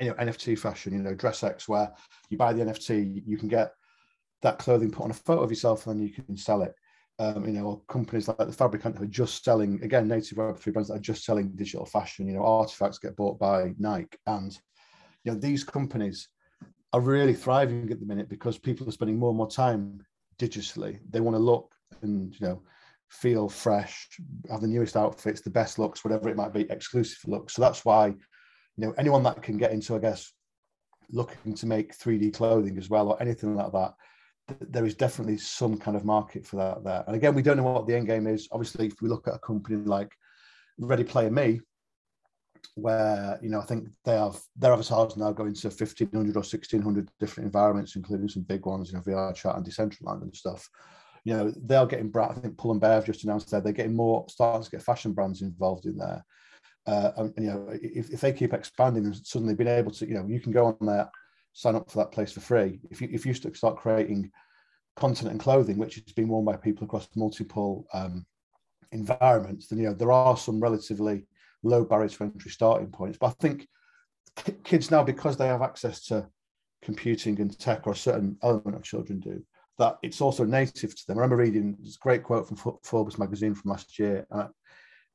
you 0.00 0.08
know, 0.08 0.14
NFT 0.14 0.58
fashion. 0.58 0.92
You 0.92 1.00
know, 1.00 1.14
dress 1.14 1.40
DressX, 1.40 1.68
where 1.68 1.92
you 2.28 2.36
buy 2.36 2.52
the 2.52 2.64
NFT, 2.64 3.22
you 3.26 3.36
can 3.36 3.48
get 3.48 3.72
that 4.42 4.58
clothing 4.58 4.90
put 4.90 5.04
on 5.04 5.10
a 5.10 5.14
photo 5.14 5.42
of 5.42 5.50
yourself, 5.50 5.86
and 5.86 6.00
then 6.00 6.06
you 6.06 6.12
can 6.12 6.36
sell 6.36 6.62
it. 6.62 6.74
Um, 7.18 7.44
you 7.44 7.52
know, 7.52 7.66
or 7.66 7.82
companies 7.86 8.28
like 8.28 8.38
the 8.38 8.52
Fabricant 8.52 8.96
who 8.96 9.04
are 9.04 9.08
just 9.08 9.44
selling 9.44 9.82
again 9.82 10.08
native 10.08 10.38
Web3 10.38 10.72
brands 10.72 10.88
that 10.88 10.94
are 10.94 11.00
just 11.00 11.24
selling 11.24 11.50
digital 11.50 11.84
fashion. 11.84 12.26
You 12.26 12.34
know, 12.34 12.44
artifacts 12.44 12.98
get 12.98 13.16
bought 13.16 13.38
by 13.38 13.74
Nike, 13.78 14.16
and 14.26 14.58
you 15.24 15.32
know 15.32 15.38
these 15.38 15.64
companies 15.64 16.28
are 16.92 17.00
really 17.00 17.34
thriving 17.34 17.90
at 17.90 18.00
the 18.00 18.06
minute 18.06 18.28
because 18.28 18.58
people 18.58 18.88
are 18.88 18.92
spending 18.92 19.18
more 19.18 19.30
and 19.30 19.36
more 19.36 19.50
time 19.50 20.00
digitally. 20.38 20.98
They 21.08 21.20
want 21.20 21.36
to 21.36 21.42
look 21.42 21.72
and 22.02 22.34
you 22.38 22.46
know 22.46 22.62
feel 23.08 23.48
fresh, 23.48 24.08
have 24.50 24.60
the 24.60 24.68
newest 24.68 24.96
outfits, 24.96 25.40
the 25.40 25.50
best 25.50 25.78
looks, 25.78 26.04
whatever 26.04 26.28
it 26.28 26.36
might 26.36 26.52
be, 26.52 26.70
exclusive 26.70 27.18
looks. 27.26 27.54
So 27.54 27.62
that's 27.62 27.84
why 27.84 28.08
you 28.08 28.16
know 28.76 28.94
anyone 28.98 29.22
that 29.24 29.42
can 29.42 29.56
get 29.56 29.72
into, 29.72 29.94
I 29.94 29.98
guess, 29.98 30.32
looking 31.10 31.54
to 31.54 31.66
make 31.66 31.96
3D 31.96 32.34
clothing 32.34 32.78
as 32.78 32.88
well 32.88 33.08
or 33.08 33.20
anything 33.20 33.54
like 33.54 33.72
that, 33.72 33.94
there 34.60 34.84
is 34.84 34.94
definitely 34.94 35.38
some 35.38 35.76
kind 35.76 35.96
of 35.96 36.04
market 36.04 36.46
for 36.46 36.56
that 36.56 36.84
there. 36.84 37.04
And 37.06 37.16
again, 37.16 37.34
we 37.34 37.42
don't 37.42 37.56
know 37.56 37.62
what 37.62 37.86
the 37.86 37.96
end 37.96 38.06
game 38.06 38.26
is. 38.26 38.48
Obviously, 38.52 38.86
if 38.86 39.00
we 39.00 39.08
look 39.08 39.28
at 39.28 39.34
a 39.34 39.38
company 39.38 39.76
like 39.76 40.12
Ready 40.78 41.04
Player 41.04 41.30
Me, 41.30 41.60
where 42.74 43.38
you 43.42 43.50
know 43.50 43.60
I 43.60 43.64
think 43.64 43.88
they 44.04 44.16
have 44.16 44.38
their 44.56 44.72
avatars 44.72 45.16
now 45.16 45.32
going 45.32 45.54
to 45.54 45.68
1500 45.68 46.36
or 46.36 46.40
1600 46.40 47.10
different 47.18 47.46
environments, 47.46 47.96
including 47.96 48.28
some 48.28 48.42
big 48.42 48.66
ones, 48.66 48.90
you 48.90 48.96
know, 48.96 49.02
VRChat 49.02 49.56
and 49.56 49.66
Decentraland 49.66 50.22
and 50.22 50.34
stuff. 50.34 50.68
You 51.24 51.36
know, 51.36 51.52
they 51.56 51.76
are 51.76 51.86
getting. 51.86 52.12
I 52.16 52.32
think 52.34 52.56
Pull 52.56 52.72
and 52.72 52.80
Bear 52.80 52.94
have 52.94 53.04
just 53.04 53.24
announced 53.24 53.50
that 53.50 53.64
they're 53.64 53.72
getting 53.72 53.96
more, 53.96 54.24
starting 54.28 54.64
to 54.64 54.70
get 54.70 54.82
fashion 54.82 55.12
brands 55.12 55.42
involved 55.42 55.86
in 55.86 55.96
there. 55.98 56.24
Uh, 56.86 57.12
and, 57.18 57.34
you 57.36 57.50
know, 57.50 57.68
if, 57.70 58.10
if 58.10 58.20
they 58.22 58.32
keep 58.32 58.54
expanding 58.54 59.04
and 59.04 59.14
suddenly 59.14 59.54
being 59.54 59.68
able 59.68 59.90
to, 59.90 60.08
you 60.08 60.14
know, 60.14 60.26
you 60.26 60.40
can 60.40 60.50
go 60.50 60.66
on 60.66 60.76
there, 60.80 61.10
sign 61.52 61.74
up 61.74 61.90
for 61.90 61.98
that 61.98 62.12
place 62.12 62.32
for 62.32 62.40
free. 62.40 62.80
If 62.90 63.00
you 63.00 63.08
if 63.12 63.26
you 63.26 63.34
start 63.34 63.76
creating 63.76 64.30
content 64.96 65.30
and 65.30 65.40
clothing, 65.40 65.78
which 65.78 65.98
is 65.98 66.12
being 66.12 66.28
worn 66.28 66.44
by 66.44 66.56
people 66.56 66.84
across 66.84 67.08
multiple 67.16 67.86
um, 67.92 68.24
environments, 68.92 69.66
then 69.66 69.78
you 69.78 69.86
know 69.86 69.94
there 69.94 70.12
are 70.12 70.36
some 70.36 70.60
relatively 70.60 71.26
low 71.62 71.84
barrier 71.84 72.08
to 72.08 72.24
entry 72.24 72.50
starting 72.50 72.88
points. 72.88 73.18
But 73.20 73.28
I 73.28 73.34
think 73.40 73.68
kids 74.64 74.90
now, 74.90 75.02
because 75.02 75.36
they 75.36 75.46
have 75.46 75.62
access 75.62 76.04
to 76.06 76.28
computing 76.82 77.40
and 77.40 77.58
tech, 77.58 77.86
or 77.86 77.92
a 77.92 77.96
certain 77.96 78.36
element 78.42 78.76
of 78.76 78.82
children 78.82 79.20
do, 79.20 79.42
that 79.78 79.96
it's 80.02 80.20
also 80.20 80.44
native 80.44 80.94
to 80.94 81.06
them. 81.06 81.18
I 81.18 81.22
remember 81.22 81.42
reading 81.42 81.76
this 81.80 81.96
great 81.96 82.22
quote 82.22 82.48
from 82.48 82.78
Forbes 82.82 83.18
magazine 83.18 83.54
from 83.54 83.70
last 83.70 83.98
year. 83.98 84.26
And 84.30 84.48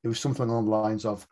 it 0.03 0.07
was 0.07 0.19
something 0.19 0.49
along 0.49 0.65
the 0.65 0.71
lines 0.71 1.05
of 1.05 1.25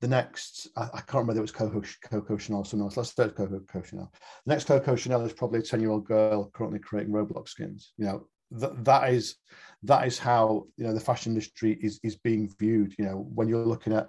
the 0.00 0.08
next, 0.08 0.68
I, 0.76 0.86
can't 0.86 1.26
remember 1.26 1.38
it 1.38 1.42
was 1.42 1.50
Coco, 1.50 1.82
Coco 2.04 2.36
Chanel 2.36 2.60
or 2.60 2.64
someone 2.64 2.86
else. 2.86 2.96
Let's 2.96 3.10
start 3.10 3.34
Coco, 3.34 3.58
Coco 3.60 3.84
Chanel. 3.84 4.12
The 4.46 4.52
next 4.54 4.64
Coco 4.64 4.94
Chanel 4.94 5.24
is 5.24 5.32
probably 5.32 5.58
a 5.58 5.62
10 5.62 5.80
year 5.80 5.90
old 5.90 6.04
girl 6.04 6.50
currently 6.54 6.78
creating 6.78 7.12
Roblox 7.12 7.48
skins. 7.48 7.92
You 7.96 8.04
know, 8.04 8.28
that, 8.52 8.84
that 8.84 9.12
is 9.12 9.36
that 9.82 10.06
is 10.06 10.18
how 10.18 10.66
you 10.76 10.84
know 10.84 10.94
the 10.94 11.00
fashion 11.00 11.32
industry 11.32 11.78
is 11.82 12.00
is 12.02 12.16
being 12.16 12.52
viewed. 12.58 12.94
You 12.98 13.06
know, 13.06 13.28
when 13.34 13.48
you're 13.48 13.64
looking 13.64 13.92
at 13.92 14.08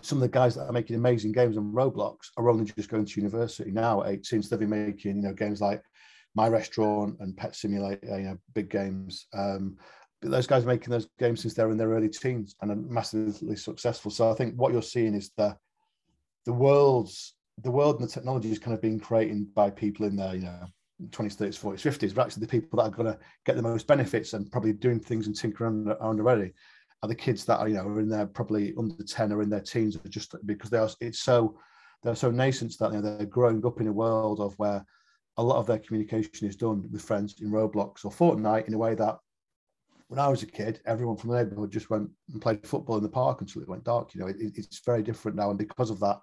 some 0.00 0.18
of 0.18 0.22
the 0.22 0.28
guys 0.28 0.54
that 0.54 0.66
are 0.66 0.72
making 0.72 0.96
amazing 0.96 1.32
games 1.32 1.56
on 1.56 1.72
Roblox 1.72 2.30
are 2.36 2.48
only 2.48 2.64
just 2.64 2.88
going 2.88 3.04
to 3.04 3.20
university 3.20 3.70
now 3.70 4.02
at 4.02 4.10
18, 4.10 4.42
so 4.42 4.48
they'll 4.48 4.66
be 4.66 4.66
making, 4.66 5.16
you 5.16 5.22
know, 5.22 5.34
games 5.34 5.60
like 5.60 5.82
My 6.34 6.48
Restaurant 6.48 7.16
and 7.20 7.36
Pet 7.36 7.54
Simulator, 7.54 8.18
you 8.18 8.24
know, 8.24 8.38
big 8.54 8.70
games. 8.70 9.26
Um, 9.34 9.76
but 10.20 10.30
those 10.30 10.46
guys 10.46 10.64
are 10.64 10.68
making 10.68 10.90
those 10.90 11.08
games 11.18 11.42
since 11.42 11.54
they're 11.54 11.70
in 11.70 11.76
their 11.76 11.90
early 11.90 12.08
teens 12.08 12.54
and 12.62 12.70
are 12.70 12.76
massively 12.76 13.56
successful. 13.56 14.10
So 14.10 14.30
I 14.30 14.34
think 14.34 14.54
what 14.54 14.72
you're 14.72 14.82
seeing 14.82 15.14
is 15.14 15.30
the 15.36 15.56
the 16.46 16.52
world's 16.52 17.34
the 17.62 17.70
world 17.70 18.00
and 18.00 18.08
the 18.08 18.12
technology 18.12 18.50
is 18.50 18.58
kind 18.58 18.74
of 18.74 18.80
being 18.80 18.98
created 18.98 19.54
by 19.54 19.70
people 19.70 20.06
in 20.06 20.16
their, 20.16 20.34
you 20.34 20.42
know, 20.42 20.66
20s, 21.10 21.36
30s, 21.36 21.60
40s, 21.60 22.08
50s, 22.08 22.14
but 22.14 22.26
actually 22.26 22.40
the 22.40 22.46
people 22.46 22.78
that 22.78 22.84
are 22.84 22.96
going 22.96 23.12
to 23.12 23.18
get 23.44 23.56
the 23.56 23.62
most 23.62 23.86
benefits 23.86 24.32
and 24.32 24.50
probably 24.50 24.72
doing 24.72 24.98
things 24.98 25.26
and 25.26 25.36
tinkering 25.36 25.86
around 25.88 26.20
already 26.20 26.52
are 27.02 27.08
the 27.08 27.14
kids 27.14 27.44
that 27.44 27.58
are 27.58 27.68
you 27.68 27.74
know 27.74 27.86
are 27.86 28.00
in 28.00 28.08
their 28.08 28.26
probably 28.26 28.74
under 28.78 29.02
10 29.02 29.32
or 29.32 29.42
in 29.42 29.50
their 29.50 29.60
teens 29.60 29.96
are 29.96 30.08
just 30.08 30.34
because 30.46 30.70
they 30.70 30.78
are 30.78 30.88
it's 31.00 31.20
so 31.20 31.58
they're 32.02 32.14
so 32.14 32.30
nascent 32.30 32.76
that 32.78 32.92
you 32.92 33.00
know, 33.00 33.16
they're 33.16 33.26
growing 33.26 33.64
up 33.64 33.80
in 33.80 33.86
a 33.86 33.92
world 33.92 34.40
of 34.40 34.58
where 34.58 34.84
a 35.36 35.42
lot 35.42 35.58
of 35.58 35.66
their 35.66 35.78
communication 35.78 36.48
is 36.48 36.56
done 36.56 36.88
with 36.90 37.02
friends 37.02 37.36
in 37.40 37.50
Roblox 37.50 38.04
or 38.04 38.10
Fortnite 38.10 38.66
in 38.66 38.74
a 38.74 38.78
way 38.78 38.94
that 38.94 39.18
when 40.08 40.18
I 40.18 40.28
was 40.28 40.42
a 40.42 40.46
kid, 40.46 40.80
everyone 40.84 41.16
from 41.16 41.30
the 41.30 41.36
neighborhood 41.36 41.70
just 41.70 41.88
went 41.88 42.10
and 42.30 42.42
played 42.42 42.66
football 42.66 42.98
in 42.98 43.02
the 43.02 43.08
park 43.08 43.40
until 43.40 43.62
it 43.62 43.68
went 43.68 43.84
dark. 43.84 44.14
You 44.14 44.20
know, 44.20 44.26
it, 44.26 44.36
it's 44.38 44.80
very 44.84 45.02
different 45.02 45.38
now, 45.38 45.48
and 45.48 45.58
because 45.58 45.88
of 45.88 46.00
that, 46.00 46.20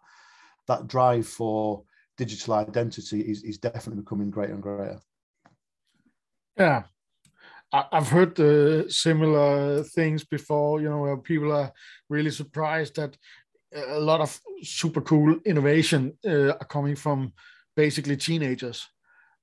that 0.68 0.86
drive 0.86 1.28
for 1.28 1.84
digital 2.16 2.54
identity 2.54 3.22
is, 3.22 3.44
is 3.44 3.58
definitely 3.58 4.04
becoming 4.04 4.30
greater 4.30 4.54
and 4.54 4.62
greater. 4.62 5.00
Yeah, 6.56 6.84
I've 7.72 8.10
heard 8.10 8.40
uh, 8.40 8.90
similar 8.90 9.84
things 9.84 10.24
before. 10.24 10.82
You 10.82 10.90
know, 10.90 11.18
people 11.18 11.52
are 11.52 11.72
really 12.10 12.32
surprised 12.32 12.96
that 12.96 13.16
a 13.74 14.00
lot 14.00 14.22
of 14.22 14.40
super 14.64 15.02
cool 15.02 15.38
innovation 15.46 16.18
uh, 16.26 16.54
are 16.54 16.66
coming 16.68 16.96
from 16.96 17.34
basically 17.76 18.18
teenagers, 18.18 18.88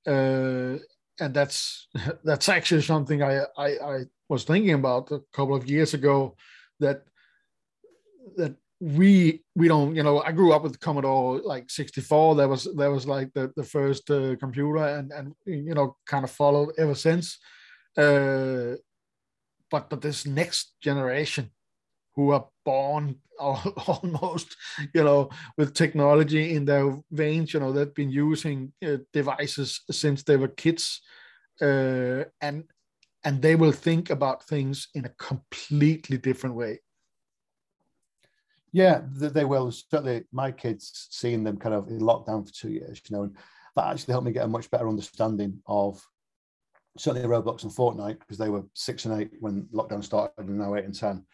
uh, 0.05 0.75
and 1.19 1.33
that's 1.33 1.87
that's 2.23 2.49
actually 2.49 2.81
something 2.81 3.23
I, 3.23 3.43
I, 3.57 3.67
I 3.67 4.05
was 4.27 4.43
thinking 4.43 4.73
about 4.73 5.11
a 5.11 5.21
couple 5.31 5.55
of 5.55 5.69
years 5.69 5.93
ago. 5.93 6.35
That 6.79 7.03
that 8.35 8.55
we 8.79 9.43
we 9.55 9.67
don't 9.67 9.95
you 9.95 10.03
know 10.03 10.21
I 10.21 10.33
grew 10.33 10.51
up 10.51 10.63
with 10.63 10.81
Commodore 10.81 11.39
like 11.43 11.69
64. 11.69 12.35
That 12.35 12.49
was 12.49 12.67
that 12.75 12.91
was 12.91 13.07
like 13.07 13.33
the 13.33 13.53
the 13.55 13.63
first 13.63 14.11
uh, 14.11 14.35
computer, 14.35 14.85
and 14.85 15.13
and 15.13 15.33
you 15.45 15.73
know 15.73 15.95
kind 16.05 16.25
of 16.25 16.31
followed 16.31 16.73
ever 16.77 16.93
since 16.93 17.39
uh, 17.97 18.75
but 19.69 19.89
but 19.89 20.01
this 20.01 20.25
next 20.25 20.73
generation 20.81 21.51
who 22.15 22.31
are 22.31 22.47
born 22.65 23.15
almost 23.39 24.55
you 24.93 25.03
know 25.03 25.29
with 25.57 25.73
technology 25.73 26.55
in 26.55 26.65
their 26.65 26.97
veins 27.11 27.53
you 27.53 27.59
know 27.59 27.71
they've 27.71 27.93
been 27.93 28.09
using 28.09 28.73
uh, 28.85 28.97
devices 29.13 29.81
since 29.91 30.23
they 30.23 30.37
were 30.37 30.47
kids 30.47 31.01
uh, 31.61 32.23
and 32.41 32.63
and 33.23 33.41
they 33.41 33.55
will 33.55 33.71
think 33.71 34.09
about 34.09 34.43
things 34.47 34.87
in 34.93 35.05
a 35.05 35.09
completely 35.09 36.17
different 36.17 36.55
way. 36.55 36.79
Yeah 38.71 39.01
they 39.11 39.45
will. 39.45 39.71
Certainly 39.71 40.25
my 40.31 40.51
kids 40.51 41.07
seeing 41.11 41.43
them 41.43 41.57
kind 41.57 41.75
of 41.75 41.87
in 41.87 41.99
lockdown 41.99 42.45
for 42.45 42.53
two 42.53 42.71
years 42.71 43.01
you 43.07 43.15
know 43.15 43.23
and 43.23 43.35
that 43.75 43.91
actually 43.91 44.13
helped 44.13 44.25
me 44.25 44.33
get 44.33 44.45
a 44.45 44.47
much 44.47 44.69
better 44.71 44.89
understanding 44.89 45.61
of 45.67 46.03
certainly 46.97 47.27
Roblox 47.27 47.63
and 47.63 47.71
Fortnite 47.71 48.19
because 48.19 48.37
they 48.37 48.49
were 48.49 48.63
six 48.73 49.05
and 49.05 49.21
eight 49.21 49.31
when 49.39 49.67
lockdown 49.73 50.03
started, 50.03 50.47
and 50.47 50.57
now 50.57 50.75
eight 50.75 50.85
and 50.85 50.95
ten. 50.95 51.25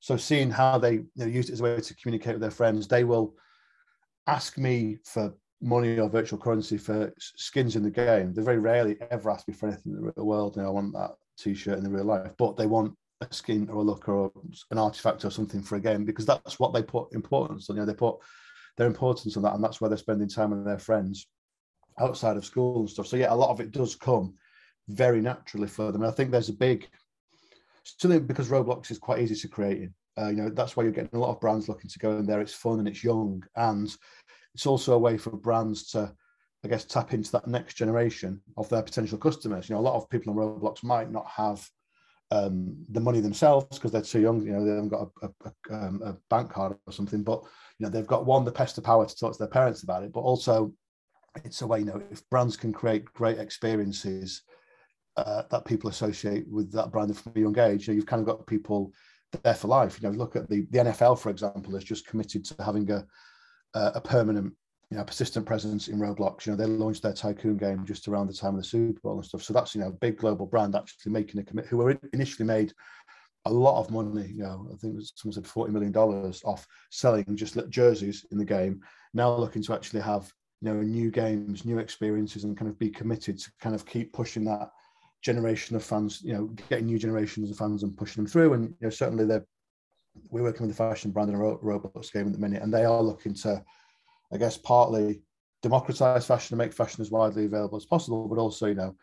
So 0.00 0.16
seeing 0.16 0.50
how 0.50 0.78
they 0.78 0.92
you 0.94 1.08
know, 1.16 1.26
it 1.26 1.50
as 1.50 1.60
a 1.60 1.62
way 1.62 1.80
to 1.80 1.94
communicate 1.96 2.34
with 2.34 2.42
their 2.42 2.50
friends, 2.50 2.88
they 2.88 3.04
will 3.04 3.34
ask 4.26 4.58
me 4.58 4.98
for 5.04 5.34
money 5.60 5.98
or 5.98 6.08
virtual 6.08 6.38
currency 6.38 6.76
for 6.76 7.12
skins 7.18 7.76
in 7.76 7.82
the 7.82 7.90
game. 7.90 8.34
They 8.34 8.42
very 8.42 8.58
rarely 8.58 8.96
ever 9.10 9.30
ask 9.30 9.46
me 9.46 9.54
for 9.54 9.68
anything 9.68 9.92
in 9.92 9.96
the 9.96 10.12
real 10.16 10.26
world. 10.26 10.56
You 10.56 10.62
know, 10.62 10.68
I 10.68 10.72
want 10.72 10.92
that 10.94 11.12
t-shirt 11.38 11.78
in 11.78 11.84
the 11.84 11.90
real 11.90 12.04
life, 12.04 12.32
but 12.36 12.56
they 12.56 12.66
want 12.66 12.96
a 13.20 13.32
skin 13.32 13.68
or 13.70 13.76
a 13.76 13.82
look 13.82 14.08
or 14.08 14.32
an 14.70 14.78
artifact 14.78 15.24
or 15.24 15.30
something 15.30 15.62
for 15.62 15.76
a 15.76 15.80
game 15.80 16.04
because 16.04 16.26
that's 16.26 16.58
what 16.58 16.72
they 16.72 16.82
put 16.82 17.12
importance 17.14 17.70
on. 17.70 17.76
You 17.76 17.82
know, 17.82 17.86
they 17.86 17.94
put 17.94 18.16
their 18.76 18.88
importance 18.88 19.36
on 19.36 19.44
that, 19.44 19.54
and 19.54 19.62
that's 19.62 19.80
where 19.80 19.88
they're 19.88 19.96
spending 19.98 20.28
time 20.28 20.50
with 20.50 20.64
their 20.64 20.78
friends 20.78 21.28
outside 22.00 22.36
of 22.36 22.44
school 22.44 22.80
and 22.80 22.90
stuff. 22.90 23.06
So 23.06 23.16
yeah, 23.16 23.32
a 23.32 23.36
lot 23.36 23.50
of 23.50 23.60
it 23.60 23.70
does 23.70 23.94
come 23.94 24.34
very 24.88 25.20
naturally 25.20 25.68
for 25.68 25.92
them. 25.92 26.02
And 26.02 26.10
I 26.10 26.14
think 26.14 26.30
there's 26.30 26.48
a 26.48 26.54
big 26.54 26.88
something 27.84 28.26
because 28.26 28.48
Roblox 28.48 28.90
is 28.90 28.98
quite 28.98 29.20
easy 29.20 29.34
to 29.36 29.48
create. 29.48 29.90
Uh, 30.18 30.28
you 30.28 30.36
know, 30.36 30.50
that's 30.50 30.76
why 30.76 30.82
you're 30.82 30.92
getting 30.92 31.10
a 31.14 31.18
lot 31.18 31.30
of 31.30 31.40
brands 31.40 31.68
looking 31.68 31.90
to 31.90 31.98
go 31.98 32.18
in 32.18 32.26
there. 32.26 32.40
It's 32.40 32.54
fun 32.54 32.78
and 32.78 32.88
it's 32.88 33.02
young, 33.02 33.42
and 33.56 33.94
it's 34.54 34.66
also 34.66 34.94
a 34.94 34.98
way 34.98 35.16
for 35.16 35.30
brands 35.30 35.90
to, 35.92 36.12
I 36.64 36.68
guess, 36.68 36.84
tap 36.84 37.14
into 37.14 37.32
that 37.32 37.46
next 37.46 37.74
generation 37.74 38.40
of 38.56 38.68
their 38.68 38.82
potential 38.82 39.18
customers. 39.18 39.68
You 39.68 39.74
know, 39.74 39.80
a 39.80 39.82
lot 39.82 39.96
of 39.96 40.10
people 40.10 40.32
on 40.32 40.38
Roblox 40.38 40.84
might 40.84 41.10
not 41.10 41.26
have 41.28 41.66
um, 42.30 42.76
the 42.90 43.00
money 43.00 43.20
themselves 43.20 43.78
because 43.78 43.90
they're 43.90 44.02
too 44.02 44.20
young. 44.20 44.42
You 44.42 44.52
know, 44.52 44.64
they 44.64 44.70
haven't 44.70 44.88
got 44.88 45.10
a, 45.22 45.28
a, 45.44 45.74
um, 45.74 46.02
a, 46.04 46.16
bank 46.28 46.50
card 46.50 46.76
or 46.86 46.92
something. 46.92 47.22
But 47.22 47.42
you 47.78 47.86
know, 47.86 47.90
they've 47.90 48.06
got 48.06 48.26
one 48.26 48.44
the 48.44 48.52
pest 48.52 48.78
of 48.78 48.84
power 48.84 49.06
to 49.06 49.16
talk 49.16 49.32
to 49.32 49.38
their 49.38 49.48
parents 49.48 49.82
about 49.82 50.02
it. 50.02 50.12
But 50.12 50.20
also, 50.20 50.72
it's 51.44 51.62
a 51.62 51.66
way. 51.66 51.80
You 51.80 51.84
know, 51.86 52.02
if 52.10 52.28
brands 52.28 52.56
can 52.56 52.72
create 52.72 53.04
great 53.14 53.38
experiences 53.38 54.42
uh, 55.16 55.42
that 55.50 55.64
people 55.64 55.90
associate 55.90 56.48
with 56.48 56.72
that 56.72 56.90
brand 56.90 57.16
from 57.16 57.32
a 57.36 57.40
young 57.40 57.58
age, 57.58 57.86
you 57.86 57.92
know, 57.92 57.96
you've 57.96 58.06
kind 58.06 58.20
of 58.20 58.26
got 58.26 58.46
people 58.46 58.92
there 59.42 59.54
for 59.54 59.68
life. 59.68 60.00
You 60.00 60.08
know, 60.08 60.16
look 60.16 60.36
at 60.36 60.48
the 60.48 60.66
the 60.70 60.78
NFL, 60.78 61.18
for 61.18 61.30
example, 61.30 61.74
has 61.74 61.84
just 61.84 62.06
committed 62.06 62.44
to 62.46 62.62
having 62.62 62.90
a 62.90 63.04
a 63.74 64.00
permanent, 64.00 64.52
you 64.90 64.98
know, 64.98 65.04
persistent 65.04 65.46
presence 65.46 65.88
in 65.88 65.98
Roblox. 65.98 66.46
You 66.46 66.52
know, 66.52 66.56
they 66.56 66.66
launched 66.66 67.02
their 67.02 67.14
Tycoon 67.14 67.56
game 67.56 67.84
just 67.86 68.08
around 68.08 68.26
the 68.26 68.34
time 68.34 68.54
of 68.54 68.60
the 68.60 68.66
Super 68.66 69.00
Bowl 69.00 69.16
and 69.16 69.24
stuff. 69.24 69.42
So 69.42 69.52
that's 69.52 69.74
you 69.74 69.80
know, 69.80 69.88
a 69.88 69.92
big 69.92 70.18
global 70.18 70.46
brand 70.46 70.74
actually 70.74 71.12
making 71.12 71.40
a 71.40 71.44
commit. 71.44 71.66
Who 71.66 71.78
were 71.78 71.98
initially 72.12 72.46
made 72.46 72.72
a 73.44 73.52
lot 73.52 73.80
of 73.80 73.90
money. 73.90 74.28
You 74.28 74.42
know, 74.44 74.68
I 74.72 74.76
think 74.76 75.00
someone 75.14 75.34
said 75.34 75.46
forty 75.46 75.72
million 75.72 75.92
dollars 75.92 76.42
off 76.44 76.66
selling 76.90 77.24
just 77.34 77.58
jerseys 77.70 78.26
in 78.30 78.38
the 78.38 78.44
game. 78.44 78.80
Now 79.14 79.34
looking 79.34 79.62
to 79.62 79.74
actually 79.74 80.00
have 80.00 80.32
you 80.60 80.72
know 80.72 80.80
new 80.80 81.10
games, 81.10 81.64
new 81.64 81.78
experiences, 81.78 82.44
and 82.44 82.56
kind 82.56 82.70
of 82.70 82.78
be 82.78 82.90
committed 82.90 83.38
to 83.38 83.50
kind 83.60 83.74
of 83.74 83.86
keep 83.86 84.12
pushing 84.12 84.44
that 84.44 84.70
generation 85.22 85.76
of 85.76 85.84
fans, 85.84 86.20
you 86.22 86.34
know, 86.34 86.46
getting 86.68 86.86
new 86.86 86.98
generations 86.98 87.50
of 87.50 87.56
fans 87.56 87.82
and 87.82 87.96
pushing 87.96 88.22
them 88.22 88.30
through. 88.30 88.52
And 88.54 88.68
you 88.68 88.76
know, 88.86 88.90
certainly 88.90 89.24
they're 89.24 89.46
we're 90.28 90.42
working 90.42 90.66
with 90.66 90.76
the 90.76 90.82
fashion 90.82 91.10
brand 91.10 91.30
and 91.30 91.40
a 91.40 91.42
Roblox 91.42 92.12
game 92.12 92.26
at 92.26 92.32
the 92.32 92.38
minute, 92.38 92.62
and 92.62 92.72
they 92.72 92.84
are 92.84 93.02
looking 93.02 93.34
to, 93.34 93.62
I 94.32 94.36
guess, 94.36 94.58
partly 94.58 95.22
democratize 95.62 96.26
fashion 96.26 96.54
and 96.54 96.58
make 96.58 96.72
fashion 96.72 97.00
as 97.00 97.10
widely 97.10 97.46
available 97.46 97.78
as 97.78 97.86
possible, 97.86 98.28
but 98.28 98.38
also, 98.38 98.66
you 98.66 98.74
know, 98.74 98.94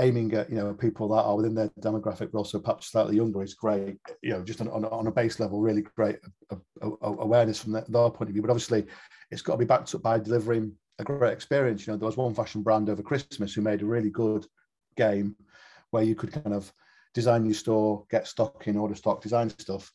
aiming 0.00 0.32
at 0.32 0.48
you 0.48 0.56
know 0.56 0.72
people 0.72 1.08
that 1.08 1.22
are 1.22 1.36
within 1.36 1.54
their 1.54 1.68
demographic, 1.80 2.32
but 2.32 2.38
also 2.38 2.58
perhaps 2.58 2.90
slightly 2.90 3.16
younger 3.16 3.42
is 3.42 3.54
great. 3.54 3.98
You 4.22 4.30
know, 4.30 4.42
just 4.42 4.60
on, 4.60 4.68
on, 4.68 4.84
on 4.86 5.06
a 5.06 5.12
base 5.12 5.38
level, 5.38 5.60
really 5.60 5.82
great 5.82 6.16
uh, 6.50 6.56
uh, 6.82 6.90
awareness 7.02 7.62
from 7.62 7.72
their 7.72 8.10
point 8.10 8.22
of 8.22 8.30
view. 8.30 8.42
But 8.42 8.50
obviously, 8.50 8.86
it's 9.30 9.42
got 9.42 9.52
to 9.52 9.58
be 9.58 9.64
backed 9.64 9.94
up 9.94 10.02
by 10.02 10.18
delivering 10.18 10.72
a 10.98 11.04
great 11.04 11.32
experience. 11.32 11.86
You 11.86 11.92
know, 11.92 11.98
there 11.98 12.06
was 12.06 12.16
one 12.16 12.34
fashion 12.34 12.62
brand 12.62 12.88
over 12.88 13.02
Christmas 13.02 13.54
who 13.54 13.62
made 13.62 13.82
a 13.82 13.86
really 13.86 14.10
good 14.10 14.46
game 14.96 15.36
where 15.90 16.02
you 16.02 16.14
could 16.14 16.32
kind 16.32 16.54
of 16.54 16.72
design 17.14 17.44
your 17.44 17.54
store, 17.54 18.04
get 18.10 18.26
stock 18.26 18.66
in, 18.66 18.76
order 18.76 18.94
stock, 18.94 19.22
design 19.22 19.50
stuff. 19.50 19.92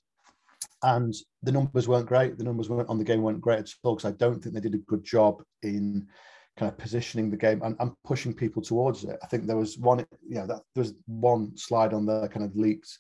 And 0.83 1.13
the 1.43 1.51
numbers 1.51 1.87
weren't 1.87 2.07
great. 2.07 2.37
The 2.37 2.43
numbers 2.43 2.69
weren't 2.69 2.89
on 2.89 2.97
the 2.97 3.03
game 3.03 3.21
weren't 3.21 3.41
great 3.41 3.59
at 3.59 3.69
all 3.83 3.95
because 3.95 4.11
I 4.11 4.17
don't 4.17 4.41
think 4.41 4.53
they 4.53 4.61
did 4.61 4.75
a 4.75 4.79
good 4.79 5.03
job 5.03 5.41
in 5.63 6.07
kind 6.57 6.71
of 6.71 6.77
positioning 6.77 7.29
the 7.29 7.37
game 7.37 7.61
and, 7.63 7.75
and 7.79 7.91
pushing 8.03 8.33
people 8.33 8.61
towards 8.61 9.03
it. 9.03 9.17
I 9.23 9.27
think 9.27 9.45
there 9.45 9.57
was 9.57 9.77
one, 9.77 9.99
you 10.27 10.35
know, 10.35 10.47
that 10.47 10.61
there 10.73 10.83
was 10.83 10.93
one 11.07 11.55
slide 11.57 11.93
on 11.93 12.05
the 12.05 12.27
kind 12.29 12.45
of 12.45 12.55
leaked 12.55 12.97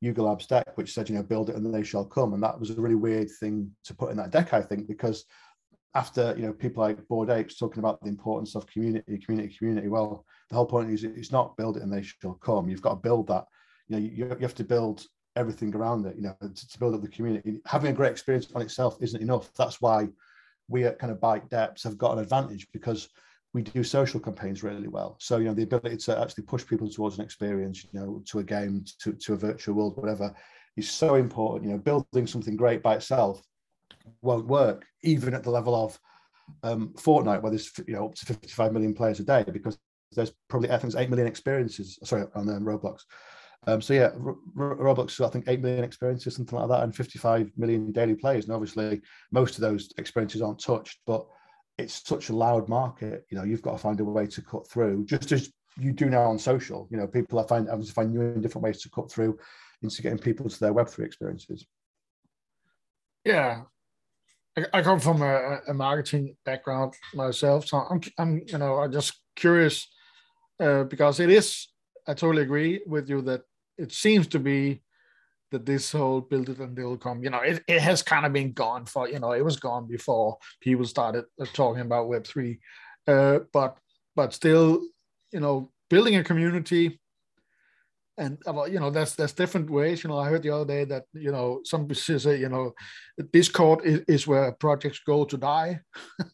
Yuga 0.00 0.22
Labs 0.22 0.46
deck 0.46 0.76
which 0.76 0.92
said, 0.92 1.08
you 1.08 1.14
know, 1.14 1.22
build 1.22 1.50
it 1.50 1.56
and 1.56 1.74
they 1.74 1.82
shall 1.82 2.04
come. 2.04 2.32
And 2.32 2.42
that 2.42 2.58
was 2.58 2.70
a 2.70 2.80
really 2.80 2.94
weird 2.94 3.28
thing 3.38 3.70
to 3.84 3.94
put 3.94 4.10
in 4.10 4.16
that 4.16 4.30
deck, 4.30 4.54
I 4.54 4.62
think, 4.62 4.88
because 4.88 5.24
after 5.94 6.34
you 6.36 6.42
know 6.42 6.52
people 6.52 6.82
like 6.82 7.06
Bored 7.08 7.30
Apes 7.30 7.56
talking 7.56 7.80
about 7.80 8.00
the 8.00 8.08
importance 8.08 8.54
of 8.54 8.66
community, 8.66 9.18
community, 9.18 9.56
community. 9.56 9.88
Well, 9.88 10.24
the 10.50 10.56
whole 10.56 10.66
point 10.66 10.90
is 10.90 11.04
it's 11.04 11.32
not 11.32 11.56
build 11.56 11.76
it 11.76 11.82
and 11.82 11.92
they 11.92 12.02
shall 12.02 12.34
come. 12.34 12.68
You've 12.68 12.82
got 12.82 12.90
to 12.90 12.96
build 12.96 13.28
that. 13.28 13.46
You 13.88 13.96
know, 13.96 14.02
you, 14.02 14.26
you 14.26 14.42
have 14.42 14.54
to 14.56 14.64
build 14.64 15.06
everything 15.36 15.74
around 15.74 16.04
it. 16.06 16.16
You 16.16 16.22
know, 16.22 16.36
to, 16.40 16.68
to, 16.68 16.78
build 16.78 16.94
up 16.94 17.02
the 17.02 17.08
community. 17.08 17.60
Having 17.66 17.92
a 17.92 17.94
great 17.94 18.10
experience 18.10 18.48
on 18.54 18.62
itself 18.62 18.98
isn't 19.00 19.22
enough. 19.22 19.52
That's 19.54 19.80
why 19.80 20.08
we 20.68 20.84
at 20.84 20.98
kind 20.98 21.12
of 21.12 21.20
Byte 21.20 21.48
Depths 21.48 21.84
have 21.84 21.96
got 21.96 22.12
an 22.12 22.18
advantage 22.18 22.66
because 22.72 23.08
we 23.52 23.62
do 23.62 23.82
social 23.82 24.20
campaigns 24.20 24.62
really 24.62 24.88
well. 24.88 25.16
So 25.20 25.38
you 25.38 25.44
know, 25.44 25.54
the 25.54 25.62
ability 25.62 25.96
to 25.98 26.20
actually 26.20 26.44
push 26.44 26.66
people 26.66 26.88
towards 26.88 27.18
an 27.18 27.24
experience, 27.24 27.84
you 27.84 28.00
know, 28.00 28.22
to 28.26 28.40
a 28.40 28.44
game, 28.44 28.84
to 29.00 29.12
to 29.12 29.34
a 29.34 29.36
virtual 29.36 29.76
world, 29.76 29.96
whatever, 29.96 30.34
is 30.76 30.90
so 30.90 31.14
important. 31.14 31.70
You 31.70 31.76
know, 31.76 31.82
building 31.82 32.26
something 32.26 32.56
great 32.56 32.82
by 32.82 32.96
itself 32.96 33.40
won't 34.22 34.46
work, 34.46 34.84
even 35.02 35.32
at 35.34 35.44
the 35.44 35.50
level 35.50 35.76
of 35.76 35.98
um, 36.64 36.92
Fortnite, 36.96 37.42
where 37.42 37.50
there's 37.50 37.70
you 37.86 37.94
know 37.94 38.06
up 38.06 38.14
to 38.16 38.26
55 38.26 38.72
million 38.72 38.94
players 38.94 39.20
a 39.20 39.24
day, 39.24 39.44
because 39.52 39.78
there's 40.12 40.32
probably 40.48 40.70
I 40.70 40.78
think 40.78 40.92
it's 40.92 41.00
8 41.00 41.10
million 41.10 41.28
experiences. 41.28 41.98
Sorry, 42.04 42.24
on 42.34 42.48
um, 42.48 42.64
Roblox. 42.64 43.00
Um, 43.66 43.82
so 43.82 43.92
yeah, 43.92 44.10
R- 44.24 44.76
Roblox, 44.76 45.24
I 45.24 45.28
think 45.28 45.46
8 45.46 45.60
million 45.60 45.84
experiences, 45.84 46.34
something 46.34 46.58
like 46.58 46.68
that, 46.68 46.82
and 46.82 46.94
55 46.94 47.52
million 47.56 47.92
daily 47.92 48.14
players. 48.14 48.44
And 48.44 48.54
obviously, 48.54 49.02
most 49.32 49.56
of 49.56 49.60
those 49.60 49.92
experiences 49.98 50.42
aren't 50.42 50.60
touched, 50.60 51.00
but 51.06 51.26
it's 51.78 52.06
such 52.06 52.30
a 52.30 52.36
loud 52.36 52.68
market. 52.68 53.26
You 53.30 53.38
know, 53.38 53.44
you've 53.44 53.62
got 53.62 53.72
to 53.72 53.78
find 53.78 54.00
a 54.00 54.04
way 54.04 54.26
to 54.26 54.42
cut 54.42 54.68
through, 54.68 55.04
just 55.04 55.32
as 55.32 55.52
you 55.78 55.92
do 55.92 56.06
now 56.06 56.22
on 56.22 56.38
social. 56.38 56.88
You 56.90 56.96
know, 56.96 57.06
people 57.06 57.38
are 57.38 57.46
find 57.46 57.68
having 57.68 57.84
to 57.84 57.92
find 57.92 58.12
new 58.12 58.22
and 58.22 58.42
different 58.42 58.64
ways 58.64 58.82
to 58.82 58.90
cut 58.90 59.10
through 59.10 59.38
into 59.82 60.02
getting 60.02 60.18
people 60.18 60.48
to 60.48 60.60
their 60.60 60.74
Web3 60.74 61.04
experiences. 61.04 61.66
Yeah, 63.24 63.62
I, 64.72 64.82
come 64.82 64.98
from 64.98 65.22
a, 65.22 65.58
a, 65.68 65.74
marketing 65.74 66.36
background 66.44 66.94
myself, 67.14 67.68
so 67.68 67.78
I'm, 67.78 68.00
I'm 68.18 68.42
you 68.46 68.58
know, 68.58 68.76
I'm 68.76 68.92
just 68.92 69.20
curious 69.36 69.86
uh, 70.60 70.84
because 70.84 71.20
it 71.20 71.30
is. 71.30 71.68
I 72.06 72.14
totally 72.14 72.42
agree 72.42 72.82
with 72.86 73.08
you 73.08 73.22
that 73.22 73.42
it 73.78 73.92
seems 73.92 74.26
to 74.28 74.38
be 74.38 74.82
that 75.50 75.66
this 75.66 75.90
whole 75.92 76.20
build 76.20 76.48
it 76.48 76.58
and 76.58 76.76
they'll 76.76 76.96
come. 76.96 77.22
You 77.22 77.30
know, 77.30 77.40
it, 77.40 77.62
it 77.66 77.80
has 77.80 78.02
kind 78.02 78.24
of 78.24 78.32
been 78.32 78.52
gone 78.52 78.86
for 78.86 79.08
you 79.08 79.18
know 79.18 79.32
it 79.32 79.44
was 79.44 79.58
gone 79.58 79.86
before 79.86 80.38
people 80.60 80.84
started 80.84 81.24
uh, 81.40 81.46
talking 81.52 81.82
about 81.82 82.08
Web 82.08 82.26
three, 82.26 82.60
uh, 83.06 83.40
but 83.52 83.78
but 84.16 84.32
still, 84.34 84.82
you 85.32 85.40
know, 85.40 85.70
building 85.88 86.16
a 86.16 86.24
community 86.24 86.99
and 88.20 88.38
you 88.70 88.78
know 88.78 88.90
that's 88.90 89.14
that's 89.14 89.32
different 89.32 89.70
ways. 89.70 90.04
You 90.04 90.10
know 90.10 90.18
i 90.18 90.28
heard 90.28 90.42
the 90.42 90.50
other 90.50 90.66
day 90.66 90.84
that 90.84 91.04
you 91.14 91.32
know 91.32 91.60
some 91.64 91.92
say 91.94 92.38
you 92.38 92.50
know 92.50 92.74
discord 93.32 93.80
is, 93.84 94.00
is 94.06 94.26
where 94.26 94.52
projects 94.52 95.00
go 95.06 95.24
to 95.24 95.36
die. 95.36 95.80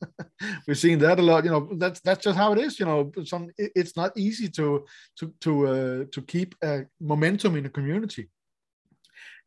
We've 0.66 0.79
seen 0.79 0.99
that 0.99 1.20
a 1.20 1.22
lot 1.22 1.44
you 1.44 1.51
know 1.51 1.68
that's 1.79 2.01
that's 2.01 2.25
just 2.25 2.37
how 2.37 2.53
it 2.53 2.59
is 2.59 2.81
you 2.81 2.87
know 2.87 3.12
some 3.25 3.51
it's 3.57 3.96
not 3.96 4.12
easy 4.16 4.49
to 4.51 4.85
to 5.18 5.33
to 5.40 5.66
uh, 5.66 6.05
to 6.12 6.22
keep 6.22 6.55
a 6.62 6.87
momentum 7.01 7.57
in 7.57 7.66
a 7.66 7.70
community. 7.70 8.29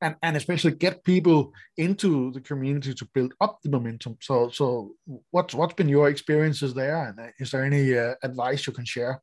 And 0.01 0.15
and 0.23 0.37
especially 0.37 0.71
get 0.71 1.03
people 1.03 1.51
into 1.75 2.31
the 2.31 2.39
community 2.39 2.93
to 2.93 3.05
build 3.13 3.33
up 3.41 3.59
the 3.61 3.69
momentum. 3.69 4.15
So 4.21 4.49
so 4.49 4.95
what's 5.31 5.53
what's 5.53 5.73
been 5.73 5.89
your 5.89 6.07
experiences 6.07 6.73
there? 6.73 6.97
And 7.07 7.33
is 7.37 7.51
there 7.51 7.65
any 7.65 7.97
uh, 7.97 8.15
advice 8.23 8.65
you 8.65 8.71
can 8.71 8.85
share? 8.85 9.21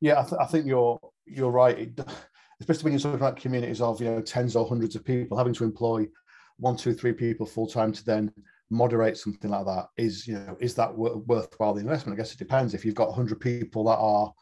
Yeah, 0.00 0.20
I, 0.20 0.22
th- 0.22 0.40
I 0.40 0.46
think 0.46 0.66
you're 0.66 0.98
you're 1.26 1.50
right. 1.50 1.78
It, 1.78 2.00
especially 2.60 2.84
when 2.84 2.92
you're 2.94 3.00
talking 3.00 3.16
about 3.16 3.36
communities 3.36 3.80
of 3.80 4.00
you 4.00 4.06
know 4.06 4.20
tens 4.20 4.56
or 4.56 4.66
hundreds 4.66 4.96
of 4.96 5.04
people 5.04 5.36
having 5.36 5.54
to 5.54 5.64
employ 5.64 6.06
one, 6.58 6.76
two, 6.76 6.94
three 6.94 7.12
people 7.12 7.46
full 7.46 7.66
time 7.66 7.92
to 7.92 8.04
then 8.04 8.32
moderate 8.70 9.16
something 9.16 9.50
like 9.50 9.64
that 9.64 9.86
is 9.96 10.26
you 10.26 10.34
know 10.34 10.56
is 10.58 10.74
that 10.74 10.96
worthwhile 10.96 11.74
the 11.74 11.80
investment? 11.80 12.18
I 12.18 12.20
guess 12.20 12.32
it 12.32 12.38
depends. 12.38 12.74
If 12.74 12.84
you've 12.84 12.94
got 12.94 13.08
100 13.08 13.40
people 13.40 13.84
that 13.84 13.98
are 13.98 14.32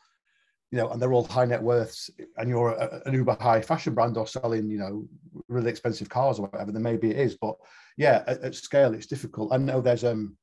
you 0.75 0.81
know, 0.81 0.89
and 0.89 1.01
they're 1.01 1.13
all 1.13 1.25
high 1.25 1.45
net 1.45 1.63
worths, 1.63 2.11
and 2.37 2.49
you're 2.49 2.71
a, 2.71 3.01
an 3.07 3.15
uber 3.15 3.37
high 3.41 3.61
fashion 3.61 3.95
brand 3.95 4.17
or 4.17 4.27
selling, 4.27 4.69
you 4.69 4.79
know, 4.79 5.07
really 5.47 5.71
expensive 5.71 6.09
cars 6.09 6.41
or 6.41 6.49
whatever, 6.49 6.73
then 6.73 6.83
maybe 6.83 7.11
it 7.11 7.17
is. 7.17 7.37
But 7.41 7.55
yeah, 7.97 8.25
at, 8.27 8.43
at 8.43 8.55
scale, 8.57 8.93
it's 8.93 9.07
difficult. 9.07 9.53
I 9.53 9.57
know 9.59 9.81
there's 9.81 10.03
um 10.03 10.37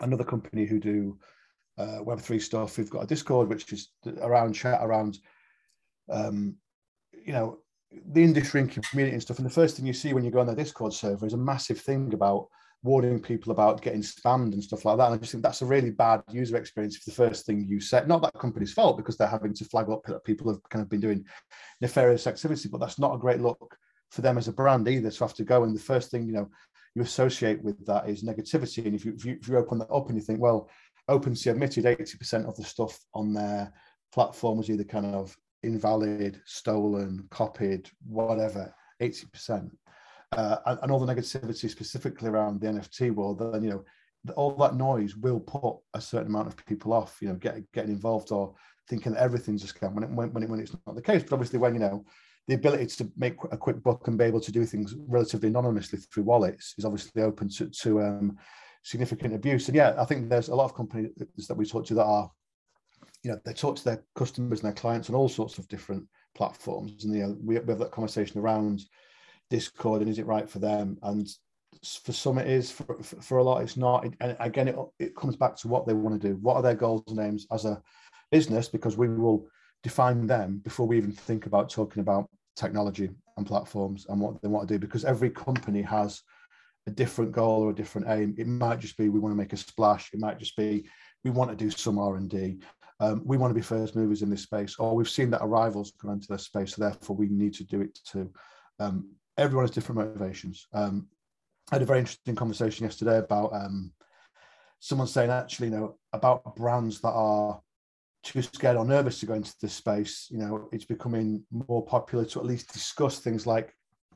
another 0.00 0.22
company 0.22 0.66
who 0.66 0.78
do 0.78 1.18
uh, 1.78 1.98
Web3 2.00 2.40
stuff. 2.40 2.78
We've 2.78 2.90
got 2.90 3.02
a 3.02 3.06
Discord, 3.08 3.48
which 3.48 3.72
is 3.72 3.88
around 4.20 4.52
chat 4.52 4.78
around, 4.82 5.18
um, 6.10 6.56
you 7.24 7.32
know, 7.32 7.58
the 8.12 8.22
industry 8.22 8.60
and 8.60 8.70
community 8.70 9.14
and 9.14 9.22
stuff. 9.22 9.38
And 9.38 9.46
the 9.46 9.50
first 9.50 9.76
thing 9.76 9.86
you 9.86 9.92
see 9.92 10.12
when 10.12 10.24
you 10.24 10.30
go 10.30 10.40
on 10.40 10.46
their 10.46 10.56
Discord 10.56 10.92
server 10.92 11.26
is 11.26 11.32
a 11.32 11.38
massive 11.38 11.80
thing 11.80 12.12
about 12.14 12.48
warning 12.82 13.20
people 13.20 13.52
about 13.52 13.82
getting 13.82 14.00
spammed 14.00 14.52
and 14.52 14.62
stuff 14.62 14.84
like 14.84 14.96
that. 14.96 15.06
And 15.06 15.14
I 15.14 15.18
just 15.18 15.32
think 15.32 15.42
that's 15.44 15.62
a 15.62 15.66
really 15.66 15.90
bad 15.90 16.22
user 16.30 16.56
experience 16.56 16.96
if 16.96 17.04
the 17.04 17.10
first 17.10 17.44
thing 17.44 17.66
you 17.68 17.80
set, 17.80 18.08
not 18.08 18.22
that 18.22 18.38
company's 18.38 18.72
fault 18.72 18.96
because 18.96 19.16
they're 19.16 19.28
having 19.28 19.52
to 19.54 19.64
flag 19.66 19.90
up 19.90 20.02
that 20.04 20.24
people 20.24 20.50
have 20.50 20.62
kind 20.70 20.82
of 20.82 20.88
been 20.88 21.00
doing 21.00 21.24
nefarious 21.80 22.26
activity, 22.26 22.68
but 22.70 22.80
that's 22.80 22.98
not 22.98 23.14
a 23.14 23.18
great 23.18 23.40
look 23.40 23.76
for 24.10 24.22
them 24.22 24.38
as 24.38 24.48
a 24.48 24.52
brand 24.52 24.88
either 24.88 25.10
to 25.10 25.24
have 25.24 25.34
to 25.34 25.44
go 25.44 25.62
and 25.62 25.76
the 25.76 25.80
first 25.80 26.10
thing, 26.10 26.26
you 26.26 26.32
know, 26.32 26.48
you 26.94 27.02
associate 27.02 27.62
with 27.62 27.84
that 27.86 28.08
is 28.08 28.24
negativity. 28.24 28.84
And 28.86 28.94
if 28.94 29.04
you, 29.04 29.14
if 29.14 29.24
you, 29.24 29.38
if 29.40 29.48
you 29.48 29.56
open 29.56 29.78
that 29.78 29.90
up 29.90 30.08
and 30.08 30.16
you 30.16 30.24
think, 30.24 30.40
well, 30.40 30.68
OpenSea 31.08 31.52
admitted 31.52 31.84
80% 31.84 32.48
of 32.48 32.56
the 32.56 32.64
stuff 32.64 32.98
on 33.14 33.32
their 33.32 33.72
platform 34.12 34.58
was 34.58 34.70
either 34.70 34.84
kind 34.84 35.06
of 35.06 35.36
invalid, 35.62 36.40
stolen, 36.44 37.26
copied, 37.30 37.90
whatever, 38.06 38.74
80%. 39.00 39.70
Uh, 40.32 40.56
and, 40.66 40.78
and, 40.82 40.92
all 40.92 41.04
the 41.04 41.12
negativity 41.12 41.68
specifically 41.68 42.28
around 42.28 42.60
the 42.60 42.68
NFT 42.68 43.12
world, 43.12 43.38
then, 43.38 43.64
you 43.64 43.70
know, 43.70 43.84
all 44.36 44.52
that 44.52 44.76
noise 44.76 45.16
will 45.16 45.40
put 45.40 45.76
a 45.94 46.00
certain 46.00 46.28
amount 46.28 46.46
of 46.46 46.56
people 46.66 46.92
off, 46.92 47.18
you 47.20 47.28
know, 47.28 47.34
get, 47.34 47.60
getting 47.72 47.90
involved 47.90 48.30
or 48.30 48.54
thinking 48.88 49.12
that 49.12 49.22
everything's 49.22 49.64
a 49.64 49.66
scam 49.66 49.94
when, 49.94 50.04
it, 50.04 50.10
when, 50.10 50.32
when, 50.32 50.42
it, 50.44 50.48
when 50.48 50.60
it's 50.60 50.76
not 50.86 50.94
the 50.94 51.02
case. 51.02 51.22
But 51.22 51.32
obviously, 51.32 51.58
when, 51.58 51.74
you 51.74 51.80
know, 51.80 52.04
the 52.46 52.54
ability 52.54 52.86
to 52.86 53.10
make 53.16 53.36
a 53.50 53.56
quick 53.56 53.82
buck 53.82 54.06
and 54.08 54.18
be 54.18 54.24
able 54.24 54.40
to 54.40 54.52
do 54.52 54.64
things 54.64 54.94
relatively 55.06 55.48
anonymously 55.48 55.98
through 55.98 56.24
wallets 56.24 56.74
is 56.78 56.84
obviously 56.84 57.22
open 57.22 57.48
to, 57.48 57.68
to 57.68 58.02
um, 58.02 58.36
significant 58.82 59.34
abuse. 59.34 59.68
And 59.68 59.76
yeah, 59.76 59.94
I 59.98 60.04
think 60.04 60.28
there's 60.28 60.48
a 60.48 60.54
lot 60.54 60.64
of 60.64 60.74
companies 60.74 61.10
that 61.48 61.56
we 61.56 61.66
talk 61.66 61.86
to 61.86 61.94
that 61.94 62.04
are, 62.04 62.30
you 63.22 63.30
know, 63.30 63.40
they 63.44 63.52
talk 63.52 63.76
to 63.76 63.84
their 63.84 64.04
customers 64.14 64.60
and 64.60 64.66
their 64.66 64.80
clients 64.80 65.08
on 65.08 65.16
all 65.16 65.28
sorts 65.28 65.58
of 65.58 65.68
different 65.68 66.04
platforms. 66.34 67.04
And, 67.04 67.14
you 67.14 67.22
know, 67.22 67.36
we, 67.40 67.58
we 67.58 67.72
have 67.72 67.78
that 67.78 67.90
conversation 67.90 68.40
around 68.40 68.84
Discord 69.50 70.00
and 70.00 70.10
is 70.10 70.18
it 70.18 70.26
right 70.26 70.48
for 70.48 70.58
them? 70.58 70.96
And 71.02 71.28
for 72.02 72.12
some 72.12 72.38
it 72.38 72.48
is, 72.48 72.70
for, 72.70 73.02
for 73.02 73.38
a 73.38 73.42
lot 73.42 73.62
it's 73.62 73.76
not. 73.76 74.04
And 74.20 74.36
again, 74.40 74.68
it, 74.68 74.76
it 74.98 75.16
comes 75.16 75.36
back 75.36 75.56
to 75.56 75.68
what 75.68 75.86
they 75.86 75.92
want 75.92 76.20
to 76.20 76.28
do. 76.28 76.36
What 76.36 76.56
are 76.56 76.62
their 76.62 76.74
goals 76.74 77.04
and 77.08 77.18
aims 77.18 77.46
as 77.52 77.64
a 77.64 77.82
business? 78.30 78.68
Because 78.68 78.96
we 78.96 79.08
will 79.08 79.46
define 79.82 80.26
them 80.26 80.60
before 80.64 80.86
we 80.86 80.96
even 80.96 81.12
think 81.12 81.46
about 81.46 81.70
talking 81.70 82.00
about 82.00 82.28
technology 82.56 83.10
and 83.36 83.46
platforms 83.46 84.06
and 84.08 84.20
what 84.20 84.40
they 84.42 84.48
want 84.48 84.68
to 84.68 84.74
do 84.74 84.78
because 84.78 85.04
every 85.04 85.30
company 85.30 85.80
has 85.82 86.22
a 86.86 86.90
different 86.90 87.32
goal 87.32 87.62
or 87.62 87.70
a 87.70 87.74
different 87.74 88.06
aim 88.08 88.34
it 88.36 88.46
might 88.46 88.78
just 88.78 88.96
be 88.96 89.08
we 89.08 89.18
want 89.18 89.32
to 89.32 89.36
make 89.36 89.52
a 89.52 89.56
splash 89.56 90.10
it 90.12 90.20
might 90.20 90.38
just 90.38 90.56
be 90.56 90.86
we 91.24 91.30
want 91.30 91.50
to 91.50 91.56
do 91.56 91.70
some 91.70 91.98
r&d 91.98 92.58
um, 93.00 93.22
we 93.24 93.36
want 93.36 93.50
to 93.50 93.54
be 93.54 93.62
first 93.62 93.96
movers 93.96 94.22
in 94.22 94.30
this 94.30 94.42
space 94.42 94.76
or 94.78 94.94
we've 94.94 95.08
seen 95.08 95.30
that 95.30 95.40
our 95.40 95.48
rivals 95.48 95.92
come 96.00 96.10
into 96.10 96.28
this 96.28 96.44
space 96.44 96.74
so 96.74 96.82
therefore 96.82 97.16
we 97.16 97.28
need 97.28 97.54
to 97.54 97.64
do 97.64 97.80
it 97.80 97.98
too 98.04 98.30
um, 98.78 99.10
everyone 99.36 99.64
has 99.64 99.70
different 99.70 100.00
motivations. 100.00 100.66
Um, 100.72 101.08
i 101.70 101.76
had 101.76 101.82
a 101.82 101.86
very 101.86 102.00
interesting 102.00 102.34
conversation 102.34 102.84
yesterday 102.84 103.18
about 103.18 103.52
um, 103.52 103.92
someone 104.78 105.06
saying 105.06 105.30
actually 105.30 105.68
you 105.68 105.76
know 105.76 105.98
about 106.12 106.56
brands 106.56 107.00
that 107.00 107.12
are 107.12 107.60
too 108.22 108.42
scared 108.42 108.76
or 108.76 108.84
nervous 108.84 109.20
to 109.20 109.26
go 109.26 109.34
into 109.34 109.54
this 109.60 109.72
space, 109.72 110.28
you 110.30 110.38
know, 110.38 110.68
it's 110.72 110.84
becoming 110.84 111.42
more 111.50 111.84
popular 111.84 112.24
to 112.26 112.40
at 112.40 112.46
least 112.46 112.72
discuss 112.72 113.18
things 113.18 113.46
like 113.46 113.74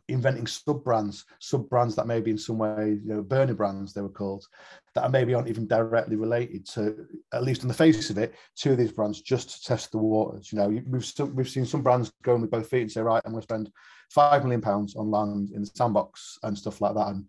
inventing 0.09 0.47
sub 0.47 0.85
brands, 0.85 1.25
sub 1.39 1.69
brands 1.69 1.95
that 1.97 2.07
maybe 2.07 2.31
in 2.31 2.39
some 2.39 2.59
way, 2.59 3.01
you 3.03 3.15
know, 3.15 3.23
burner 3.23 3.55
brands 3.55 3.93
they 3.93 4.03
were 4.03 4.09
called, 4.09 4.47
that 4.95 5.11
maybe 5.11 5.35
aren't 5.35 5.49
even 5.49 5.67
directly 5.67 6.17
related 6.17 6.67
to, 6.67 7.07
at 7.33 7.43
least 7.43 7.63
on 7.63 7.69
the 7.69 7.75
face 7.75 8.11
of 8.11 8.19
it, 8.19 8.35
to 8.57 8.77
these 8.77 8.93
brands 8.93 9.21
just 9.21 9.51
to 9.51 9.65
test 9.65 9.93
the 9.93 9.99
waters. 9.99 10.53
You 10.53 10.59
know, 10.59 10.69
we've 10.69 11.35
we've 11.35 11.49
seen 11.49 11.67
some 11.67 11.83
brands 11.83 12.13
going 12.23 12.43
with 12.43 12.51
both 12.51 12.69
feet 12.69 12.83
and 12.83 12.93
say, 12.93 13.01
right, 13.01 13.23
I'm 13.25 13.33
going 13.33 13.41
to 13.41 13.47
spend 13.47 13.73
five 14.11 14.43
million 14.43 14.61
pounds 14.61 14.95
on 14.97 15.11
land 15.11 15.51
in 15.51 15.63
the 15.63 15.71
sandbox 15.75 16.39
and 16.43 16.57
stuff 16.57 16.81
like 16.81 16.95
that. 16.95 17.09
And 17.09 17.27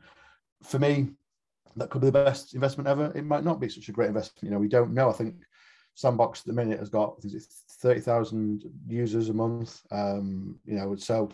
for 0.64 0.80
me, 0.80 1.10
that 1.78 1.90
could 1.90 2.02
be 2.02 2.08
the 2.08 2.12
best 2.12 2.56
investment 2.56 2.88
ever. 2.88 3.12
It 3.16 3.26
might 3.26 3.44
not 3.44 3.60
be 3.60 3.70
such 3.70 3.90
a 3.90 3.92
great 3.92 4.10
investment. 4.10 4.44
You 4.44 4.52
know, 4.52 4.60
we 4.60 4.68
don't 4.68 4.94
know. 4.94 5.10
I 5.10 5.14
think 5.14 5.36
Sandbox 5.96 6.42
at 6.42 6.48
the 6.48 6.54
minute 6.54 6.80
has 6.80 6.90
got 6.90 7.22
thirty 7.82 8.02
thousand 8.02 8.64
users 8.88 9.30
a 9.30 9.34
month. 9.34 9.82
Um, 9.92 10.60
you 10.66 10.76
know, 10.76 10.96
so 10.96 11.30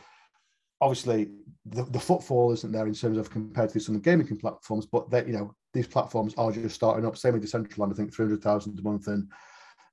obviously 0.81 1.29
the, 1.65 1.83
the 1.85 1.99
footfall 1.99 2.51
isn't 2.51 2.71
there 2.71 2.87
in 2.87 2.93
terms 2.93 3.17
of 3.17 3.29
compared 3.29 3.69
to 3.69 3.79
some 3.79 3.95
of 3.95 4.03
the 4.03 4.09
gaming 4.09 4.27
platforms, 4.37 4.85
but 4.85 5.09
that 5.11 5.27
you 5.27 5.33
know 5.33 5.53
these 5.73 5.87
platforms 5.87 6.33
are 6.37 6.51
just 6.51 6.75
starting 6.75 7.05
up. 7.05 7.17
Same 7.17 7.33
with 7.33 7.43
Decentraland, 7.43 7.93
I 7.93 7.95
think 7.95 8.13
three 8.13 8.25
hundred 8.25 8.41
thousand 8.41 8.77
a 8.79 8.81
month, 8.81 9.07
and 9.07 9.31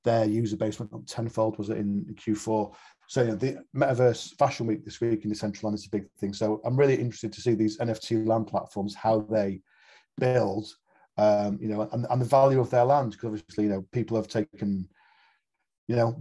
their 0.04 0.24
user 0.24 0.56
base 0.56 0.78
went 0.78 0.92
up 0.92 1.06
tenfold. 1.06 1.58
Was 1.58 1.70
it 1.70 1.78
in 1.78 2.04
Q4? 2.14 2.74
So 3.06 3.22
you 3.22 3.28
know, 3.28 3.36
the 3.36 3.58
Metaverse 3.76 4.36
Fashion 4.38 4.66
Week 4.66 4.84
this 4.84 5.00
week 5.00 5.24
in 5.24 5.30
Decentraland 5.30 5.74
is 5.74 5.86
a 5.86 5.90
big 5.90 6.10
thing. 6.18 6.32
So 6.32 6.60
I'm 6.64 6.76
really 6.76 6.96
interested 6.96 7.32
to 7.32 7.40
see 7.40 7.54
these 7.54 7.78
NFT 7.78 8.26
land 8.26 8.48
platforms 8.48 8.94
how 8.94 9.20
they 9.20 9.60
build 10.18 10.68
um, 11.18 11.58
you 11.60 11.68
know, 11.68 11.88
and, 11.92 12.06
and 12.08 12.20
the 12.20 12.26
value 12.26 12.60
of 12.60 12.70
their 12.70 12.84
land 12.84 13.10
because 13.10 13.40
obviously, 13.40 13.64
you 13.64 13.70
know, 13.70 13.84
people 13.92 14.16
have 14.16 14.28
taken, 14.28 14.88
you 15.88 15.96
know, 15.96 16.16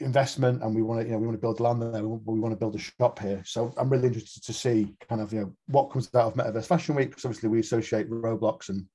investment 0.00 0.62
and 0.62 0.74
we 0.74 0.82
want 0.82 1.00
to, 1.00 1.06
you 1.06 1.12
know, 1.12 1.18
we 1.18 1.26
want 1.26 1.36
to 1.36 1.40
build 1.40 1.60
land 1.60 1.82
there, 1.82 2.06
we 2.06 2.38
want 2.38 2.52
to 2.52 2.58
build 2.58 2.74
a 2.74 2.78
shop 2.78 3.18
here. 3.18 3.42
So 3.44 3.72
I'm 3.76 3.90
really 3.90 4.08
interested 4.08 4.42
to 4.44 4.52
see 4.52 4.94
kind 5.08 5.20
of, 5.20 5.32
you 5.32 5.40
know, 5.40 5.54
what 5.66 5.90
comes 5.90 6.08
out 6.14 6.26
of 6.26 6.34
Metaverse 6.34 6.66
Fashion 6.66 6.94
Week 6.94 7.10
because 7.10 7.24
obviously 7.24 7.48
we 7.48 7.60
associate 7.60 8.10
Roblox 8.10 8.68
and 8.68 8.86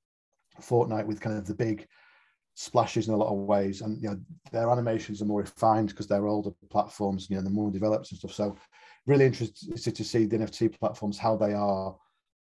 Fortnite 0.61 1.05
with 1.05 1.21
kind 1.21 1.37
of 1.37 1.45
the 1.45 1.55
big 1.55 1.87
splashes 2.55 3.07
in 3.07 3.13
a 3.13 3.17
lot 3.17 3.31
of 3.31 3.39
ways, 3.39 3.81
and 3.81 4.01
you 4.01 4.09
know, 4.09 4.19
their 4.51 4.69
animations 4.69 5.21
are 5.21 5.25
more 5.25 5.41
refined 5.41 5.89
because 5.89 6.07
they're 6.07 6.27
older 6.27 6.51
platforms, 6.69 7.27
you 7.29 7.35
know, 7.35 7.41
they're 7.41 7.51
more 7.51 7.71
developed 7.71 8.11
and 8.11 8.19
stuff. 8.19 8.33
So 8.33 8.55
really 9.05 9.25
interested 9.25 9.95
to 9.95 10.03
see 10.03 10.25
the 10.25 10.37
NFT 10.37 10.79
platforms 10.79 11.17
how 11.17 11.35
they 11.35 11.53
are 11.53 11.95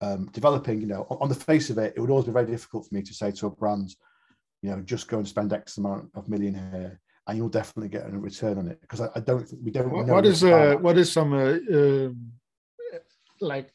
um, 0.01 0.27
developing, 0.31 0.79
you 0.79 0.87
know, 0.87 1.07
on 1.09 1.29
the 1.29 1.35
face 1.35 1.69
of 1.69 1.77
it, 1.77 1.93
it 1.95 1.99
would 1.99 2.09
always 2.09 2.25
be 2.25 2.31
very 2.31 2.45
difficult 2.45 2.87
for 2.87 2.95
me 2.95 3.01
to 3.01 3.13
say 3.13 3.31
to 3.31 3.47
a 3.47 3.49
brand, 3.49 3.95
you 4.61 4.69
know, 4.69 4.81
just 4.81 5.07
go 5.07 5.17
and 5.17 5.27
spend 5.27 5.53
X 5.53 5.77
amount 5.77 6.09
of 6.15 6.29
million 6.29 6.53
here, 6.71 6.99
and 7.27 7.37
you'll 7.37 7.49
definitely 7.49 7.89
get 7.89 8.07
a 8.07 8.17
return 8.17 8.57
on 8.57 8.67
it 8.67 8.79
because 8.81 9.01
I, 9.01 9.09
I, 9.15 9.19
don't, 9.19 9.47
think 9.47 9.61
we 9.63 9.71
don't. 9.71 9.91
What, 9.91 10.07
what 10.07 10.25
is 10.25 10.43
uh, 10.43 10.75
what 10.79 10.97
is 10.97 11.11
some 11.11 11.33
uh, 11.33 11.57
uh, 11.75 12.09
like 13.41 13.73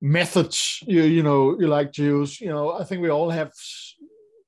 methods 0.00 0.80
you 0.86 1.02
you 1.02 1.22
know 1.22 1.58
you 1.58 1.66
like 1.66 1.92
to 1.94 2.02
use? 2.02 2.40
You 2.40 2.48
know, 2.48 2.72
I 2.72 2.84
think 2.84 3.02
we 3.02 3.10
all 3.10 3.30
have 3.30 3.52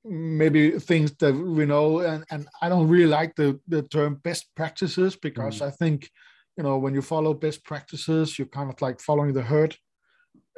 maybe 0.03 0.79
things 0.79 1.15
that 1.17 1.33
we 1.33 1.65
know, 1.65 1.99
and 1.99 2.25
and 2.31 2.47
I 2.61 2.69
don't 2.69 2.87
really 2.87 3.09
like 3.09 3.35
the 3.35 3.59
the 3.67 3.83
term 3.83 4.15
best 4.15 4.47
practices 4.55 5.15
because 5.15 5.59
mm. 5.59 5.67
I 5.67 5.71
think 5.71 6.09
you 6.57 6.63
know 6.63 6.77
when 6.77 6.93
you 6.95 7.01
follow 7.01 7.33
best 7.33 7.63
practices 7.63 8.37
you're 8.37 8.47
kind 8.47 8.69
of 8.69 8.81
like 8.81 8.99
following 8.99 9.33
the 9.33 9.43
herd. 9.43 9.75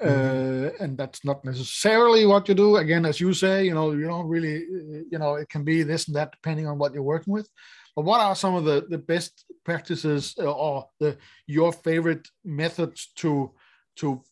Uh, 0.02 0.70
and 0.80 0.98
that's 0.98 1.24
not 1.24 1.46
necessarily 1.46 2.26
what 2.26 2.48
you 2.48 2.56
do. 2.56 2.78
Again 2.78 3.06
as 3.06 3.20
you 3.20 3.34
say 3.34 3.66
you 3.66 3.74
know 3.74 3.92
you 3.92 4.08
don't 4.08 4.28
really 4.28 4.66
you 5.12 5.20
know 5.20 5.36
it 5.36 5.50
can 5.50 5.64
be 5.64 5.84
this 5.84 6.08
and 6.08 6.16
that 6.16 6.32
depending 6.32 6.68
on 6.68 6.78
what 6.78 6.94
you're 6.94 7.04
working 7.04 7.34
with. 7.34 7.50
But 7.96 8.06
what 8.06 8.22
are 8.22 8.36
some 8.36 8.56
of 8.56 8.66
the 8.66 8.86
the 8.90 8.98
best 8.98 9.46
practices 9.64 10.36
uh, 10.40 10.52
or 10.52 10.90
the 11.00 11.18
your 11.48 11.72
favorite 11.72 12.28
methods 12.44 13.12
to 13.18 13.52
to 13.98 14.24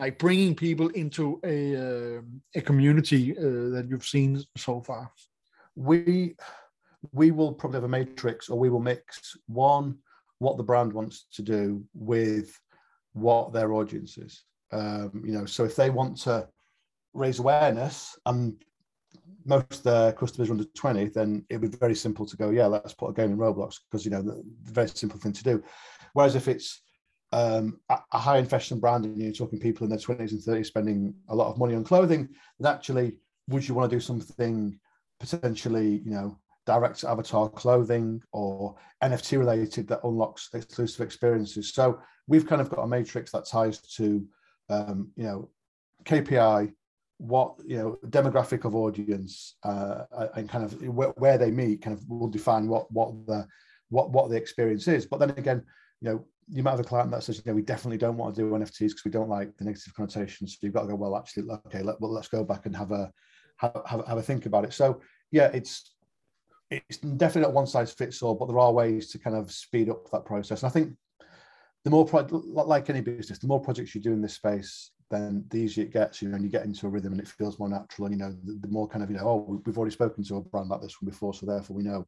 like 0.00 0.18
bringing 0.18 0.54
people 0.54 0.88
into 0.88 1.40
a 1.44 1.58
uh, 1.76 2.20
a 2.54 2.60
community 2.60 3.36
uh, 3.38 3.70
that 3.74 3.86
you've 3.88 4.06
seen 4.06 4.42
so 4.56 4.80
far? 4.80 5.12
We 5.76 6.34
we 7.12 7.30
will 7.30 7.52
probably 7.52 7.76
have 7.76 7.84
a 7.84 7.88
matrix 7.88 8.48
or 8.48 8.58
we 8.58 8.70
will 8.70 8.80
mix 8.80 9.36
one 9.46 9.98
what 10.38 10.56
the 10.56 10.62
brand 10.62 10.92
wants 10.92 11.26
to 11.34 11.42
do 11.42 11.84
with 11.94 12.58
what 13.12 13.52
their 13.52 13.72
audience 13.72 14.18
is. 14.18 14.44
Um, 14.72 15.22
you 15.24 15.32
know, 15.32 15.44
so 15.44 15.64
if 15.64 15.76
they 15.76 15.90
want 15.90 16.16
to 16.18 16.48
raise 17.14 17.38
awareness 17.38 18.18
and 18.26 18.56
most 19.44 19.72
of 19.72 19.82
their 19.82 20.12
customers 20.12 20.48
are 20.48 20.52
under 20.52 20.64
20, 20.64 21.08
then 21.08 21.44
it 21.50 21.60
would 21.60 21.70
be 21.70 21.76
very 21.76 21.94
simple 21.94 22.24
to 22.26 22.36
go, 22.36 22.50
yeah, 22.50 22.66
let's 22.66 22.94
put 22.94 23.10
a 23.10 23.12
game 23.12 23.32
in 23.32 23.38
Roblox 23.38 23.80
because, 23.90 24.04
you 24.04 24.10
know, 24.10 24.22
the, 24.22 24.42
the 24.64 24.72
very 24.72 24.88
simple 24.88 25.18
thing 25.18 25.32
to 25.32 25.42
do. 25.42 25.62
Whereas 26.12 26.36
if 26.36 26.48
it's 26.48 26.82
um, 27.32 27.80
a, 27.88 27.98
a 28.12 28.18
high 28.18 28.38
investment 28.38 28.80
brand 28.80 29.04
and 29.04 29.18
you're 29.18 29.32
talking 29.32 29.58
people 29.58 29.84
in 29.84 29.90
their 29.90 29.98
20s 29.98 30.32
and 30.32 30.40
30s 30.40 30.66
spending 30.66 31.14
a 31.28 31.34
lot 31.34 31.50
of 31.50 31.58
money 31.58 31.74
on 31.74 31.84
clothing, 31.84 32.28
then 32.58 32.72
actually, 32.72 33.18
would 33.48 33.66
you 33.66 33.74
want 33.74 33.90
to 33.90 33.96
do 33.96 34.00
something 34.00 34.78
potentially, 35.18 36.02
you 36.04 36.10
know, 36.10 36.38
direct 36.66 37.04
avatar 37.04 37.48
clothing 37.48 38.22
or 38.32 38.76
NFT 39.02 39.38
related 39.38 39.88
that 39.88 40.00
unlocks 40.04 40.50
exclusive 40.54 41.04
experiences. 41.04 41.72
So 41.72 42.00
we've 42.28 42.46
kind 42.46 42.60
of 42.60 42.70
got 42.70 42.82
a 42.82 42.86
matrix 42.86 43.32
that 43.32 43.46
ties 43.46 43.80
to, 43.96 44.24
um, 44.72 45.10
you 45.16 45.24
know, 45.24 45.50
KPI, 46.04 46.72
what 47.18 47.54
you 47.64 47.78
know, 47.78 47.98
demographic 48.08 48.64
of 48.64 48.74
audience, 48.74 49.56
uh, 49.62 50.04
and 50.34 50.48
kind 50.48 50.64
of 50.64 50.80
where, 50.82 51.10
where, 51.10 51.38
they 51.38 51.50
meet, 51.50 51.82
kind 51.82 51.96
of 51.96 52.08
will 52.08 52.28
define 52.28 52.68
what 52.68 52.90
what 52.90 53.12
the 53.26 53.46
what 53.90 54.10
what 54.10 54.30
the 54.30 54.36
experience 54.36 54.88
is. 54.88 55.06
But 55.06 55.20
then 55.20 55.30
again, 55.30 55.62
you 56.00 56.08
know, 56.08 56.26
you 56.48 56.62
might 56.62 56.72
have 56.72 56.80
a 56.80 56.84
client 56.84 57.10
that 57.12 57.22
says, 57.22 57.36
you 57.36 57.42
know, 57.46 57.54
we 57.54 57.62
definitely 57.62 57.98
don't 57.98 58.16
want 58.16 58.34
to 58.34 58.40
do 58.40 58.50
NFTs 58.50 58.88
because 58.88 59.04
we 59.04 59.10
don't 59.10 59.28
like 59.28 59.56
the 59.56 59.64
negative 59.64 59.94
connotations. 59.94 60.52
So 60.52 60.58
you've 60.62 60.74
got 60.74 60.82
to 60.82 60.88
go, 60.88 60.94
well, 60.96 61.16
actually, 61.16 61.48
okay, 61.66 61.82
let, 61.82 62.00
well, 62.00 62.12
let's 62.12 62.28
go 62.28 62.44
back 62.44 62.66
and 62.66 62.76
have 62.76 62.90
a 62.92 63.10
have, 63.56 63.82
have, 63.86 64.06
have 64.06 64.18
a 64.18 64.22
think 64.22 64.46
about 64.46 64.64
it. 64.64 64.72
So 64.72 65.00
yeah, 65.30 65.50
it's 65.54 65.94
it's 66.70 66.98
definitely 66.98 67.42
not 67.42 67.52
one 67.52 67.66
size 67.66 67.92
fits 67.92 68.22
all, 68.22 68.34
but 68.34 68.46
there 68.46 68.58
are 68.58 68.72
ways 68.72 69.10
to 69.10 69.18
kind 69.18 69.36
of 69.36 69.52
speed 69.52 69.90
up 69.90 70.10
that 70.10 70.24
process. 70.24 70.62
And 70.62 70.70
I 70.70 70.72
think 70.72 70.94
the 71.84 71.90
more, 71.90 72.04
pro- 72.04 72.26
like 72.30 72.90
any 72.90 73.00
business, 73.00 73.38
the 73.38 73.46
more 73.46 73.60
projects 73.60 73.94
you 73.94 74.00
do 74.00 74.12
in 74.12 74.22
this 74.22 74.34
space, 74.34 74.90
then 75.10 75.44
the 75.48 75.58
easier 75.58 75.84
it 75.84 75.92
gets, 75.92 76.22
you 76.22 76.28
know, 76.28 76.36
and 76.36 76.44
you 76.44 76.50
get 76.50 76.64
into 76.64 76.86
a 76.86 76.88
rhythm 76.88 77.12
and 77.12 77.20
it 77.20 77.28
feels 77.28 77.58
more 77.58 77.68
natural. 77.68 78.06
And, 78.06 78.14
you 78.14 78.20
know, 78.20 78.34
the, 78.44 78.58
the 78.62 78.68
more 78.68 78.88
kind 78.88 79.02
of, 79.02 79.10
you 79.10 79.16
know, 79.16 79.24
oh, 79.24 79.62
we've 79.66 79.76
already 79.76 79.92
spoken 79.92 80.24
to 80.24 80.36
a 80.36 80.40
brand 80.40 80.68
like 80.68 80.80
this 80.80 81.00
one 81.00 81.10
before, 81.10 81.34
so 81.34 81.44
therefore 81.44 81.76
we 81.76 81.82
know 81.82 82.06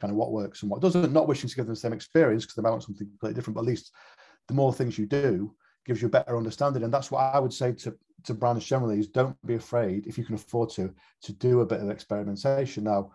kind 0.00 0.10
of 0.10 0.16
what 0.16 0.32
works 0.32 0.62
and 0.62 0.70
what 0.70 0.80
doesn't. 0.80 1.12
Not 1.12 1.28
wishing 1.28 1.48
to 1.48 1.56
give 1.56 1.66
them 1.66 1.74
the 1.74 1.80
same 1.80 1.92
experience 1.92 2.44
because 2.44 2.54
they 2.54 2.62
might 2.62 2.70
want 2.70 2.84
something 2.84 3.06
completely 3.06 3.34
different, 3.34 3.56
but 3.56 3.62
at 3.62 3.66
least 3.66 3.92
the 4.46 4.54
more 4.54 4.72
things 4.72 4.98
you 4.98 5.06
do 5.06 5.54
gives 5.84 6.00
you 6.00 6.08
a 6.08 6.10
better 6.10 6.36
understanding. 6.36 6.84
And 6.84 6.92
that's 6.92 7.10
what 7.10 7.20
I 7.20 7.38
would 7.38 7.52
say 7.52 7.72
to 7.72 7.96
to 8.24 8.34
brands 8.34 8.64
generally 8.64 8.98
is 8.98 9.08
don't 9.08 9.36
be 9.46 9.54
afraid 9.54 10.06
if 10.06 10.18
you 10.18 10.24
can 10.24 10.34
afford 10.34 10.70
to 10.70 10.92
to 11.22 11.32
do 11.34 11.60
a 11.60 11.66
bit 11.66 11.80
of 11.80 11.90
experimentation. 11.90 12.84
Now, 12.84 13.12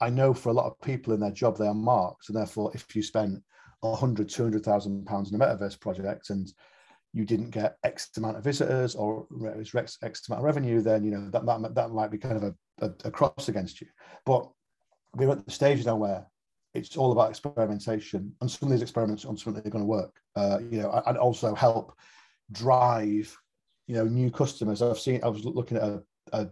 I 0.00 0.10
know 0.10 0.32
for 0.32 0.50
a 0.50 0.52
lot 0.52 0.66
of 0.66 0.80
people 0.80 1.12
in 1.14 1.20
their 1.20 1.30
job 1.30 1.56
they 1.56 1.66
are 1.66 1.74
marks, 1.74 2.28
and 2.28 2.36
therefore 2.36 2.70
if 2.74 2.94
you 2.94 3.02
spend 3.02 3.42
a 3.82 3.94
hundred, 3.94 4.28
two 4.28 4.42
hundred 4.42 4.64
thousand 4.64 5.06
pounds 5.06 5.32
in 5.32 5.40
a 5.40 5.44
metaverse 5.44 5.80
project 5.80 6.30
and 6.30 6.52
you 7.12 7.24
didn't 7.24 7.50
get 7.50 7.76
X 7.84 8.10
amount 8.16 8.36
of 8.36 8.44
visitors 8.44 8.94
or 8.94 9.26
X, 9.74 9.98
X 10.02 10.28
amount 10.28 10.40
of 10.40 10.44
revenue, 10.44 10.80
then 10.80 11.02
you 11.04 11.10
know 11.10 11.28
that 11.30 11.44
that, 11.46 11.74
that 11.74 11.90
might 11.90 12.10
be 12.10 12.18
kind 12.18 12.36
of 12.36 12.44
a, 12.44 12.54
a, 12.86 12.90
a 13.04 13.10
cross 13.10 13.48
against 13.48 13.80
you. 13.80 13.88
But 14.24 14.48
we're 15.14 15.30
at 15.30 15.44
the 15.44 15.50
stage 15.50 15.84
now 15.84 15.96
where 15.96 16.26
it's 16.72 16.96
all 16.96 17.10
about 17.10 17.30
experimentation, 17.30 18.32
and 18.40 18.50
some 18.50 18.68
of 18.68 18.72
these 18.72 18.82
experiments 18.82 19.24
ultimately 19.24 19.68
are 19.68 19.72
going 19.72 19.82
to 19.82 19.88
work. 19.88 20.20
Uh, 20.36 20.58
you 20.70 20.82
know, 20.82 21.02
and 21.06 21.18
also 21.18 21.54
help 21.54 21.92
drive, 22.52 23.36
you 23.88 23.96
know, 23.96 24.04
new 24.04 24.30
customers. 24.30 24.80
I've 24.80 24.98
seen. 24.98 25.20
I 25.24 25.28
was 25.28 25.44
looking 25.44 25.78
at 25.78 25.82
a, 25.82 26.02
a, 26.32 26.48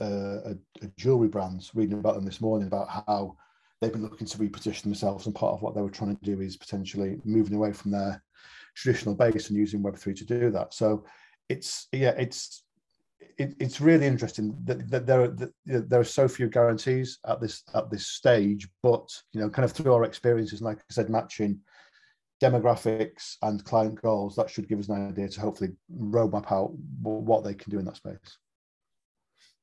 a, 0.00 0.56
a 0.82 0.86
jewelry 0.96 1.28
brands, 1.28 1.70
reading 1.74 1.98
about 1.98 2.16
them 2.16 2.24
this 2.24 2.40
morning 2.40 2.66
about 2.66 2.88
how 2.88 3.36
they've 3.82 3.92
been 3.92 4.02
looking 4.02 4.26
to 4.28 4.38
reposition 4.38 4.84
themselves, 4.84 5.26
and 5.26 5.34
part 5.34 5.52
of 5.52 5.60
what 5.60 5.74
they 5.74 5.82
were 5.82 5.90
trying 5.90 6.16
to 6.16 6.24
do 6.24 6.40
is 6.40 6.56
potentially 6.56 7.20
moving 7.24 7.56
away 7.56 7.72
from 7.72 7.90
their 7.90 8.22
traditional 8.74 9.14
base 9.14 9.48
and 9.48 9.58
using 9.58 9.82
Web3 9.82 10.16
to 10.16 10.24
do 10.24 10.50
that. 10.52 10.72
So 10.72 11.04
it's 11.48 11.88
yeah, 11.92 12.14
it's 12.16 12.62
it, 13.38 13.54
it's 13.58 13.80
really 13.80 14.06
interesting 14.06 14.56
that, 14.64 14.88
that 14.88 15.06
there 15.06 15.22
are 15.22 15.28
that 15.28 15.52
there 15.66 16.00
are 16.00 16.04
so 16.04 16.28
few 16.28 16.48
guarantees 16.48 17.18
at 17.26 17.40
this 17.40 17.64
at 17.74 17.90
this 17.90 18.06
stage, 18.06 18.68
but 18.82 19.08
you 19.32 19.40
know, 19.40 19.50
kind 19.50 19.64
of 19.64 19.72
through 19.72 19.92
our 19.92 20.04
experiences, 20.04 20.60
and 20.60 20.66
like 20.66 20.78
I 20.78 20.92
said, 20.92 21.10
matching 21.10 21.60
demographics 22.40 23.36
and 23.42 23.64
client 23.64 24.00
goals, 24.00 24.36
that 24.36 24.50
should 24.50 24.68
give 24.68 24.78
us 24.78 24.88
an 24.88 25.08
idea 25.08 25.28
to 25.28 25.40
hopefully 25.40 25.70
roadmap 25.96 26.50
out 26.50 26.72
what 27.02 27.44
they 27.44 27.54
can 27.54 27.70
do 27.70 27.78
in 27.78 27.84
that 27.84 27.96
space. 27.96 28.38